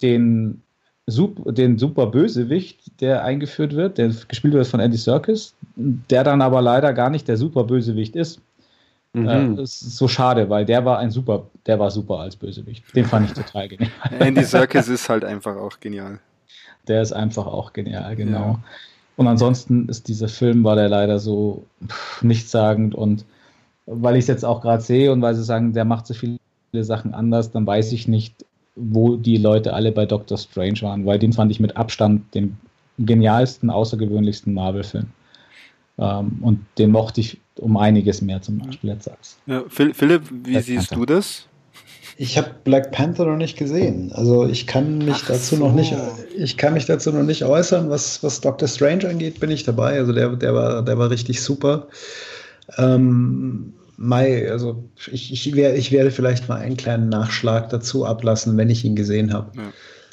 [0.00, 0.62] den,
[1.08, 6.62] den super Bösewicht, der eingeführt wird, der gespielt wird von Andy Serkis, der dann aber
[6.62, 8.40] leider gar nicht der super Bösewicht ist.
[9.12, 9.28] Mhm.
[9.28, 12.84] Äh, das ist so schade, weil der war ein super, der war super als Bösewicht.
[12.94, 13.90] Den fand ich total genial.
[14.18, 16.18] Andy Serkis ist halt einfach auch genial.
[16.88, 18.38] Der ist einfach auch genial, genau.
[18.38, 18.58] Ja.
[19.16, 23.24] Und ansonsten ist dieser Film, war der leider so pff, nichtssagend und
[23.86, 26.38] weil ich es jetzt auch gerade sehe und weil sie sagen, der macht so viele
[26.72, 31.18] Sachen anders, dann weiß ich nicht, wo die Leute alle bei Doctor Strange waren, weil
[31.18, 32.56] den fand ich mit Abstand den
[32.98, 35.08] genialsten, außergewöhnlichsten Marvel-Film.
[36.02, 39.36] Ähm, und den mochte ich um einiges mehr zum Beispiel jetzt als.
[39.46, 41.06] Ja, Phil- Philipp, wie Black siehst Panther.
[41.06, 41.46] du das?
[42.18, 44.12] Ich habe Black Panther noch nicht gesehen.
[44.12, 45.66] Also ich kann mich Ach dazu so.
[45.66, 45.94] noch nicht,
[46.36, 47.88] ich kann mich dazu noch nicht äußern.
[47.90, 49.98] Was, was Doctor Strange angeht, bin ich dabei.
[49.98, 51.88] Also der, der war, der war richtig super.
[52.76, 58.56] Ähm, Mai, also ich, ich, wär, ich werde vielleicht mal einen kleinen Nachschlag dazu ablassen,
[58.56, 59.50] wenn ich ihn gesehen habe.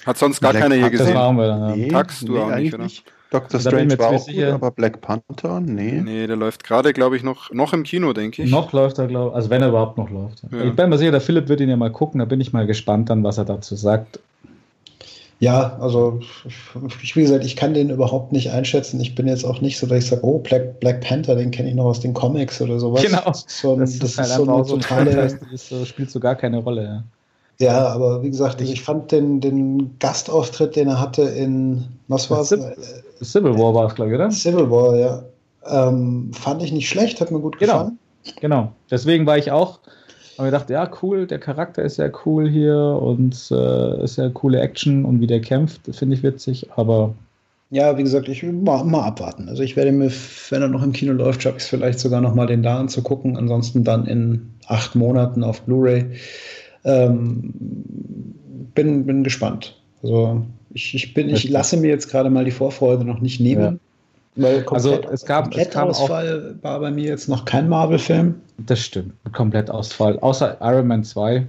[0.05, 1.13] Hat sonst gar Black keiner hier Das gesehen?
[1.15, 1.79] machen wir dann.
[1.79, 1.87] Ja.
[1.89, 2.83] Tax, du auch nicht, eigentlich oder?
[2.83, 3.03] nicht.
[3.31, 3.59] Dr.
[3.59, 4.53] Mir Strange war auch nicht gut, sicher.
[4.53, 6.01] aber Black Panther, nee.
[6.03, 8.49] Nee, der läuft gerade, glaube ich, noch, noch im Kino, denke ich.
[8.49, 10.41] Noch läuft er, glaube ich, also wenn er überhaupt noch läuft.
[10.51, 10.63] Ja.
[10.65, 12.65] Ich bin mir sicher, der Philipp wird ihn ja mal gucken, da bin ich mal
[12.65, 14.19] gespannt dann, was er dazu sagt.
[15.41, 16.19] Ja, also
[17.01, 18.99] ich, wie gesagt, ich kann den überhaupt nicht einschätzen.
[18.99, 21.69] Ich bin jetzt auch nicht so, dass ich sage, oh, Black, Black Panther, den kenne
[21.69, 23.03] ich noch aus den Comics oder sowas.
[23.03, 23.21] Genau.
[23.23, 25.39] Das ist so, ein, das ist so eine auch so ein totale.
[25.53, 26.83] So- spielt so gar keine Rolle.
[26.83, 27.03] Ja.
[27.61, 32.29] Ja, aber wie gesagt, also ich fand den, den Gastauftritt, den er hatte in, was
[32.31, 32.49] war es?
[32.49, 32.75] Civil-
[33.21, 34.31] Civil War war es, glaube ich, oder?
[34.31, 35.23] Civil War, ja.
[35.65, 37.73] Ähm, fand ich nicht schlecht, hat mir gut Genau.
[37.73, 37.99] gefallen.
[38.39, 38.71] Genau.
[38.89, 39.79] Deswegen war ich auch,
[40.37, 44.29] habe mir gedacht, ja, cool, der Charakter ist ja cool hier und äh, ist ja
[44.29, 47.13] coole Action und wie der kämpft, finde ich witzig, aber
[47.71, 49.49] Ja, wie gesagt, ich will mal, mal abwarten.
[49.49, 50.09] Also ich werde mir,
[50.49, 52.79] wenn er noch im Kino läuft, schaffe ich es vielleicht sogar noch mal den da
[52.79, 53.35] anzugucken.
[53.35, 56.05] Ansonsten dann in acht Monaten auf Blu-ray.
[56.85, 57.53] Ähm,
[58.75, 59.75] bin, bin gespannt.
[60.01, 60.43] Also
[60.73, 63.79] ich, ich bin, ich lasse mir jetzt gerade mal die Vorfreude noch nicht nehmen.
[64.35, 68.35] Weil Also, komplett, es gab- es auch- Komplettausfall war bei mir jetzt noch kein Marvel-Film.
[68.65, 69.13] das stimmt.
[69.33, 70.17] Komplett Ausfall.
[70.19, 71.45] Außer Iron Man 2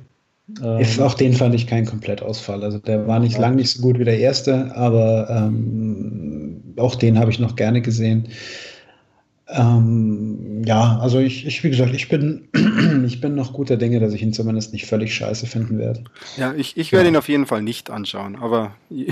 [0.65, 2.65] Ähm, ist auch den fand ich kein Komplettausfall.
[2.65, 3.41] Also der war nicht ja.
[3.43, 7.81] lang nicht so gut wie der erste, aber ähm, auch den habe ich noch gerne
[7.83, 8.27] gesehen.
[9.53, 12.49] Ähm, ja, also ich, ich, wie gesagt, ich bin,
[13.07, 16.05] ich bin noch guter Dinge, dass ich ihn zumindest nicht völlig scheiße finden werde.
[16.37, 17.11] Ja, ich, ich werde ja.
[17.11, 18.73] ihn auf jeden Fall nicht anschauen, aber.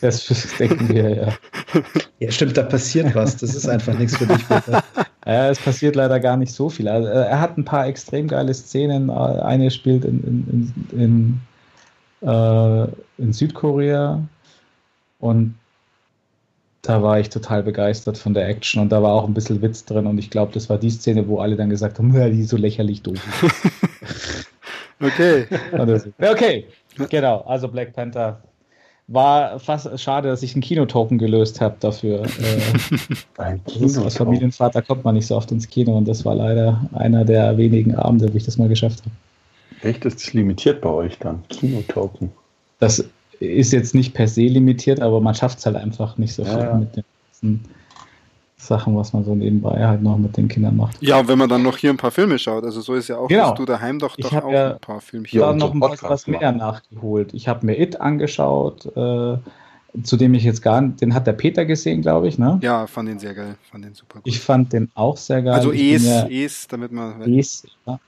[0.00, 0.26] das
[0.58, 1.32] denken wir, ja.
[2.18, 3.36] Ja, stimmt, da passiert was.
[3.36, 4.44] Das ist einfach nichts für dich.
[4.46, 4.82] Bitte.
[5.26, 6.88] Ja, es passiert leider gar nicht so viel.
[6.88, 9.10] Also, äh, er hat ein paar extrem geile Szenen.
[9.10, 11.40] Äh, eine spielt in, in, in,
[12.22, 12.86] in, äh,
[13.18, 14.22] in Südkorea
[15.18, 15.54] und
[16.82, 19.84] da war ich total begeistert von der Action und da war auch ein bisschen Witz
[19.84, 22.50] drin und ich glaube, das war die Szene, wo alle dann gesagt haben, die ist
[22.50, 23.18] so lächerlich doof.
[25.00, 25.46] okay.
[26.18, 26.66] okay,
[27.10, 27.40] genau.
[27.40, 28.40] Also Black Panther
[29.08, 32.26] war fast schade, dass ich einen Kinotoken gelöst habe dafür.
[33.38, 36.80] Ein Kino als Familienvater kommt man nicht so oft ins Kino und das war leider
[36.92, 39.88] einer der wenigen Abende, wo ich das mal geschafft habe.
[39.88, 41.42] Echt, ist das limitiert bei euch dann?
[41.48, 42.30] Kinotoken?
[42.80, 43.04] Das
[43.40, 46.58] ist jetzt nicht per se limitiert, aber man schafft es halt einfach nicht so viel
[46.58, 46.74] ja.
[46.74, 47.64] mit den ganzen
[48.56, 51.00] Sachen, was man so nebenbei halt noch mit den Kindern macht.
[51.00, 53.28] Ja, wenn man dann noch hier ein paar Filme schaut, also so ist ja auch,
[53.28, 53.54] genau.
[53.54, 55.26] du daheim doch, doch auch ja, ein paar Filme.
[55.26, 57.32] Ich habe noch was, was mehr nachgeholt.
[57.34, 59.38] Ich habe mir It angeschaut, äh,
[60.02, 62.58] zu dem ich jetzt gar nicht, den hat der Peter gesehen, glaube ich, ne?
[62.62, 64.26] Ja, fand den sehr geil, fand den super gut.
[64.26, 65.54] Ich fand den auch sehr geil.
[65.54, 67.22] Also Es, ja, Es, damit man...
[67.32, 68.00] Es, ja.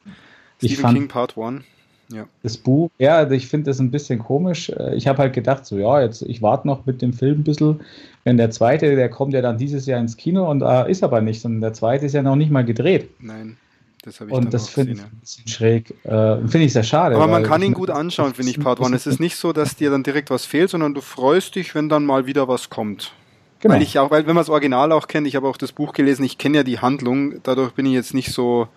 [0.59, 1.65] Stephen fand, King Part 1.
[2.13, 2.27] Ja.
[2.43, 4.71] Das Buch, ja, also ich finde das ein bisschen komisch.
[4.71, 7.45] Äh, ich habe halt gedacht, so, ja, jetzt, ich warte noch mit dem Film ein
[7.45, 7.81] bisschen.
[8.25, 11.21] Wenn der zweite, der kommt ja dann dieses Jahr ins Kino und äh, ist aber
[11.21, 13.11] nicht, sondern der zweite ist ja noch nicht mal gedreht.
[13.21, 13.57] Nein.
[14.03, 15.91] Das habe ich Und das finde ich ein bisschen schräg.
[16.05, 17.17] Äh, finde ich sehr schade.
[17.17, 18.97] Aber man kann ihn gut anschauen, finde ich, Part One.
[18.97, 21.91] Es ist nicht so, dass dir dann direkt was fehlt, sondern du freust dich, wenn
[21.91, 23.13] dann mal wieder was kommt.
[23.61, 23.75] Genau.
[23.75, 25.93] Weil ich auch, weil wenn man das Original auch kennt, ich habe auch das Buch
[25.93, 28.69] gelesen, ich kenne ja die Handlung, dadurch bin ich jetzt nicht so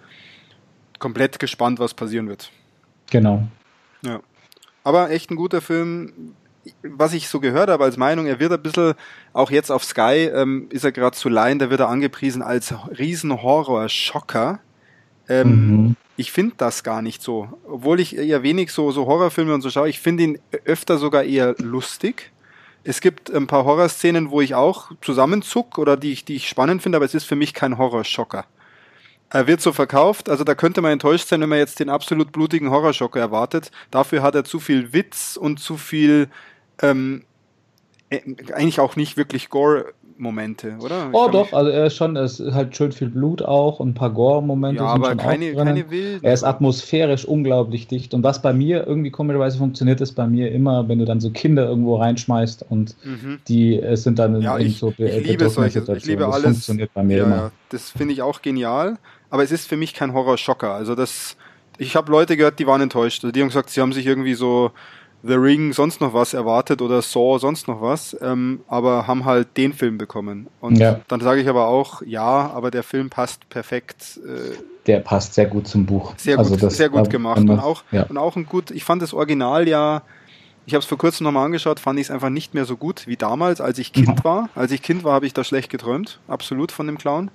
[0.99, 2.51] komplett gespannt, was passieren wird.
[3.09, 3.43] Genau.
[4.01, 4.19] Ja.
[4.83, 6.33] Aber echt ein guter Film.
[6.81, 8.93] Was ich so gehört habe als Meinung, er wird ein bisschen,
[9.33, 12.73] auch jetzt auf Sky ähm, ist er gerade zu leihen, da wird er angepriesen als
[12.97, 14.59] Riesen-Horror-Schocker.
[15.27, 15.95] Ähm, mhm.
[16.15, 17.49] Ich finde das gar nicht so.
[17.67, 21.23] Obwohl ich eher wenig so, so Horrorfilme und so schaue, ich finde ihn öfter sogar
[21.23, 22.31] eher lustig.
[22.85, 26.81] Es gibt ein paar Horrorszenen, wo ich auch zusammenzuck oder die ich, die ich spannend
[26.81, 28.45] finde, aber es ist für mich kein Horrorschocker.
[29.33, 32.31] Er wird so verkauft, also da könnte man enttäuscht sein, wenn man jetzt den absolut
[32.31, 33.71] blutigen Horrorschocker erwartet.
[33.89, 36.27] Dafür hat er zu viel Witz und zu viel,
[36.83, 37.23] ähm,
[38.11, 38.21] äh,
[38.53, 41.09] eigentlich auch nicht wirklich Gore Momente, oder?
[41.11, 43.93] oh doch, also er ist schon, es ist halt schön viel Blut auch und ein
[43.95, 46.23] paar Gore-Momente ja, aber schon keine, keine wilden.
[46.23, 50.51] Er ist atmosphärisch unglaublich dicht und was bei mir irgendwie komischerweise funktioniert, ist bei mir
[50.51, 53.39] immer, wenn du dann so Kinder irgendwo reinschmeißt und mhm.
[53.47, 56.43] die es sind dann ja, in ich, so ich liebe solche, ich liebe das alles.
[56.43, 57.51] funktioniert bei mir ja, immer.
[57.69, 58.99] Das finde ich auch genial
[59.33, 60.75] aber es ist für mich kein Horrorschocker.
[60.75, 61.37] Also das,
[61.79, 63.23] ich habe Leute gehört, die waren enttäuscht.
[63.23, 64.69] Also die haben gesagt, sie haben sich irgendwie so
[65.23, 69.57] The Ring sonst noch was erwartet oder Saw sonst noch was, ähm, aber haben halt
[69.57, 70.49] den Film bekommen.
[70.61, 70.99] Und ja.
[71.07, 74.19] dann sage ich aber auch, ja, aber der Film passt perfekt.
[74.23, 74.55] Äh,
[74.85, 76.13] der passt sehr gut zum Buch.
[76.17, 77.39] Sehr gut, also sehr gut gemacht.
[77.39, 78.03] und auch, ja.
[78.03, 80.03] und auch ein gut, ich fand das Original ja,
[80.67, 83.07] ich habe es vor kurzem nochmal angeschaut, fand ich es einfach nicht mehr so gut
[83.07, 84.23] wie damals, als ich Kind ja.
[84.23, 84.49] war.
[84.53, 87.31] Als ich Kind war, habe ich da schlecht geträumt, absolut von dem Clown.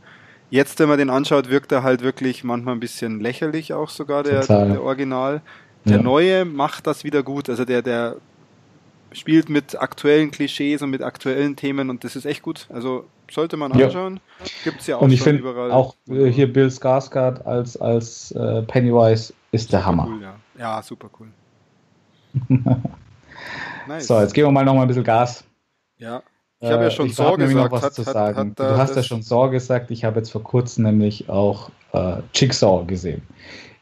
[0.51, 4.23] Jetzt, wenn man den anschaut, wirkt er halt wirklich manchmal ein bisschen lächerlich auch sogar,
[4.23, 5.43] der, der Original.
[5.85, 6.03] Der ja.
[6.03, 7.49] neue macht das wieder gut.
[7.51, 8.17] Also der, der
[9.13, 12.67] spielt mit aktuellen Klischees und mit aktuellen Themen und das ist echt gut.
[12.73, 14.21] Also sollte man anschauen.
[14.41, 14.47] Ja.
[14.65, 15.71] Gibt es ja auch und ich schon überall.
[15.71, 20.07] Auch äh, hier Bill Skarsgård als, als äh, Pennywise ist der Hammer.
[20.09, 20.35] Cool, ja.
[20.59, 21.29] ja, super cool.
[23.89, 24.07] nice.
[24.07, 25.45] So, jetzt geben wir mal noch mal ein bisschen Gas.
[25.99, 26.23] Ja.
[26.61, 27.73] Ich habe ja schon äh, Saw gesagt.
[27.73, 28.37] was hat, zu sagen.
[28.37, 29.91] Hat, hat, du hast ja schon Saw gesagt.
[29.91, 33.23] Ich habe jetzt vor kurzem nämlich auch äh, Jigsaw gesehen.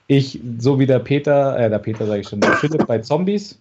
[0.08, 3.58] Ich, so wie der Peter, äh, der Peter sage ich schon, der Philipp bei Zombies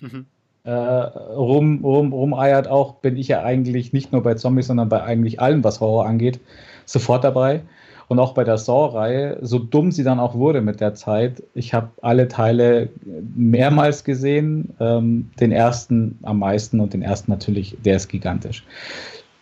[0.00, 0.26] mhm.
[0.64, 5.02] äh, rum, rum, rumeiert auch, bin ich ja eigentlich nicht nur bei Zombies, sondern bei
[5.02, 6.40] eigentlich allem, was Horror angeht,
[6.86, 7.62] sofort dabei.
[8.08, 11.72] Und auch bei der Saw-Reihe, so dumm sie dann auch wurde mit der Zeit, ich
[11.74, 12.88] habe alle Teile
[13.34, 14.74] mehrmals gesehen.
[14.80, 18.64] Ähm, den ersten am meisten und den ersten natürlich, der ist gigantisch.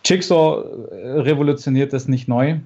[0.05, 2.57] Jigsaw äh, revolutioniert das nicht neu.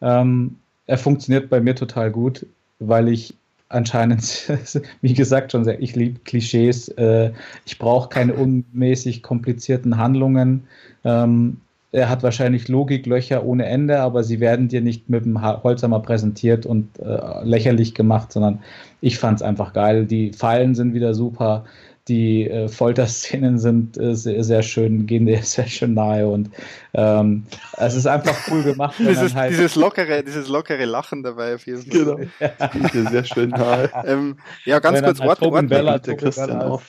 [0.00, 0.56] Ähm,
[0.86, 2.46] er funktioniert bei mir total gut,
[2.78, 3.34] weil ich
[3.68, 4.50] anscheinend,
[5.00, 6.88] wie gesagt, schon sehr, ich liebe Klischees.
[6.88, 7.32] Äh,
[7.64, 10.64] ich brauche keine unmäßig komplizierten Handlungen.
[11.04, 11.60] Ähm,
[11.92, 16.64] er hat wahrscheinlich Logiklöcher ohne Ende, aber sie werden dir nicht mit dem Holzhammer präsentiert
[16.64, 18.60] und äh, lächerlich gemacht, sondern
[19.00, 20.06] ich fand es einfach geil.
[20.06, 21.64] Die Fallen sind wieder super.
[22.08, 26.50] Die äh, Folterszenen sind äh, sehr, sehr, schön, gehen dir sehr schön nahe und
[26.94, 27.44] ähm,
[27.76, 28.96] es ist einfach cool gemacht.
[28.98, 32.00] dieses, halt dieses, lockere, dieses lockere Lachen dabei auf jeden Fall.
[32.00, 32.20] Genau.
[32.40, 33.10] Ja.
[33.10, 33.90] sehr schön nahe.
[34.04, 36.00] Ähm, ja, ganz kurz, halt ordne, Bella,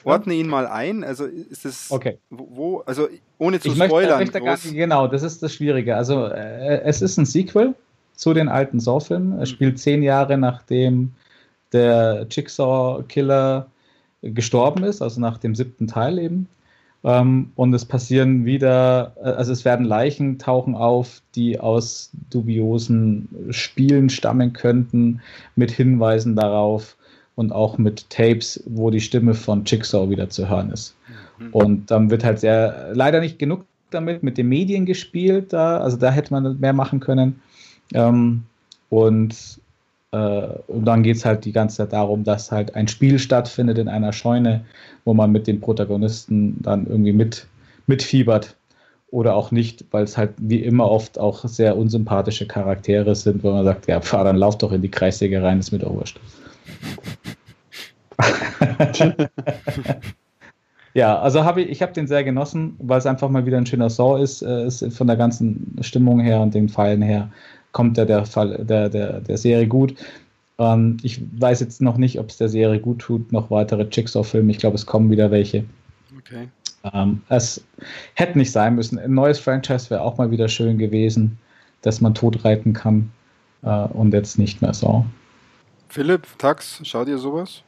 [0.03, 1.03] ordne ihn mal ein.
[1.03, 2.17] Also ist es okay.
[2.29, 4.19] wo, also ohne zu ich spoilern.
[4.19, 5.95] Möchte, möchte genau, das ist das Schwierige.
[5.95, 7.75] Also äh, es ist ein Sequel
[8.15, 9.33] zu den alten Saw-Filmen.
[9.41, 9.55] Es mhm.
[9.55, 11.13] spielt zehn Jahre nachdem
[11.73, 13.67] der Jigsaw-Killer
[14.21, 16.47] gestorben ist, also nach dem siebten Teil eben.
[17.03, 23.27] Ähm, und es passieren wieder, äh, also es werden Leichen tauchen auf, die aus dubiosen
[23.49, 25.21] Spielen stammen könnten,
[25.55, 26.95] mit Hinweisen darauf
[27.35, 30.95] und auch mit Tapes, wo die Stimme von Jigsaw wieder zu hören ist.
[31.39, 31.49] Mhm.
[31.53, 35.97] Und dann wird halt sehr, leider nicht genug damit mit den Medien gespielt, da, also
[35.97, 37.41] da hätte man mehr machen können.
[37.93, 38.43] Ähm,
[38.89, 39.60] und
[40.11, 43.87] und dann geht es halt die ganze Zeit darum, dass halt ein Spiel stattfindet in
[43.87, 44.65] einer Scheune,
[45.05, 47.47] wo man mit den Protagonisten dann irgendwie mit,
[47.87, 48.57] mitfiebert
[49.09, 53.51] oder auch nicht, weil es halt wie immer oft auch sehr unsympathische Charaktere sind, wo
[53.51, 56.19] man sagt, ja, fahr, dann lauf doch in die Kreissäge rein, ist mir doch wurscht.
[60.93, 63.65] ja, also habe ich, ich habe den sehr genossen, weil es einfach mal wieder ein
[63.65, 67.29] schöner Saw ist, äh, ist von der ganzen Stimmung her und den Pfeilen her
[67.71, 69.95] kommt der, der, Fall, der, der, der Serie gut.
[70.57, 74.51] Ähm, ich weiß jetzt noch nicht, ob es der Serie gut tut, noch weitere Jigsaw-Filme.
[74.51, 75.63] Ich glaube, es kommen wieder welche.
[76.17, 76.47] Okay.
[76.93, 77.63] Ähm, es
[78.15, 78.99] hätte nicht sein müssen.
[78.99, 81.37] Ein neues Franchise wäre auch mal wieder schön gewesen,
[81.81, 83.11] dass man totreiten kann
[83.63, 85.05] äh, und jetzt nicht mehr so.
[85.89, 87.63] Philipp, Tax, schaut ihr sowas?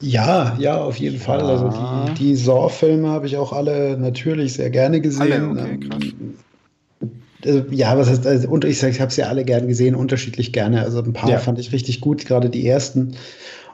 [0.00, 1.40] Ja, ja, auf jeden Fall.
[1.40, 5.56] Also die, die Saw-Filme habe ich auch alle natürlich sehr gerne gesehen.
[5.56, 6.04] Alle, okay, krass.
[7.44, 9.94] Also, ja, was heißt, also, und ich sage, ich habe sie ja alle gern gesehen,
[9.94, 10.82] unterschiedlich gerne.
[10.82, 11.38] Also ein paar ja.
[11.38, 13.16] fand ich richtig gut, gerade die ersten.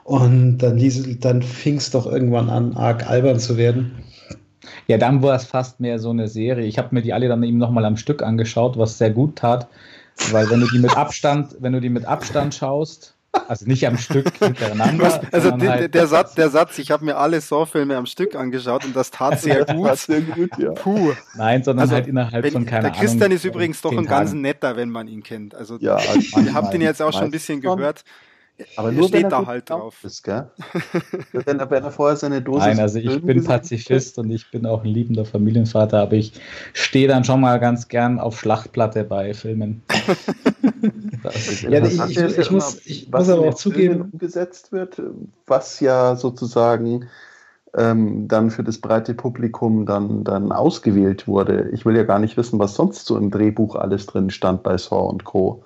[0.03, 0.79] Und dann,
[1.19, 3.91] dann fing es doch irgendwann an, arg albern zu werden.
[4.87, 6.65] Ja, dann war es fast mehr so eine Serie.
[6.65, 9.67] Ich habe mir die alle dann eben nochmal am Stück angeschaut, was sehr gut tat.
[10.31, 13.15] Weil wenn du die mit Abstand, wenn du die mit Abstand schaust,
[13.47, 15.21] also nicht am Stück hintereinander.
[15.31, 18.85] Also der, halt der, Satz, der Satz, ich habe mir alle Saw-Filme am Stück angeschaut
[18.85, 19.97] und das tat sehr gut.
[19.97, 20.71] sehr gut ja.
[20.71, 21.13] Puh.
[21.35, 24.05] Nein, sondern also, halt innerhalb wenn, von keiner Der Christian Ahnung, ist übrigens doch ein
[24.05, 25.55] ganz netter, wenn man ihn kennt.
[25.55, 28.03] Also ja, also ihr habt ihn jetzt auch schon ein bisschen gehört.
[28.75, 30.03] Aber nur steht da halt drauf.
[30.03, 30.49] Ist, gell?
[31.31, 32.59] wenn, er, wenn er vorher seine Dose.
[32.59, 36.33] Nein, also ich bin Pazifist und ich bin auch ein liebender Familienvater, aber ich
[36.73, 39.81] stehe dann schon mal ganz gern auf Schlachtplatte bei Filmen.
[41.69, 45.01] ja, ich, ich, ich, ich muss, ich muss aber auch zugeben, umgesetzt wird,
[45.47, 47.07] was ja sozusagen
[47.75, 51.69] ähm, dann für das breite Publikum dann, dann ausgewählt wurde.
[51.71, 54.77] Ich will ja gar nicht wissen, was sonst so im Drehbuch alles drin stand bei
[54.77, 55.63] Saw und Co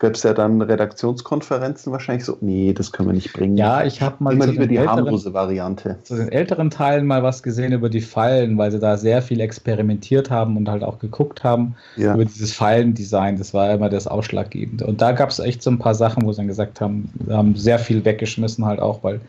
[0.00, 3.58] gäbe es ja dann Redaktionskonferenzen wahrscheinlich so, nee, das können wir nicht bringen.
[3.58, 5.98] Ja, ich habe mal immer lieber die älteren, harmlose Variante.
[6.04, 9.40] Zu den älteren Teilen mal was gesehen über die Fallen, weil sie da sehr viel
[9.40, 12.14] experimentiert haben und halt auch geguckt haben ja.
[12.14, 13.36] über dieses Fallendesign.
[13.36, 14.86] Das war immer das Ausschlaggebende.
[14.86, 17.54] Und da gab es echt so ein paar Sachen, wo sie dann gesagt haben, haben
[17.54, 19.20] sehr viel weggeschmissen halt auch, weil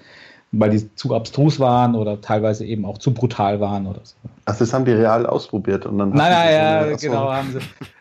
[0.54, 4.16] weil die zu abstrus waren oder teilweise eben auch zu brutal waren oder so.
[4.44, 6.10] Ach, das haben die real ausprobiert und dann.
[6.10, 7.60] Nein, nein, ja, genau, haben sie.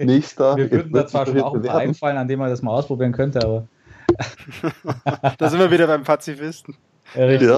[0.00, 0.56] Nächster.
[0.56, 3.12] Wir würden da zwar schon auch ein paar einfallen, an dem man das mal ausprobieren
[3.12, 3.66] könnte, aber.
[5.38, 6.76] da sind wir wieder beim Pazifisten.
[7.14, 7.48] Ja, richtig.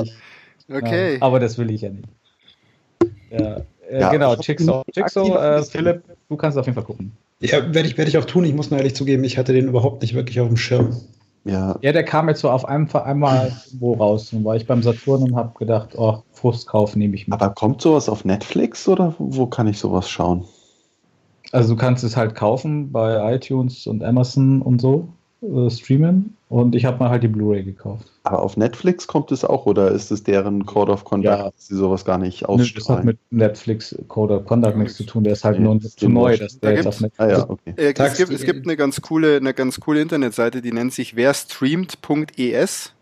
[0.69, 0.77] Ja.
[0.77, 1.15] Okay.
[1.15, 2.09] Ja, aber das will ich ja nicht.
[3.31, 4.83] Ja, äh, ja genau, Jigsaw.
[4.95, 7.13] Jigsaw, äh, Philipp, du kannst auf jeden Fall gucken.
[7.41, 8.45] Ja, werde ich, werd ich auch tun.
[8.45, 10.97] Ich muss mir ehrlich zugeben, ich hatte den überhaupt nicht wirklich auf dem Schirm.
[11.45, 11.79] Ja.
[11.81, 14.31] ja, der kam jetzt so auf einem, einmal wo raus.
[14.31, 17.41] Dann war ich beim Saturn und habe gedacht, oh, Frustkauf nehme ich mit.
[17.41, 20.45] Aber kommt sowas auf Netflix oder wo kann ich sowas schauen?
[21.53, 25.09] Also du kannst es halt kaufen bei iTunes und Amazon und so,
[25.43, 26.37] äh, streamen.
[26.49, 28.11] Und ich habe mal halt die Blu-ray gekauft.
[28.25, 31.45] Aber auf Netflix kommt es auch oder ist es deren Code of Conduct, ja.
[31.45, 32.75] dass sie sowas gar nicht ausstrahlen?
[32.75, 35.25] das hat mit Netflix Code of Conduct nichts zu tun.
[35.25, 37.75] Der ist halt nee, nur zu neu, dass der jetzt auf Netflix ah, ja, okay.
[37.77, 41.17] äh, es, gibt, es gibt eine ganz coole, eine ganz coole Internetseite, die nennt sich
[41.17, 42.93] werstreamt.es.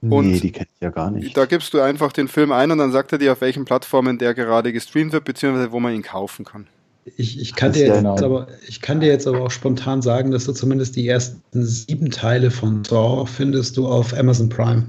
[0.00, 1.36] Und nee, die kenne ich ja gar nicht.
[1.36, 4.18] Da gibst du einfach den Film ein und dann sagt er dir, auf welchen Plattformen
[4.18, 6.66] der gerade gestreamt wird, beziehungsweise wo man ihn kaufen kann.
[7.16, 8.16] Ich, ich, kann dir jetzt genau.
[8.16, 12.10] aber, ich kann dir jetzt aber auch spontan sagen, dass du zumindest die ersten sieben
[12.10, 14.84] Teile von Saw findest du auf Amazon Prime.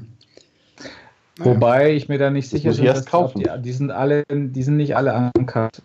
[1.39, 4.95] Wobei ich mir da nicht sicher bin, dass die, die, sind alle, die sind nicht
[4.95, 5.81] alle ankert.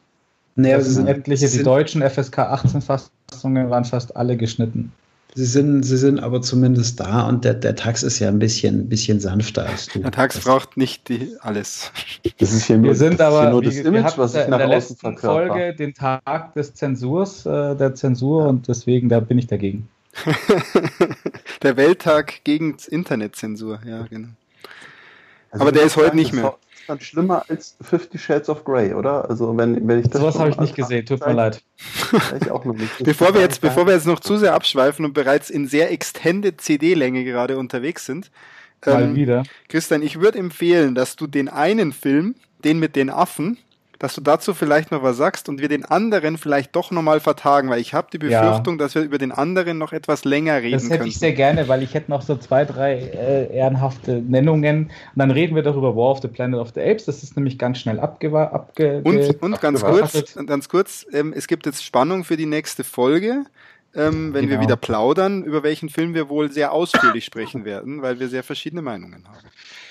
[0.56, 4.92] Nee, das sind etliche, die deutschen FSK 18 Fassungen waren fast alle geschnitten.
[5.38, 8.80] Sie sind, sie sind aber zumindest da und der, der Tax ist ja ein bisschen,
[8.80, 10.00] ein bisschen sanfter als du.
[10.00, 11.92] Der Tax braucht nicht die, alles.
[12.38, 14.78] Das ist hier nur, wir sind aber, nur das Image, was ich nach in der
[14.78, 19.46] außen letzten Folge den Tag des Zensurs, äh, der Zensur und deswegen, da bin ich
[19.46, 19.88] dagegen.
[21.62, 24.30] der Welttag gegen Internetzensur, ja, genau.
[25.52, 26.56] Also Aber der ist heute nicht das mehr.
[26.88, 29.28] Dann schlimmer als Fifty Shades of Grey, oder?
[29.28, 31.62] Also wenn, wenn ich das Sowas habe ich nicht gesehen, tut mir leid.
[32.40, 32.98] Ich auch noch nicht.
[33.04, 36.60] Bevor wir, jetzt, bevor wir jetzt noch zu sehr abschweifen und bereits in sehr extended
[36.60, 38.30] CD-Länge gerade unterwegs sind,
[38.86, 39.42] Mal ähm, wieder.
[39.68, 42.34] Christian, ich würde empfehlen, dass du den einen Film,
[42.64, 43.58] den mit den Affen,
[43.98, 47.68] dass du dazu vielleicht noch was sagst und wir den anderen vielleicht doch nochmal vertagen,
[47.68, 48.42] weil ich habe die Ja.
[48.42, 51.08] Befürchtung, dass wir über den anderen noch etwas länger reden Das hätte können.
[51.08, 54.84] ich sehr gerne, weil ich hätte noch so zwei, drei äh, ehrenhafte Nennungen.
[54.84, 57.06] Und dann reden wir doch über War of the Planet of the Apes.
[57.06, 61.48] Das ist nämlich ganz schnell abgewa abge Und, und ganz kurz, ganz kurz, ähm, es
[61.48, 63.44] gibt jetzt Spannung für die nächste Folge,
[63.94, 64.60] ähm, wenn wir Genau.
[64.62, 68.82] wieder plaudern, über welchen Film wir wohl sehr ausführlich sprechen werden, weil wir sehr verschiedene
[68.82, 69.38] Meinungen haben.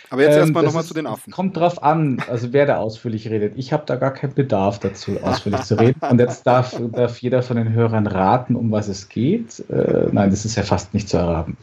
[0.09, 1.31] Aber jetzt Ähm, erstmal nochmal zu den Affen.
[1.31, 3.53] Kommt drauf an, also wer da ausführlich redet.
[3.57, 5.99] Ich habe da gar keinen Bedarf dazu, ausführlich zu reden.
[6.09, 9.63] Und jetzt darf, darf jeder von den Hörern raten, um was es geht.
[9.69, 11.57] Äh, nein, das ist ja fast nicht zu erraten.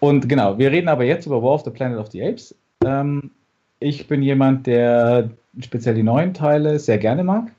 [0.00, 2.54] Und genau, wir reden aber jetzt über War of the Planet of the Apes.
[2.84, 3.30] Ähm,
[3.80, 5.30] ich bin jemand, der
[5.60, 7.50] speziell die neuen Teile sehr gerne mag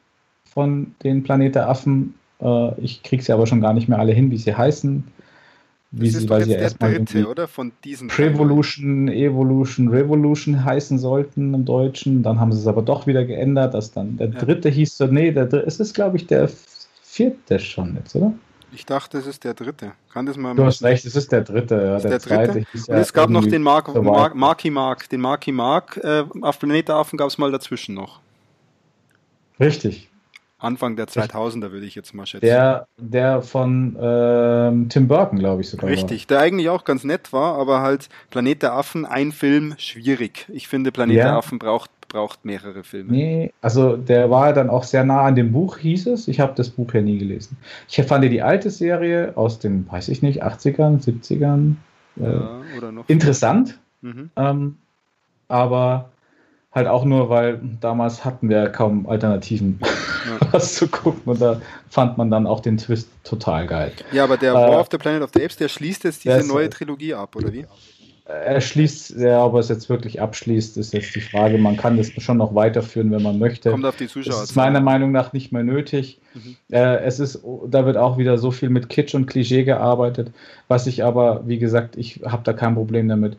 [0.45, 2.16] von den Planet der Affen.
[2.41, 5.03] Äh, ich kriege sie aber schon gar nicht mehr alle hin, wie sie heißen.
[5.91, 7.48] Wie Das sie, ist weil sie erstmal dritte, oder?
[7.48, 12.22] Von diesen Prevolution, Evolution, Revolution heißen sollten im Deutschen.
[12.22, 14.40] Dann haben sie es aber doch wieder geändert, dass dann der Ja.
[14.40, 16.48] dritte hieß so, nee, der, dr- es ist, glaube ich, der
[17.02, 18.34] vierte schon jetzt, oder?
[18.72, 19.94] Ich dachte, es ist der dritte.
[20.14, 21.74] Kann das mal Du hast recht, es ist der dritte.
[21.74, 22.68] Ja, Ist der, der zweite dritte?
[22.72, 24.36] hieß Und es gab noch den Mark, so Mark.
[24.36, 25.10] Marky Mark.
[25.10, 28.20] Den Marky Mark äh, auf Planet Affen gab es mal dazwischen noch.
[29.60, 30.07] Richtig.
[30.60, 32.45] Anfang der 2000er würde ich jetzt mal schätzen.
[32.45, 35.90] Der, der von ähm, Tim Burton, glaube ich, sogar.
[35.90, 40.48] Richtig, der eigentlich auch ganz nett war, aber halt Planet der Affen, ein Film, schwierig.
[40.52, 41.23] Ich finde, Planet Ja.
[41.26, 43.10] der Affen braucht, braucht mehrere Filme.
[43.10, 43.15] War.
[43.18, 46.27] Nee, also der war dann auch sehr nah an dem Buch, hieß es.
[46.27, 47.56] Ich habe das Buch ja nie gelesen.
[47.88, 51.76] Ich fand die alte Serie aus den, weiß ich nicht, 80ern, 70ern
[52.19, 53.07] äh, Ja, oder noch.
[53.07, 53.80] interessant.
[54.02, 54.30] Mhm.
[54.36, 54.77] Ähm,
[55.48, 56.10] aber
[56.80, 60.48] halt auch nur, weil damals hatten wir kaum Alternativen, Ja.
[60.52, 61.22] was zu gucken.
[61.26, 63.92] Und da fand man dann auch den Twist total geil.
[64.12, 66.38] ja, aber der Äh, War of the Planet of the Apes, der schließt jetzt diese
[66.40, 67.66] ist- neue Trilogie ab, oder wie?
[68.26, 71.58] Er schließt, ja, ob er es jetzt wirklich abschließt, ist jetzt die Frage.
[71.58, 73.72] Man kann das schon noch weiterführen, wenn man möchte.
[73.72, 74.42] Kommt auf die Zuschauer.
[74.42, 76.20] Das ist meiner Meinung nach nicht mehr nötig.
[76.36, 76.56] Mhm.
[76.72, 80.32] Äh, es ist, da wird auch wieder so viel mit Kitsch und Klischee gearbeitet,
[80.68, 83.36] was ich aber, wie gesagt, ich habe da kein Problem damit.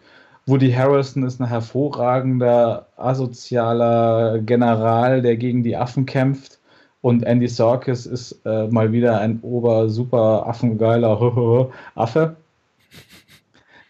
[0.51, 6.59] Woody Harrelson ist ein hervorragender, asozialer General, der gegen die Affen kämpft.
[7.03, 12.37] Und Andy Serkis ist äh, mal wieder ein ober, super affengeiler Affe,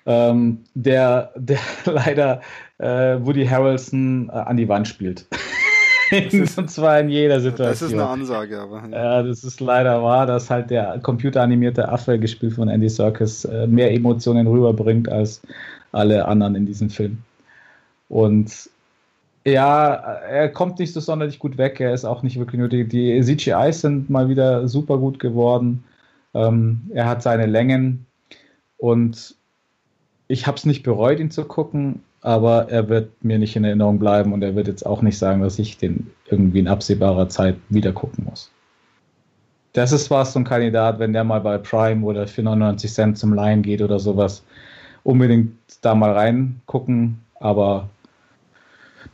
[0.06, 2.40] ähm, der, der leider
[2.78, 5.26] äh, Woody Harrelson äh, an die Wand spielt.
[6.10, 7.68] ist- und zwar in jeder Situation.
[7.70, 8.82] Das ist eine Ansage, aber.
[8.90, 13.66] Ja, das ist leider wahr, dass halt der computeranimierte Affe, gespielt von Andy Serkis, äh,
[13.66, 15.40] mehr Emotionen rüberbringt als
[15.92, 17.18] alle anderen in diesem Film.
[18.08, 18.70] Und
[19.44, 22.90] ja, er kommt nicht so sonderlich gut weg, er ist auch nicht wirklich nötig.
[22.90, 25.84] Die CGIs sind mal wieder super gut geworden.
[26.34, 28.06] Ähm, er hat seine Längen
[28.76, 29.34] und
[30.28, 33.98] ich habe es nicht bereut, ihn zu gucken, aber er wird mir nicht in Erinnerung
[33.98, 37.56] bleiben und er wird jetzt auch nicht sagen, dass ich den irgendwie in absehbarer Zeit
[37.68, 38.50] wieder gucken muss.
[39.72, 43.18] Das ist was so ein Kandidat, wenn der mal bei Prime oder für 99 Cent
[43.18, 44.42] zum Leihen geht oder sowas,
[45.04, 47.88] unbedingt da mal reingucken, aber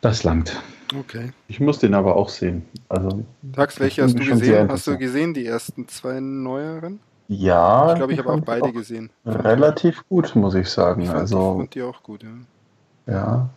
[0.01, 0.61] das langt.
[0.99, 1.33] Okay.
[1.49, 2.65] Ich muss den aber auch sehen.
[2.89, 4.69] Also, Tax, welche hast du ich gesehen?
[4.71, 7.01] Hast du gesehen, die ersten zwei neueren?
[7.29, 7.91] ja.
[7.91, 9.11] Ich glaube, ich habe auch beide gesehen.
[9.25, 11.03] Relativ gut, muss ich sagen.
[11.03, 13.13] Ich fand, ich also, fand die auch gut, ja.
[13.13, 13.49] ja.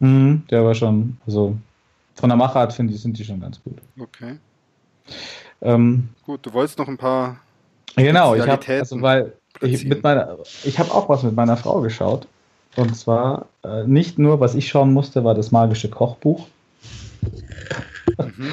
[0.00, 1.56] Mhm, der war schon, also
[2.14, 3.78] von der Machart finde ich, sind die schon ganz gut.
[3.98, 4.36] Okay.
[5.60, 7.38] Ähm, Gut, du wolltest noch ein paar.
[7.96, 11.80] Genau, ich habe also weil ich mit meiner ich habe auch was mit meiner Frau
[11.80, 12.26] geschaut
[12.76, 16.46] und zwar äh, nicht nur was ich schauen musste war das magische Kochbuch.
[18.18, 18.52] Mhm.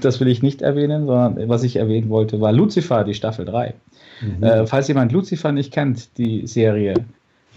[0.00, 3.74] Das will ich nicht erwähnen, sondern was ich erwähnen wollte war Lucifer, die Staffel 3.
[4.22, 4.42] Mhm.
[4.42, 6.94] Äh, falls jemand Lucifer nicht kennt, die Serie,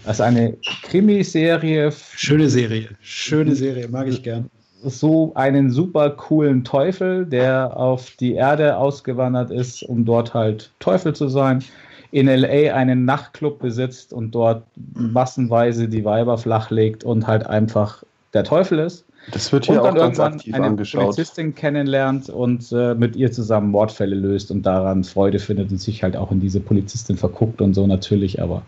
[0.04, 2.90] also eine Krimiserie Schöne Serie.
[3.00, 4.50] Schöne Serie, mag ich gern.
[4.82, 11.14] so einen super coolen Teufel, der auf die Erde ausgewandert ist, um dort halt Teufel
[11.14, 11.64] zu sein,
[12.10, 14.64] in LA einen Nachtclub besitzt und dort
[14.94, 18.02] massenweise die Weiber flachlegt und halt einfach
[18.34, 19.04] der Teufel ist.
[19.32, 21.02] Das wird Und hier auch dann ganz irgendwann aktiv eine angeschaut.
[21.02, 26.02] Polizistin kennenlernt und äh, mit ihr zusammen Mordfälle löst und daran Freude findet und sich
[26.02, 28.62] halt auch in diese Polizistin verguckt und so natürlich, aber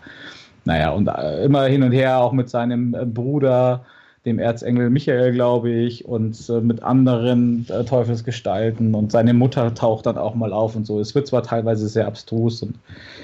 [0.65, 3.85] naja, und äh, immer hin und her auch mit seinem äh, Bruder,
[4.25, 10.05] dem Erzengel Michael, glaube ich, und äh, mit anderen äh, Teufelsgestalten und seine Mutter taucht
[10.05, 10.99] dann auch mal auf und so.
[10.99, 12.75] Es wird zwar teilweise sehr abstrus und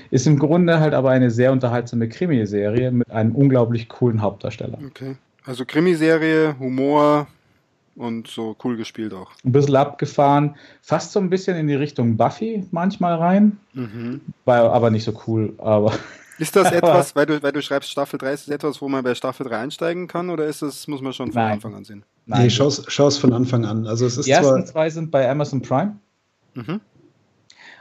[0.10, 4.80] ist im Grunde halt aber eine sehr unterhaltsame Krimiserie mit einem unglaublich coolen Hauptdarsteller.
[4.88, 5.16] Okay.
[5.46, 7.28] Also Krimiserie, Humor
[7.96, 9.32] und so cool gespielt auch.
[9.46, 14.22] Ein bisschen abgefahren, fast so ein bisschen in die Richtung Buffy manchmal rein, Mhm.
[14.46, 15.94] war aber nicht so cool, aber
[16.40, 19.04] Ist das etwas, weil du, weil du schreibst Staffel 3, ist das etwas, wo man
[19.04, 21.54] bei Staffel 3 einsteigen kann oder ist das, muss man schon von Nein.
[21.54, 22.04] Anfang an sehen?
[22.26, 22.44] nein.
[22.44, 23.88] Nee, schau's, schau's von Anfang an.
[23.88, 24.66] Also es ist die ersten zwar.
[24.66, 25.98] zwei sind bei Amazon Prime
[26.54, 26.82] Mhm.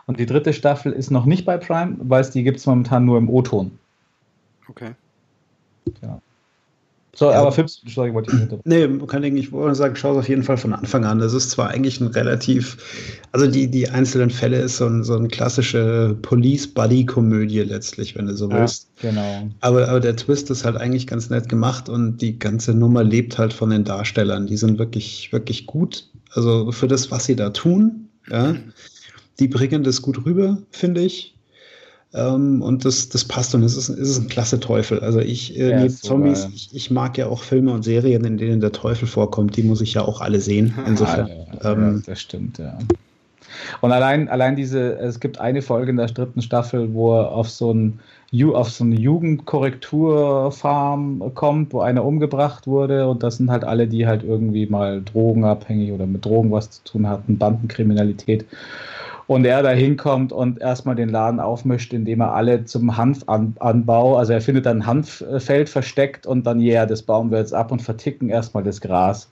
[0.06, 3.04] und die dritte Staffel ist noch nicht bei Prime, weil es die gibt es momentan
[3.06, 3.78] nur im O-Ton.
[4.68, 4.92] Okay.
[7.18, 7.40] So, Ja.
[7.40, 8.66] aber Fips, sorry, wollte ich nicht.
[8.66, 11.18] Nee, kann ich nicht wollte sagen, schau es auf jeden Fall von Anfang an.
[11.18, 12.76] Das ist zwar eigentlich ein relativ,
[13.32, 18.36] also die, die einzelnen Fälle ist so, ein, so eine klassische Police-Buddy-Komödie letztlich, wenn du
[18.36, 18.88] so Ja, willst.
[19.00, 19.48] genau.
[19.62, 23.38] Aber, aber der Twist ist halt eigentlich ganz nett gemacht und die ganze Nummer lebt
[23.38, 24.46] halt von den Darstellern.
[24.46, 26.08] Die sind wirklich, wirklich gut.
[26.32, 28.54] Also für das, was sie da tun, ja,
[29.40, 31.35] die bringen das gut rüber, finde ich.
[32.16, 35.00] Ähm, und das, das passt und es ist, es ist ein klasse Teufel.
[35.00, 38.60] Also ich, äh, Ja, Zombies, ich, ich mag ja auch Filme und Serien, in denen
[38.60, 39.56] der Teufel vorkommt.
[39.56, 40.74] Die muss ich ja auch alle sehen.
[40.86, 41.28] Insofern.
[41.62, 42.78] Ja, ähm, das stimmt, ja.
[43.80, 47.48] Und allein, allein diese, es gibt eine Folge in der dritten Staffel, wo er auf
[47.48, 48.00] so, ein,
[48.52, 54.06] auf so eine Jugendkorrekturfarm kommt, wo einer umgebracht wurde und das sind halt alle, die
[54.06, 58.44] halt irgendwie mal drogenabhängig oder mit Drogen was zu tun hatten, Bandenkriminalität.
[59.26, 64.32] Und er da hinkommt und erstmal den Laden aufmischt, indem er alle zum Hanfanbau, also
[64.32, 67.72] er findet dann ein Hanffeld versteckt und dann, ja, yeah, das bauen wir jetzt ab
[67.72, 69.28] und verticken erstmal das Gras.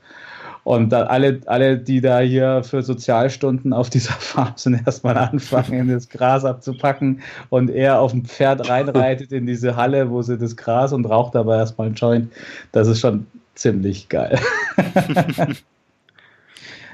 [0.65, 5.89] Und dann alle, alle, die da hier für Sozialstunden auf dieser Farm sind, erstmal anfangen,
[5.89, 10.57] das Gras abzupacken und er auf dem Pferd reinreitet in diese Halle, wo sie das
[10.57, 12.33] Gras und raucht dabei erstmal einen Joint.
[12.73, 14.39] Das ist schon ziemlich geil.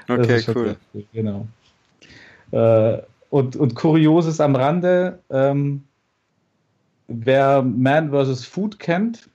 [0.08, 0.76] Okay, cool,
[1.12, 1.46] Genau.
[2.52, 2.98] Äh,
[3.30, 5.84] und, und Kurioses am Rande, ähm,
[7.06, 8.44] wer Man vs.
[8.44, 9.28] Food kennt,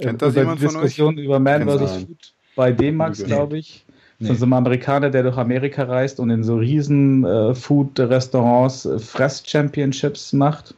[0.00, 0.82] Kennt das über jemand die von euch?
[0.82, 2.04] Diskussion über Man vs.
[2.04, 3.84] Food bei D-Max, glaube ich.
[4.18, 4.28] Nee.
[4.28, 8.98] Von so einem Amerikaner, der durch Amerika reist und in so riesen äh, Food-Restaurants äh,
[8.98, 10.74] Fress-Championships macht.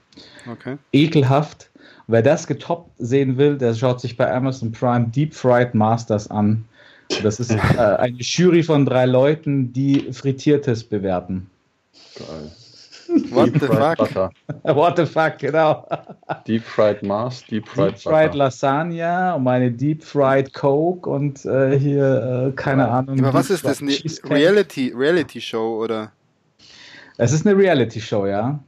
[0.51, 0.79] Okay.
[0.93, 1.71] Ekelhaft.
[2.09, 6.65] Wer das getoppt sehen will, der schaut sich bei Amazon Prime Deep Fried Masters an.
[7.23, 11.51] Das ist äh, eine Jury von drei Leuten, die Frittiertes bewerten.
[12.17, 12.53] Geil.
[13.31, 13.97] What Deep the fuck?
[13.99, 14.31] Butter.
[14.75, 15.89] What the fuck, genau.
[16.47, 18.39] Deep Fried Mars, Deep Fried Deep Fried Butter.
[18.39, 23.19] Lasagne und meine Deep Fried Coke und äh, hier, äh, keine Ahnung.
[23.21, 23.81] Aber was Deep ist das?
[23.81, 23.93] Eine.
[24.37, 26.11] Reality, Reality Show oder?
[27.19, 28.63] Es ist eine Reality-Show, ja.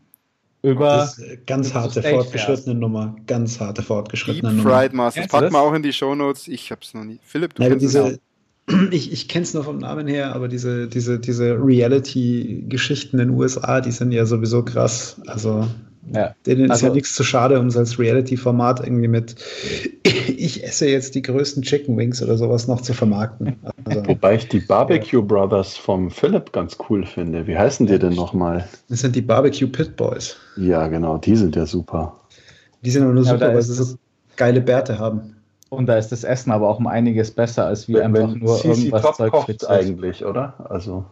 [0.63, 0.97] Über.
[0.97, 3.15] Das ist ganz harte Stage fortgeschrittene Nummer.
[3.27, 4.81] Ganz harte Deep fortgeschrittene Nummer.
[4.81, 4.93] Fried.
[4.93, 5.53] Kennst du Packen das?
[5.53, 6.49] wir auch in die Shownotes.
[6.49, 7.19] Ich hab's noch nie.
[7.23, 8.07] Philipp, du Nein, kennst es auch.
[8.07, 8.21] diese,
[8.91, 13.37] ich, ich kenne es nur vom Namen her, aber diese, diese, diese Reality-Geschichten in den
[13.39, 15.21] USA, die sind ja sowieso krass.
[15.27, 15.67] Also
[16.15, 16.35] ja.
[16.47, 19.37] denen ist Also- ja nichts zu schade, um es als Reality-Format irgendwie mit
[20.05, 23.57] ich esse jetzt die größten Chicken Wings oder sowas noch zu vermarkten.
[23.85, 27.47] Also, Wobei ich die Barbecue Brothers vom Philipp ganz cool finde.
[27.47, 28.69] Wie heißen die denn nochmal?
[28.89, 30.37] das sind die Barbecue Pit Boys.
[30.57, 32.21] Ja, genau, die sind ja super.
[32.85, 33.97] Die sind aber nur Ja, super, weil ist sie so
[34.37, 35.35] geile Bärte haben.
[35.71, 38.69] Und da ist das Essen aber auch um einiges besser, als wie einfach nur CC
[38.69, 40.55] irgendwas Top Zeug kocht eigentlich, oder?
[40.71, 41.05] Also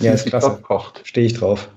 [0.00, 0.48] Ja, ist klasse.
[0.48, 1.00] Top kocht.
[1.04, 1.68] Stehe ich drauf.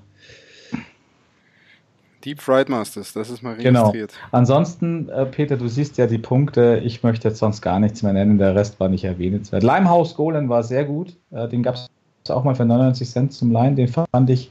[2.24, 3.80] Deep Fried Masters, das ist mal Genau.
[3.90, 4.14] registriert.
[4.32, 6.80] Ansonsten, äh, Peter, du siehst ja die Punkte.
[6.82, 8.38] Ich möchte jetzt sonst gar nichts mehr nennen.
[8.38, 9.62] Der Rest war nicht erwähnenswert.
[9.62, 11.14] Limehouse Golem war sehr gut.
[11.32, 11.86] Äh, den gab es
[12.30, 13.76] auch mal für 99 Cent zum Leihen.
[13.76, 14.50] Den fand ich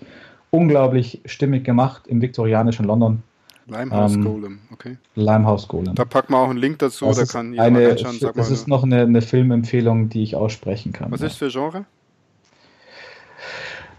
[0.52, 3.24] unglaublich stimmig gemacht im viktorianischen London.
[3.68, 4.98] Limehouse Ähm, Golem, okay.
[5.16, 5.96] Limehouse Golem.
[5.96, 8.20] Da packen wir auch einen Link dazu, Das da ist kann jeder mal eine, reinschauen.
[8.20, 11.12] Sag das mal, ist noch eine, eine Filmempfehlung, die ich aussprechen kann.
[11.12, 11.86] was ist für Genre?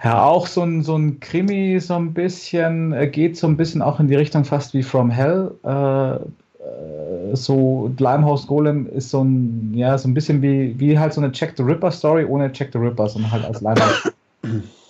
[0.03, 3.81] Ja, auch so ein, so ein Krimi, so ein bisschen, äh, geht so ein bisschen
[3.81, 5.53] auch in die Richtung fast wie From Hell.
[5.65, 11.15] Äh, äh, so Limehouse Golem ist so ein, ja, so ein bisschen wie, wie halt
[11.15, 14.13] so eine Jack the Ripper Story ohne Jack the Ripper, sondern halt als Limehouse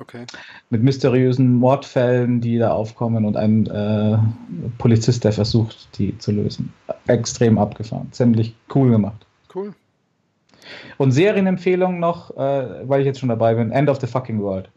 [0.00, 0.24] Okay.
[0.70, 4.18] mit mysteriösen Mordfällen, die da aufkommen und ein äh,
[4.78, 6.72] Polizist, der versucht, die zu lösen.
[7.06, 9.26] Extrem abgefahren, ziemlich cool gemacht.
[9.54, 9.74] Cool.
[10.96, 14.70] Und Serienempfehlung noch, äh, weil ich jetzt schon dabei bin, End of the Fucking World.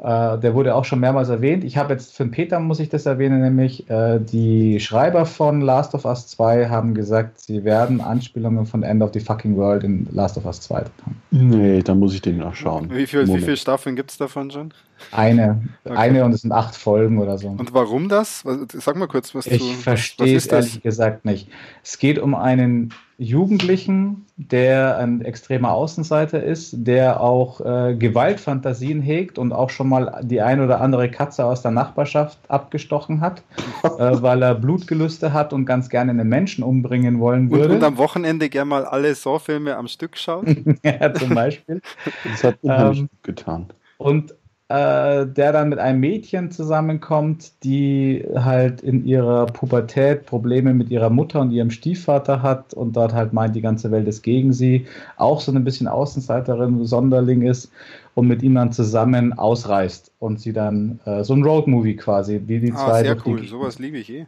[0.00, 1.64] Äh, der wurde auch schon mehrmals erwähnt.
[1.64, 5.60] Ich habe jetzt für den Peter, muss ich das erwähnen, nämlich äh, die Schreiber von
[5.60, 9.82] Last of Us 2 haben gesagt, sie werden Anspielungen von End of the Fucking World
[9.82, 11.22] in Last of Us 2 haben.
[11.32, 12.88] Nee, da muss ich den noch schauen.
[12.92, 14.72] Wie, viel, wie viele Staffeln gibt es davon schon?
[15.10, 15.96] Eine, Okay.
[15.96, 17.48] eine und es sind acht Folgen oder so.
[17.48, 18.44] Und warum das?
[18.74, 19.68] Sag mal kurz was Ich zu.
[19.68, 21.48] was verstehe es ehrlich gesagt nicht.
[21.82, 29.38] Es geht um einen Jugendlichen, der ein extremer Außenseiter ist, der auch äh, Gewaltfantasien hegt
[29.38, 33.42] und auch schon mal die ein oder andere Katze aus der Nachbarschaft abgestochen hat,
[33.82, 33.88] äh,
[34.22, 37.70] weil er Blutgelüste hat und ganz gerne einen Menschen umbringen wollen würde.
[37.70, 40.46] Und, und am Wochenende gerne mal alle Saw-Filme am Stück schaut.
[40.84, 41.82] ja, zum Beispiel.
[42.22, 43.66] Das hat ähm, getan.
[43.96, 44.32] Und
[44.70, 51.08] äh, der dann mit einem Mädchen zusammenkommt, die halt in ihrer Pubertät Probleme mit ihrer
[51.08, 54.86] Mutter und ihrem Stiefvater hat und dort halt meint, die ganze Welt ist gegen sie,
[55.16, 57.72] auch so ein bisschen Außenseiterin, Sonderling ist
[58.14, 62.60] und mit ihm dann zusammen ausreist und sie dann äh, so ein Roadmovie quasi, wie
[62.60, 63.02] die ah, zwei.
[63.04, 64.26] Sehr cool, sowas liebe ich eh.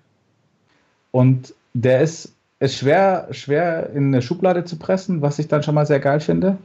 [1.10, 5.74] Und der ist, ist schwer, schwer in eine Schublade zu pressen, was ich dann schon
[5.74, 6.56] mal sehr geil finde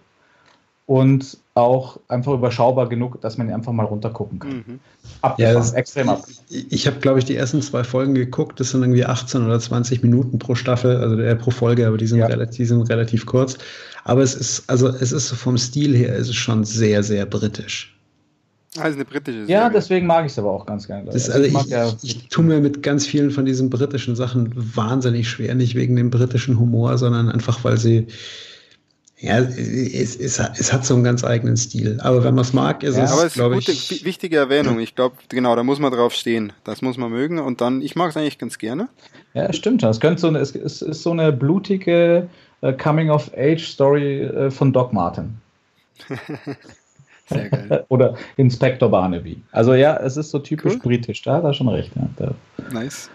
[0.86, 4.64] und auch einfach überschaubar genug, dass man ihn einfach mal runtergucken kann.
[4.68, 4.80] Mhm.
[5.38, 6.24] Ja, das, extrem ab.
[6.50, 8.60] Ich, ich habe, glaube ich, die ersten zwei Folgen geguckt.
[8.60, 12.08] Das sind irgendwie 18 oder 20 Minuten pro Staffel, also äh, pro Folge, aber die
[12.08, 12.28] sind, ja.
[12.28, 13.58] relativ, die sind relativ kurz.
[14.04, 17.98] Aber es ist, also es ist vom Stil her, ist es schon sehr, sehr britisch.
[18.78, 19.54] Also eine britische Serie.
[19.54, 21.06] Ja, deswegen mag ich es aber auch ganz gerne.
[21.06, 24.16] Das, also, also ich, ja ich, ich tue mir mit ganz vielen von diesen britischen
[24.16, 28.08] Sachen wahnsinnig schwer, nicht wegen dem britischen Humor, sondern einfach, weil sie
[29.18, 32.00] ja, es, es, es, hat so einen ganz eigenen Stil.
[32.02, 33.66] Aber wenn man es mag, ist ja, es, glaube ich.
[33.66, 34.80] Gute, wichtige Erwähnung.
[34.80, 36.52] Ich glaube, genau, da muss man drauf stehen.
[36.66, 37.40] Das muss man mögen.
[37.40, 38.90] Und dann, ich mag es eigentlich ganz gerne.
[39.34, 39.84] Ja, stimmt.
[39.84, 42.28] Es, könnte so eine, es ist, ist so eine blutige
[42.62, 45.38] uh, Coming-of-Age-Story uh, von Doc Martin.
[47.28, 47.86] Sehr geil.
[47.90, 49.42] Oder Inspector Barnaby.
[49.54, 50.80] Also ja, es ist so typisch cool.
[50.80, 51.22] britisch.
[51.22, 51.92] Da hat er schon recht.
[52.20, 52.32] Ja,
[52.74, 53.10] nice.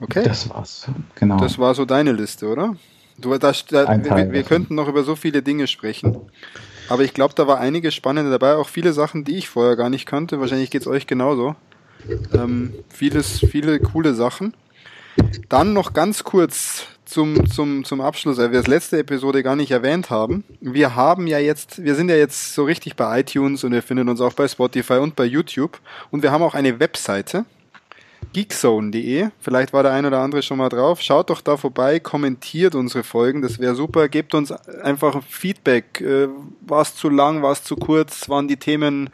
[0.00, 0.24] Okay.
[0.24, 0.88] Das war's.
[1.14, 1.38] Genau.
[1.38, 2.76] Das war so deine Liste, oder?
[3.20, 6.16] Du, da, da, wir, wir könnten noch über so viele Dinge sprechen.
[6.88, 9.90] Aber ich glaube, da war einiges Spannende dabei, auch viele Sachen, die ich vorher gar
[9.90, 10.40] nicht kannte.
[10.40, 11.54] Wahrscheinlich geht es euch genauso.
[12.34, 14.54] Ähm, vieles, viele coole Sachen.
[15.48, 19.70] Dann noch ganz kurz zum, zum, zum Abschluss, weil wir das letzte Episode gar nicht
[19.70, 20.44] erwähnt haben.
[20.60, 24.08] Wir haben ja jetzt, wir sind ja jetzt so richtig bei iTunes und wir finden
[24.08, 25.80] uns auch bei Spotify und bei YouTube.
[26.10, 27.44] Und wir haben auch eine Webseite
[28.32, 29.28] geekzone.de.
[29.40, 31.00] Vielleicht war der ein oder andere schon mal drauf.
[31.00, 34.08] Schaut doch da vorbei, kommentiert unsere Folgen, das wäre super.
[34.08, 36.00] Gebt uns einfach Feedback.
[36.00, 36.28] Äh,
[36.60, 39.10] war es zu lang, war es zu kurz, waren die Themen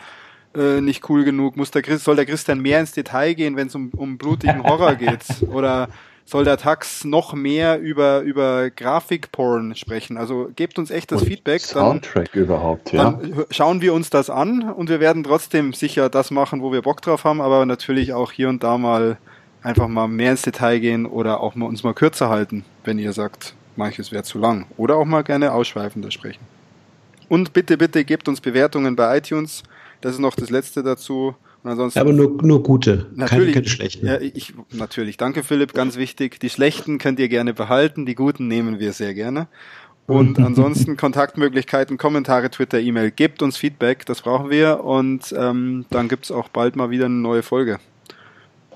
[0.55, 1.56] äh, nicht cool genug?
[1.56, 4.62] Muss der Christ, soll der Christian mehr ins Detail gehen, wenn es um, um blutigen
[4.62, 5.24] Horror geht?
[5.48, 5.88] Oder
[6.27, 10.19] soll der Tax noch mehr über, über Grafikporn sprechen.
[10.19, 11.61] Also gebt uns echt das und Feedback.
[11.62, 13.12] Soundtrack dann, überhaupt, ja.
[13.12, 16.82] Dann schauen wir uns das an und wir werden trotzdem sicher das machen, wo wir
[16.82, 19.19] Bock drauf haben, aber natürlich auch hier und da mal
[19.62, 23.12] einfach mal mehr ins Detail gehen oder auch mal uns mal kürzer halten, wenn ihr
[23.12, 24.66] sagt, manches wäre zu lang.
[24.77, 26.44] Oder auch mal gerne ausschweifender sprechen.
[27.28, 29.62] Und bitte, bitte gebt uns Bewertungen bei iTunes.
[30.01, 31.35] Das ist noch das letzte dazu.
[31.68, 34.06] Ansonsten, aber nur, nur gute, natürlich, keine, keine schlechten.
[34.06, 35.16] Ja, ich, natürlich.
[35.16, 36.40] Danke, Philipp, ganz wichtig.
[36.40, 39.48] Die schlechten könnt ihr gerne behalten, die guten nehmen wir sehr gerne.
[40.06, 43.10] Und ansonsten Kontaktmöglichkeiten, Kommentare, Twitter, E-Mail.
[43.10, 44.84] Gebt uns Feedback, das brauchen wir.
[44.84, 47.78] Und ähm, dann gibt's auch bald mal wieder eine neue Folge,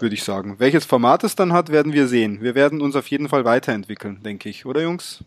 [0.00, 0.56] würde ich sagen.
[0.58, 2.38] Welches Format es dann hat, werden wir sehen.
[2.40, 4.66] Wir werden uns auf jeden Fall weiterentwickeln, denke ich.
[4.66, 5.24] Oder Jungs?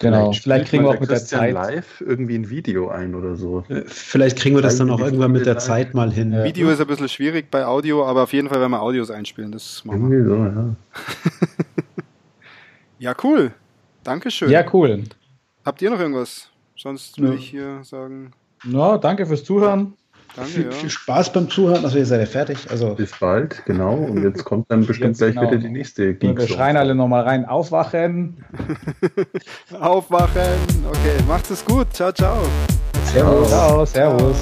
[0.00, 3.36] Genau, vielleicht, vielleicht kriegen wir auch mit der Zeit live irgendwie ein Video ein oder
[3.36, 3.64] so.
[3.86, 6.32] Vielleicht kriegen wir das dann auch irgendwann mit der Zeit mal hin.
[6.32, 9.52] Video ist ein bisschen schwierig bei Audio, aber auf jeden Fall werden wir Audios einspielen.
[9.52, 10.24] Das machen wir.
[10.24, 10.76] So, ja.
[12.98, 13.52] ja, cool.
[14.02, 14.50] Dankeschön.
[14.50, 15.04] Ja, cool.
[15.64, 16.50] Habt ihr noch irgendwas?
[16.76, 17.38] Sonst würde ja.
[17.38, 18.32] ich hier sagen.
[18.64, 19.94] Ja, danke fürs Zuhören.
[20.36, 20.70] Danke, viel, ja.
[20.72, 21.84] viel, Spaß beim Zuhören.
[21.84, 22.58] Also ihr seid ja fertig.
[22.70, 23.94] Also Bis bald, genau.
[23.94, 25.50] Und jetzt kommt dann bestimmt gleich genau.
[25.50, 27.44] wieder die nächste Geek Wir schreien alle nochmal rein.
[27.44, 28.44] Aufwachen.
[29.80, 30.58] Aufwachen.
[30.88, 31.92] Okay, macht es gut.
[31.92, 32.38] Ciao, ciao.
[33.12, 33.48] Servus.
[33.48, 34.36] Ciao, servus.